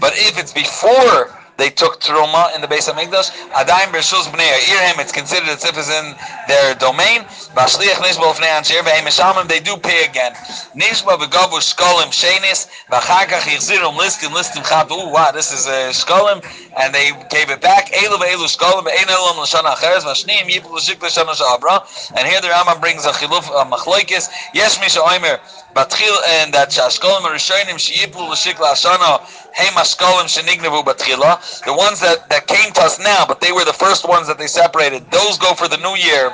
But 0.00 0.12
if 0.16 0.38
it's 0.38 0.52
before 0.54 1.43
they 1.56 1.70
took 1.70 2.00
Truma 2.00 2.54
in 2.54 2.60
the 2.60 2.68
base 2.68 2.88
of 2.88 2.96
Migdash. 2.96 3.30
Adaim 3.52 3.92
Bershus 3.92 4.26
Bnei 4.26 4.50
Irhim, 4.74 5.00
it's 5.00 5.12
considered 5.12 5.48
as 5.48 5.64
if 5.64 5.76
it's 5.78 5.90
in 5.90 6.14
their 6.48 6.74
domain. 6.76 7.22
Bashliach 7.54 8.02
Nishba 8.02 8.32
Bnei 8.34 8.50
Ansher 8.58 8.82
Vehem 8.82 9.06
Mishamim, 9.06 9.48
they 9.48 9.60
do 9.60 9.76
pay 9.76 10.04
again. 10.04 10.32
Nishba 10.74 11.18
Begavu 11.18 11.60
Shkolim 11.62 12.10
Shenis, 12.10 12.68
Vachakach 12.90 13.46
Yichzirum 13.46 13.96
Liskin 13.96 14.30
Listim 14.30 14.68
Chat. 14.68 14.90
Ooh, 14.90 15.10
wow, 15.10 15.30
this 15.32 15.52
is 15.52 15.66
a 15.66 15.90
Shkolim, 15.92 16.44
and 16.76 16.94
they 16.94 17.12
gave 17.30 17.50
it 17.50 17.60
back. 17.60 17.90
Elu 17.92 18.16
Ve'elu 18.18 18.48
Shkolim, 18.48 18.84
Ve'en 18.84 19.08
Elam 19.08 19.36
Lashana 19.36 19.74
Acheres, 19.74 20.02
Vashnim 20.02 20.48
Yipul 20.50 20.78
Shik 20.78 20.98
Lashana 20.98 21.34
Shabra. 21.34 22.12
And 22.16 22.26
here 22.26 22.40
the 22.40 22.48
Rambam 22.48 22.80
brings 22.80 23.06
a 23.06 23.10
Chiluf, 23.10 23.44
Machloikis. 23.70 24.28
Yes, 24.54 24.80
Misha 24.80 25.00
Oimer, 25.00 25.38
Batchil, 25.74 26.16
and 26.40 26.52
that 26.54 26.70
Shashkolim 26.70 27.22
Rishonim 27.22 27.76
Shiyipul 27.78 28.32
Shik 28.32 28.56
Lashana, 28.56 29.20
Hey 29.54 29.68
Mashkolim 29.68 30.26
Shenignevu 30.26 30.84
Batchila. 30.84 31.40
The 31.64 31.74
ones 31.74 32.00
that, 32.00 32.28
that 32.30 32.46
came 32.46 32.72
to 32.72 32.80
us 32.82 32.98
now, 32.98 33.24
but 33.26 33.40
they 33.40 33.52
were 33.52 33.64
the 33.64 33.72
first 33.72 34.08
ones 34.08 34.26
that 34.28 34.38
they 34.38 34.46
separated. 34.46 35.10
Those 35.10 35.38
go 35.38 35.54
for 35.54 35.68
the 35.68 35.76
new 35.78 35.94
year. 35.96 36.30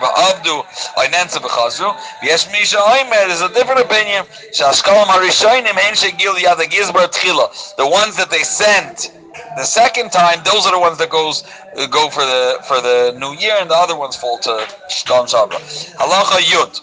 There's 3.27 3.43
a 3.43 3.49
different 3.55 3.81
opinion. 3.81 4.25
The 7.77 7.89
ones 7.91 8.17
that 8.17 8.31
they 8.31 8.43
sent 8.43 9.11
the 9.57 9.65
second 9.65 10.11
time, 10.13 10.41
those 10.45 10.67
are 10.67 10.73
the 10.73 10.79
ones 10.81 10.99
that 10.99 11.11
goes 11.11 11.43
go 11.91 12.09
for 12.11 12.23
the 12.23 12.59
for 12.67 12.81
the 12.81 13.15
new 13.19 13.33
year, 13.35 13.57
and 13.61 13.71
the 13.71 13.75
other 13.77 13.97
ones 13.97 14.17
fall 14.17 14.39
to 14.39 14.51
shkalam 14.91 15.27
shabra. 15.27 15.59
Halacha 15.99 16.41
yud. 16.41 16.81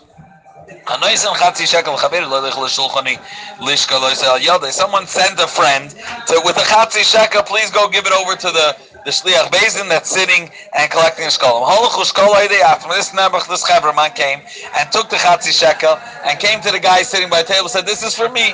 Someone 4.71 5.07
sent 5.07 5.39
a 5.39 5.47
friend 5.47 5.89
to 5.91 6.41
with 6.43 6.57
a 6.57 6.61
chatzi 6.61 7.03
shekel. 7.03 7.43
Please 7.43 7.71
go 7.71 7.87
give 7.89 8.05
it 8.05 8.13
over 8.13 8.35
to 8.35 8.47
the 8.51 8.75
the 9.05 9.11
shliach 9.11 9.49
bezin 9.49 9.87
that's 9.87 10.09
sitting 10.09 10.51
and 10.73 10.91
collecting 10.91 11.25
a 11.25 11.29
shkolim. 11.29 11.65
Holachu 11.65 12.61
after 12.61 12.89
this 12.89 13.11
nebuch 13.11 13.47
this 13.47 13.63
chaverman 13.63 14.13
came 14.15 14.41
and 14.77 14.91
took 14.91 15.09
the 15.09 15.15
chatzi 15.15 15.53
shekel 15.57 15.97
and 16.25 16.37
came 16.39 16.59
to 16.61 16.71
the 16.71 16.79
guy 16.79 17.01
sitting 17.01 17.29
by 17.29 17.43
the 17.43 17.53
table 17.53 17.69
said, 17.69 17.85
"This 17.85 18.03
is 18.03 18.13
for 18.13 18.29
me." 18.29 18.53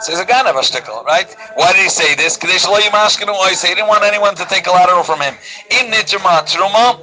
So 0.00 0.12
he's 0.12 0.20
a 0.20 0.26
ganav 0.26 0.54
shtickle, 0.60 1.04
right? 1.04 1.28
Why 1.56 1.72
did 1.72 1.82
he 1.82 1.88
say 1.88 2.14
this? 2.14 2.38
Ois. 2.38 2.64
Oh, 2.66 3.66
he 3.68 3.74
didn't 3.74 3.88
want 3.88 4.04
anyone 4.04 4.34
to 4.36 4.44
take 4.46 4.64
collateral 4.64 5.02
from 5.02 5.20
him. 5.20 5.34
In 5.70 5.90
nitjama 5.90 6.46
truma, 6.46 6.98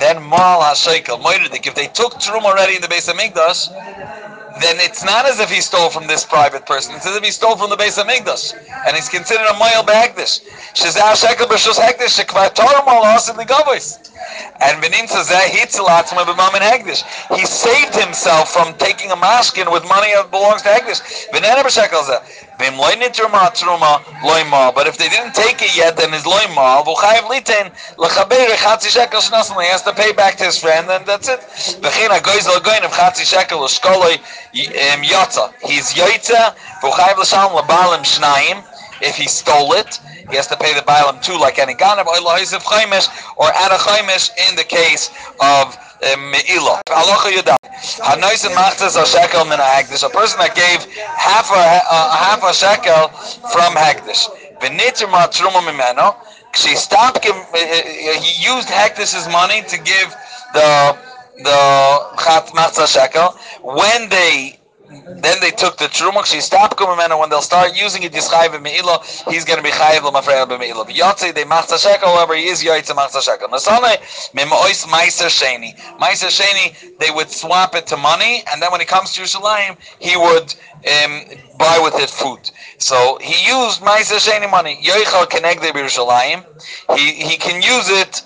then 0.00 0.22
mal 0.24 0.62
hashekel 0.62 1.20
moiridik. 1.20 1.66
If 1.66 1.74
they 1.74 1.86
took 1.86 2.14
truma 2.14 2.46
already 2.46 2.76
in 2.76 2.82
the 2.82 2.88
base 2.88 3.08
of 3.08 3.16
Migdash, 3.16 3.70
then 4.60 4.76
it's 4.80 5.04
not 5.04 5.26
as 5.26 5.38
if 5.38 5.50
he 5.50 5.60
stole 5.60 5.90
from 5.90 6.06
this 6.06 6.24
private 6.24 6.66
person. 6.66 6.94
It's 6.96 7.06
as 7.06 7.16
if 7.16 7.24
he 7.24 7.30
stole 7.30 7.56
from 7.56 7.70
the 7.70 7.76
base 7.76 7.98
of 7.98 8.06
Migdash, 8.06 8.54
and 8.86 8.96
he's 8.96 9.08
considered 9.08 9.46
a 9.46 9.58
mile 9.58 9.84
behekdish. 9.84 10.42
Shezah 10.74 11.14
shekel 11.14 11.46
b'shus 11.46 11.78
hekdish 11.78 12.18
shekvar 12.18 12.52
torah 12.54 12.84
mal 12.84 13.04
asid 13.04 13.36
ligavos. 13.36 14.10
And 14.60 14.80
Benin 14.82 15.08
says 15.08 15.28
that 15.28 15.50
Hegdish. 15.50 17.02
He 17.36 17.46
saved 17.46 17.94
himself 17.94 18.52
from 18.52 18.74
taking 18.74 19.10
a 19.10 19.16
maskin 19.16 19.72
with 19.72 19.82
money 19.88 20.12
that 20.12 20.30
belongs 20.30 20.62
to 20.62 20.68
Hegdish. 20.68 21.00
But 24.74 24.86
if 24.86 24.98
they 24.98 25.08
didn't 25.08 25.34
take 25.34 25.62
it 25.62 25.74
yet, 25.76 25.96
then 25.96 26.12
his 26.12 26.24
loimal. 26.24 26.84
He 29.62 29.66
has 29.70 29.82
to 29.82 29.92
pay 29.94 30.12
back 30.12 30.36
to 30.36 30.44
his 30.44 30.58
friend, 30.58 30.90
and 30.90 31.06
that's 31.06 31.28
it. 31.28 31.40
He's 34.52 34.68
yaitza. 35.94 36.54
If 39.02 39.16
he 39.16 39.28
stole 39.28 39.72
it, 39.72 39.98
he 40.28 40.36
has 40.36 40.46
to 40.48 40.56
pay 40.56 40.74
the 40.74 40.82
Bailam 40.82 41.22
too, 41.22 41.38
like 41.38 41.58
any 41.58 41.74
Ganav, 41.74 42.06
or 42.06 43.48
Ada 43.48 43.78
Chaimish 43.78 44.30
in 44.48 44.56
the 44.56 44.64
case 44.64 45.08
of 45.40 45.76
Me'ilah. 46.02 46.80
Halacha 46.88 47.30
Yudah. 47.32 47.56
Hanoisin 48.00 48.54
machtas 48.54 49.00
a 49.00 49.06
shekel 49.06 49.44
min 49.44 49.58
hagdish. 49.58 50.04
A 50.04 50.10
person 50.10 50.38
that 50.38 50.54
gave 50.54 50.84
half 51.16 51.50
a 51.50 51.80
uh, 51.90 52.16
half 52.16 52.42
a 52.42 52.52
shekel 52.52 53.08
from 53.52 53.74
hagdish. 53.74 54.28
V'nitzer 54.60 55.10
ma 55.10 55.26
truma 55.28 55.60
mimeno. 55.60 56.16
She 56.54 56.74
stopped. 56.76 57.24
He 57.24 57.30
used 57.30 58.68
hagdish's 58.68 59.28
money 59.28 59.62
to 59.62 59.76
give 59.78 60.14
the 60.52 60.96
the 61.42 62.16
chat 62.22 62.46
machtas 62.54 62.94
shekel. 62.94 63.36
When 63.62 64.08
they 64.08 64.60
then 64.90 65.38
they 65.40 65.50
took 65.50 65.76
the 65.76 65.86
truma. 65.86 66.24
She 66.24 66.40
stopped 66.40 66.76
kumamena 66.76 67.18
when 67.18 67.30
they'll 67.30 67.42
start 67.42 67.80
using 67.80 68.02
it. 68.02 68.12
Yischayiv 68.12 68.60
meila. 68.60 69.02
He's 69.30 69.44
going 69.44 69.58
to 69.58 69.62
be 69.62 69.70
chayiv 69.70 70.02
l'mafreya 70.02 70.46
b'meila. 70.46 70.86
Yotze 70.88 71.32
they 71.34 71.44
machza 71.44 71.78
shekel. 71.78 72.08
However, 72.08 72.34
he 72.34 72.46
is 72.46 72.62
yoytze 72.62 72.94
machza 72.94 73.22
shekel. 73.22 73.48
Nasane 73.48 73.98
mimois 74.34 74.86
meiser 74.86 75.28
sheni. 75.28 75.78
Meiser 75.98 76.28
sheni. 76.28 76.98
They 76.98 77.10
would 77.10 77.30
swap 77.30 77.74
it 77.76 77.86
to 77.88 77.96
money, 77.96 78.42
and 78.52 78.60
then 78.60 78.72
when 78.72 78.80
it 78.80 78.88
comes 78.88 79.12
to 79.14 79.22
Yerushalayim, 79.22 79.76
he 80.00 80.16
would 80.16 80.54
um, 80.92 81.38
buy 81.56 81.78
with 81.82 81.94
it 82.00 82.10
food. 82.10 82.50
So 82.78 83.18
he 83.20 83.46
used 83.48 83.80
meiser 83.82 84.18
sheni 84.18 84.50
money. 84.50 84.80
Yoichal 84.82 85.26
kenegde 85.26 85.70
b'Yerushalayim. 85.70 86.44
He 86.96 87.12
he 87.12 87.36
can 87.36 87.62
use 87.62 87.88
it 87.90 88.22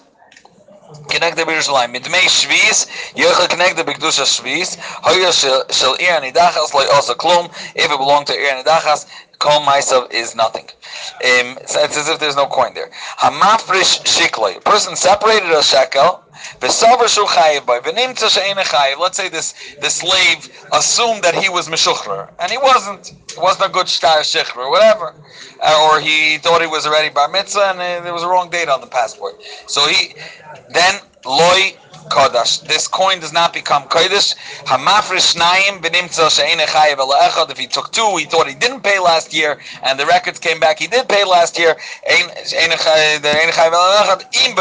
connect 1.09 1.36
the 1.36 1.42
Yerushalayim. 1.42 1.95
Midmei 1.95 2.26
Shvis, 2.26 2.86
Yochel 3.14 3.49
connect 3.49 3.76
the 3.76 3.84
Bikdusha 3.84 4.24
Shvis, 4.24 4.76
Hoya 4.78 5.32
Shel 5.32 5.95
Ir 5.95 6.20
Nidachas, 6.20 6.74
Loi 6.74 6.84
Osa 6.92 7.14
Klum, 7.14 7.47
if 7.74 7.90
it 7.90 7.99
belonged 7.99 8.26
to 8.28 8.34
Ir 8.34 8.62
Nidachas, 8.62 9.07
Kol 9.38 9.61
Maisav 9.61 10.11
is 10.12 10.34
nothing. 10.34 10.64
Um, 10.64 11.59
it's 11.61 11.76
as 11.76 12.09
if 12.09 12.18
there's 12.18 12.36
no 12.36 12.47
coin 12.47 12.72
there. 12.74 12.90
Hamafrish 13.18 14.03
Shikloi, 14.05 14.64
person 14.64 14.97
separated 14.97 15.51
a 15.51 15.62
shekel, 15.62 16.24
Let's 16.61 16.76
say 19.16 19.28
this 19.28 19.55
the 19.80 19.91
slave 19.91 20.66
assumed 20.72 21.22
that 21.22 21.35
he 21.35 21.49
was 21.49 21.68
Meshuchrer, 21.68 22.30
and 22.41 22.51
he 22.51 22.59
wasn't. 22.59 23.12
It 23.30 23.39
wasn't 23.39 23.70
a 23.70 23.72
good 23.72 23.89
star 23.89 24.18
Shechrer, 24.18 24.70
whatever. 24.70 25.14
Uh, 25.61 25.89
or 25.91 26.01
he 26.01 26.39
thought 26.39 26.61
he 26.61 26.66
was 26.68 26.87
already 26.87 27.09
Bar 27.09 27.28
Mitzvah, 27.28 27.70
and 27.70 27.80
uh, 27.80 28.01
there 28.05 28.12
was 28.12 28.22
a 28.22 28.28
wrong 28.28 28.49
date 28.51 28.68
on 28.68 28.80
the 28.80 28.87
passport. 28.87 29.43
So 29.66 29.87
he 29.89 30.14
then 30.70 31.01
loy 31.24 31.74
kodash. 32.11 32.66
This 32.66 32.87
coin 32.87 33.18
does 33.20 33.32
not 33.32 33.53
become 33.53 33.85
kodesh. 33.85 34.35
Hamafresh 34.64 35.37
naim 35.37 35.80
benimtza 35.82 36.30
she'ene 36.30 36.66
chayev 36.66 36.99
echad. 36.99 37.51
If 37.51 37.59
he 37.59 37.66
took 37.66 37.91
two, 37.93 38.16
he 38.16 38.24
thought 38.24 38.47
he 38.47 38.55
didn't 38.55 38.82
pay 38.82 38.99
last 38.99 39.32
year, 39.35 39.59
and 39.82 39.99
the 39.99 40.07
records 40.07 40.39
came 40.39 40.61
back 40.61 40.78
he 40.78 40.87
did 40.87 41.09
pay 41.09 41.24
last 41.24 41.59
year. 41.59 41.76
Echad 42.09 42.53
im 44.47 44.55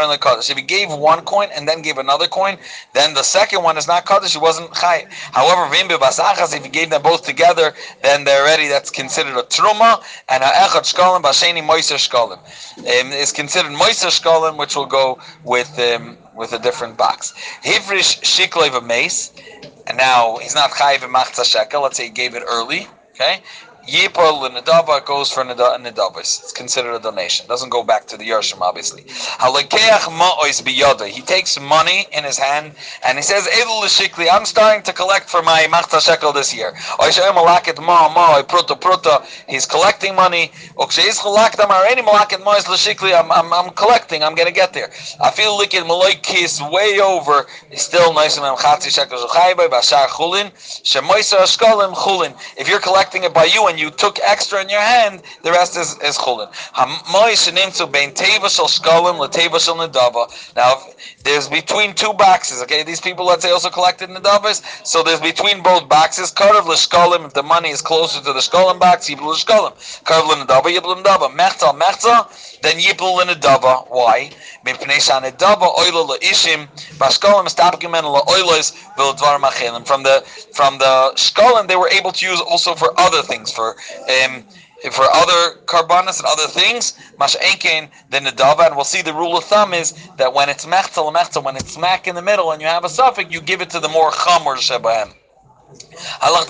bazach 0.00 0.50
if 0.50 0.56
he 0.56 0.62
gave 0.62 0.90
one 0.90 1.24
coin 1.24 1.48
and 1.54 1.68
then 1.68 1.82
gave 1.82 1.98
another 1.98 2.26
coin, 2.26 2.58
then 2.94 3.14
the 3.14 3.22
second 3.22 3.62
one 3.62 3.76
is 3.76 3.86
not 3.86 4.06
kaddish. 4.06 4.32
He 4.32 4.38
wasn't 4.38 4.72
chay. 4.74 5.06
However, 5.32 5.72
if 5.74 6.62
he 6.64 6.68
gave 6.70 6.90
them 6.90 7.02
both 7.02 7.24
together, 7.24 7.72
then 8.02 8.24
they're 8.24 8.42
already 8.42 8.68
that's 8.68 8.90
considered 8.90 9.36
a 9.36 9.42
truma 9.42 10.02
and 10.28 10.42
ha'echad 10.42 10.82
shkolim 10.82 11.22
b'asheni 11.22 11.62
moiser 11.62 11.98
shkolim 11.98 12.38
um, 12.78 13.12
is 13.12 13.32
considered 13.32 13.72
moiser 13.72 14.10
shkolim, 14.10 14.56
which 14.56 14.76
will 14.76 14.86
go 14.86 15.18
with 15.44 15.78
um, 15.78 16.16
with 16.34 16.52
a 16.52 16.58
different 16.58 16.96
box. 16.96 17.34
Hivrish 17.62 18.20
shiklev 18.22 18.76
a 18.76 18.80
mace, 18.80 19.32
and 19.86 19.96
now 19.96 20.36
he's 20.38 20.54
not 20.54 20.70
chayiv 20.70 20.98
machza 20.98 21.44
shekel. 21.44 21.82
Let's 21.82 21.96
say 21.96 22.04
he 22.04 22.10
gave 22.10 22.34
it 22.34 22.42
early. 22.48 22.86
Okay, 23.10 23.42
Yipol 23.88 24.48
Nadaba 24.50 25.04
goes 25.04 25.32
for 25.32 25.44
Nadabas. 25.44 26.42
It's 26.42 26.52
considered 26.52 26.94
a 26.94 26.98
donation. 26.98 27.46
It 27.46 27.48
Doesn't 27.48 27.70
go 27.70 27.82
back 27.82 28.06
to 28.08 28.16
the 28.16 28.28
Yershim, 28.28 28.60
obviously. 28.60 29.04
He 31.10 31.22
takes 31.22 31.60
money 31.60 32.06
in 32.12 32.24
his 32.24 32.38
hand 32.38 32.72
and 33.04 33.18
he 33.18 33.22
says, 33.22 33.48
I'm 34.32 34.44
starting 34.44 34.82
to 34.82 34.92
collect 34.92 35.28
for 35.28 35.42
my 35.42 35.66
Machta 35.70 36.00
Shekel 36.00 36.32
this 36.32 36.54
year. 36.54 36.72
He's 39.48 39.66
collecting 39.66 40.14
money. 40.14 40.50
I'm, 40.78 40.88
I'm, 43.32 43.52
I'm 43.52 43.70
collecting. 43.70 44.22
I'm 44.22 44.34
going 44.34 44.48
to 44.48 44.54
get 44.54 44.72
there. 44.72 44.90
I 45.20 45.30
feel 45.30 45.56
like 45.58 45.74
it 45.74 45.84
is 45.84 46.62
way 46.62 47.00
over. 47.00 47.46
It's 47.70 47.90
Still 47.90 48.14
nice. 48.14 48.38
If 52.56 52.68
you're 52.68 52.80
collecting 52.80 53.24
it 53.24 53.34
by 53.34 53.44
you 53.44 53.66
and 53.66 53.79
you 53.80 53.90
took 53.90 54.18
extra 54.22 54.60
in 54.60 54.68
your 54.68 54.80
hand, 54.80 55.22
the 55.42 55.50
rest 55.50 55.76
is, 55.76 55.98
is 56.02 56.16
chulin. 56.18 56.48
Now, 60.56 60.82
there's 61.24 61.48
between 61.48 61.94
two 61.94 62.12
boxes, 62.12 62.62
okay? 62.62 62.82
These 62.82 63.00
people, 63.00 63.26
let's 63.26 63.42
say, 63.42 63.50
also 63.50 63.70
collected 63.70 64.10
nedavas, 64.10 64.62
so 64.86 65.02
there's 65.02 65.20
between 65.20 65.62
both 65.62 65.88
boxes. 65.88 66.30
Karav 66.30 66.66
l'shkolim, 66.66 67.26
if 67.26 67.32
the 67.32 67.42
money 67.42 67.70
is 67.70 67.82
closer 67.82 68.22
to 68.22 68.32
the 68.32 68.40
shkolim 68.40 68.78
box, 68.78 69.08
yiblu 69.08 69.32
l'shkolim. 69.32 69.72
Karav 70.04 70.28
l'nedava, 70.28 70.64
yiblu 70.64 70.96
l'nedava. 70.96 71.28
Mechta, 71.30 71.72
mechta, 71.76 72.28
then. 72.62 72.78
Why? 72.78 74.30
B'shkolim 77.00 77.46
establimen 77.46 78.04
la'oilos 78.04 78.72
v'ldvar 78.96 79.38
machelim. 79.40 79.86
From 79.86 80.02
the, 80.02 80.22
from 80.52 80.78
the 80.78 81.12
shkolim, 81.16 81.66
they 81.66 81.76
were 81.76 81.88
able 81.88 82.12
to 82.12 82.26
use 82.26 82.40
also 82.40 82.74
for 82.74 82.92
other 82.98 83.22
things, 83.22 83.50
for 83.52 83.76
um, 84.24 84.44
for 84.92 85.04
other 85.12 85.56
carbonas 85.66 86.20
and 86.20 86.26
other 86.26 86.46
things, 86.46 86.94
mash'enkein 87.18 87.90
the 88.08 88.18
nedava, 88.18 88.66
and 88.66 88.74
we'll 88.74 88.84
see 88.84 89.02
the 89.02 89.12
rule 89.12 89.36
of 89.36 89.44
thumb 89.44 89.74
is 89.74 89.92
that 90.16 90.32
when 90.32 90.48
it's 90.48 90.64
mechtel 90.64 91.12
mechtel, 91.12 91.44
when 91.44 91.56
it's 91.56 91.72
smack 91.72 92.06
in 92.08 92.14
the 92.14 92.22
middle 92.22 92.52
and 92.52 92.62
you 92.62 92.66
have 92.66 92.84
a 92.84 92.88
suffix, 92.88 93.30
you 93.30 93.42
give 93.42 93.60
it 93.60 93.68
to 93.70 93.80
the 93.80 93.88
more 93.88 94.10
chamor 94.10 94.56
shebahem. 94.56 95.12
Halach 96.20 96.48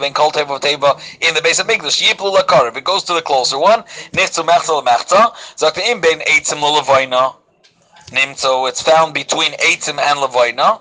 being 0.00 0.14
kol 0.14 0.32
teva 0.32 0.60
teva 0.60 1.00
in 1.20 1.34
the 1.34 1.42
base 1.42 1.58
of 1.58 1.66
Migdash. 1.66 2.02
Yiplu 2.02 2.34
lakar. 2.36 2.68
If 2.68 2.76
it 2.76 2.84
goes 2.84 3.04
to 3.04 3.14
the 3.14 3.22
closer 3.22 3.58
one, 3.58 3.84
nichtzu 4.12 4.44
mechtel 4.44 4.82
mechtel. 4.84 5.34
Zakt 5.56 5.78
er 5.78 5.90
im 5.90 6.00
bein 6.00 6.20
eitzim 6.20 6.58
lulavoina. 6.58 7.34
Nimtzo. 8.10 8.68
It's 8.68 8.82
found 8.82 9.14
between 9.14 9.52
eitzim 9.52 9.98
and 9.98 10.18
lavoina 10.20 10.80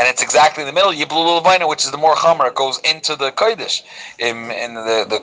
and 0.00 0.08
it's 0.08 0.22
exactly 0.22 0.62
in 0.62 0.66
the 0.66 0.72
middle. 0.72 0.92
Yiblul 0.92 1.42
Levina, 1.42 1.68
which 1.68 1.84
is 1.84 1.90
the 1.90 1.98
more 1.98 2.14
Chomer, 2.14 2.48
it 2.48 2.54
goes 2.54 2.78
into 2.90 3.16
the 3.16 3.32
Kodesh, 3.32 3.82
in, 4.18 4.50
in 4.50 4.72
the 4.72 5.04
the 5.06 5.20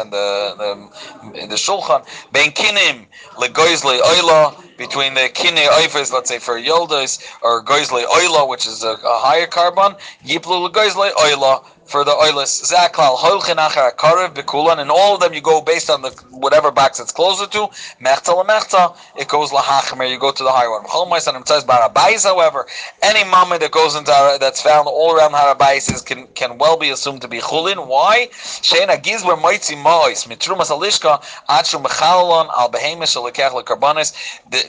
and 0.00 0.10
the 0.10 0.54
the, 0.56 1.46
the 1.46 1.54
Shulchan. 1.56 2.06
Ben 2.32 2.50
Kinim 2.50 3.06
legoizle 3.34 4.00
Oila 4.00 4.78
between 4.78 5.12
the 5.12 5.28
Kine 5.34 5.68
Oifers, 5.78 6.10
let's 6.10 6.30
say 6.30 6.38
for 6.38 6.58
Yoldos, 6.58 7.22
or 7.42 7.62
Goizle 7.62 8.02
Oila, 8.06 8.48
which 8.48 8.66
is 8.66 8.82
a, 8.82 8.92
a 8.92 9.18
higher 9.20 9.46
carbon. 9.46 9.94
Yiblul 10.24 10.70
legoizle 10.70 11.10
Oila 11.12 11.62
for 11.86 12.04
the 12.04 12.10
oilus. 12.10 12.62
Zaklal, 12.64 13.16
holchin 13.16 13.56
achar 13.56 13.94
karev 13.94 14.34
bekulan, 14.34 14.78
and 14.78 14.90
all 14.90 15.14
of 15.14 15.20
them 15.20 15.32
you 15.34 15.40
go 15.40 15.60
based 15.60 15.90
on 15.90 16.02
the 16.02 16.10
whatever 16.30 16.70
box 16.70 17.00
it's 17.00 17.12
closer 17.12 17.46
to. 17.46 17.68
Mechta 18.02 18.34
lemechta, 18.34 18.96
it 19.16 19.28
goes 19.28 19.50
lahachmer. 19.50 20.08
You 20.10 20.18
go 20.18 20.32
to 20.32 20.42
the 20.42 20.50
higher 20.50 20.70
one. 20.70 20.84
Chol 20.84 21.08
moisanim 21.08 21.46
says 21.46 21.64
barabais. 21.64 22.24
However, 22.24 22.66
any 23.02 23.28
mama 23.30 23.58
that 23.58 23.70
goes 23.70 23.94
into 23.96 24.36
that's 24.40 24.62
found 24.62 24.86
all 24.88 25.14
around 25.16 25.32
harabais 25.32 25.92
is 25.92 26.02
can 26.02 26.26
can 26.28 26.58
well 26.58 26.76
be 26.76 26.90
assumed 26.90 27.20
to 27.22 27.28
be 27.28 27.38
chulin. 27.38 27.86
Why? 27.86 28.28
Sheina 28.32 28.96
gizber 29.02 29.36
moitzi 29.36 29.80
mois 29.80 30.26
mitrumas 30.26 30.70
alishka 30.70 31.22
atru 31.48 31.82
mechalon 31.82 32.48
al 32.56 32.70
behemish 32.70 33.16
alekech 33.16 33.50
lekarbanis. 33.50 34.14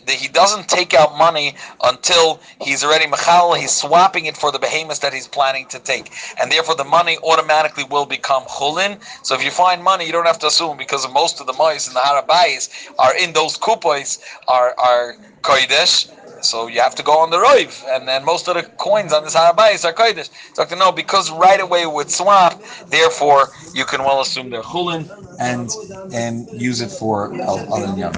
He 0.09 0.27
doesn't 0.27 0.67
take 0.67 0.93
out 0.93 1.17
money 1.17 1.55
until 1.83 2.39
he's 2.61 2.83
already 2.83 3.05
mechal. 3.05 3.57
He's 3.57 3.71
swapping 3.71 4.25
it 4.25 4.35
for 4.35 4.51
the 4.51 4.59
behemoths 4.59 4.99
that 4.99 5.13
he's 5.13 5.27
planning 5.27 5.65
to 5.67 5.79
take, 5.79 6.11
and 6.39 6.51
therefore 6.51 6.75
the 6.75 6.83
money 6.83 7.04
money 7.05 7.17
automatically 7.23 7.83
will 7.83 8.07
become 8.17 8.43
chulin. 8.45 8.91
So 9.25 9.35
if 9.35 9.43
you 9.43 9.51
find 9.51 9.83
money, 9.83 10.05
you 10.07 10.11
don't 10.11 10.25
have 10.25 10.39
to 10.39 10.47
assume 10.47 10.75
because 10.77 11.07
most 11.21 11.39
of 11.39 11.45
the 11.45 11.53
mice 11.53 11.87
in 11.87 11.93
the 11.93 11.99
harabais 11.99 12.61
are 12.97 13.15
in 13.23 13.33
those 13.33 13.53
kupos 13.65 14.19
are 14.47 14.73
are 14.89 15.15
kodesh. 15.43 15.95
So 16.43 16.67
you 16.67 16.79
have 16.81 16.95
to 16.95 17.03
go 17.03 17.15
on 17.23 17.29
the 17.29 17.37
roiv, 17.37 17.71
and 17.93 18.07
then 18.07 18.23
most 18.25 18.47
of 18.49 18.55
the 18.55 18.63
coins 18.87 19.11
on 19.13 19.23
this 19.23 19.35
harabais 19.35 19.85
are 19.87 19.93
kodesh. 20.01 20.29
So 20.55 20.65
to 20.65 20.75
know 20.75 20.91
because 20.91 21.31
right 21.31 21.61
away 21.67 21.85
with 21.85 22.09
swap, 22.09 22.53
therefore 22.97 23.41
you 23.73 23.85
can 23.85 24.01
well 24.07 24.19
assume 24.21 24.49
they're 24.49 24.69
chulin 24.73 25.03
and 25.39 25.69
and 26.21 26.33
use 26.69 26.81
it 26.81 26.91
for 26.99 27.17
al 27.49 27.59
al 27.73 28.15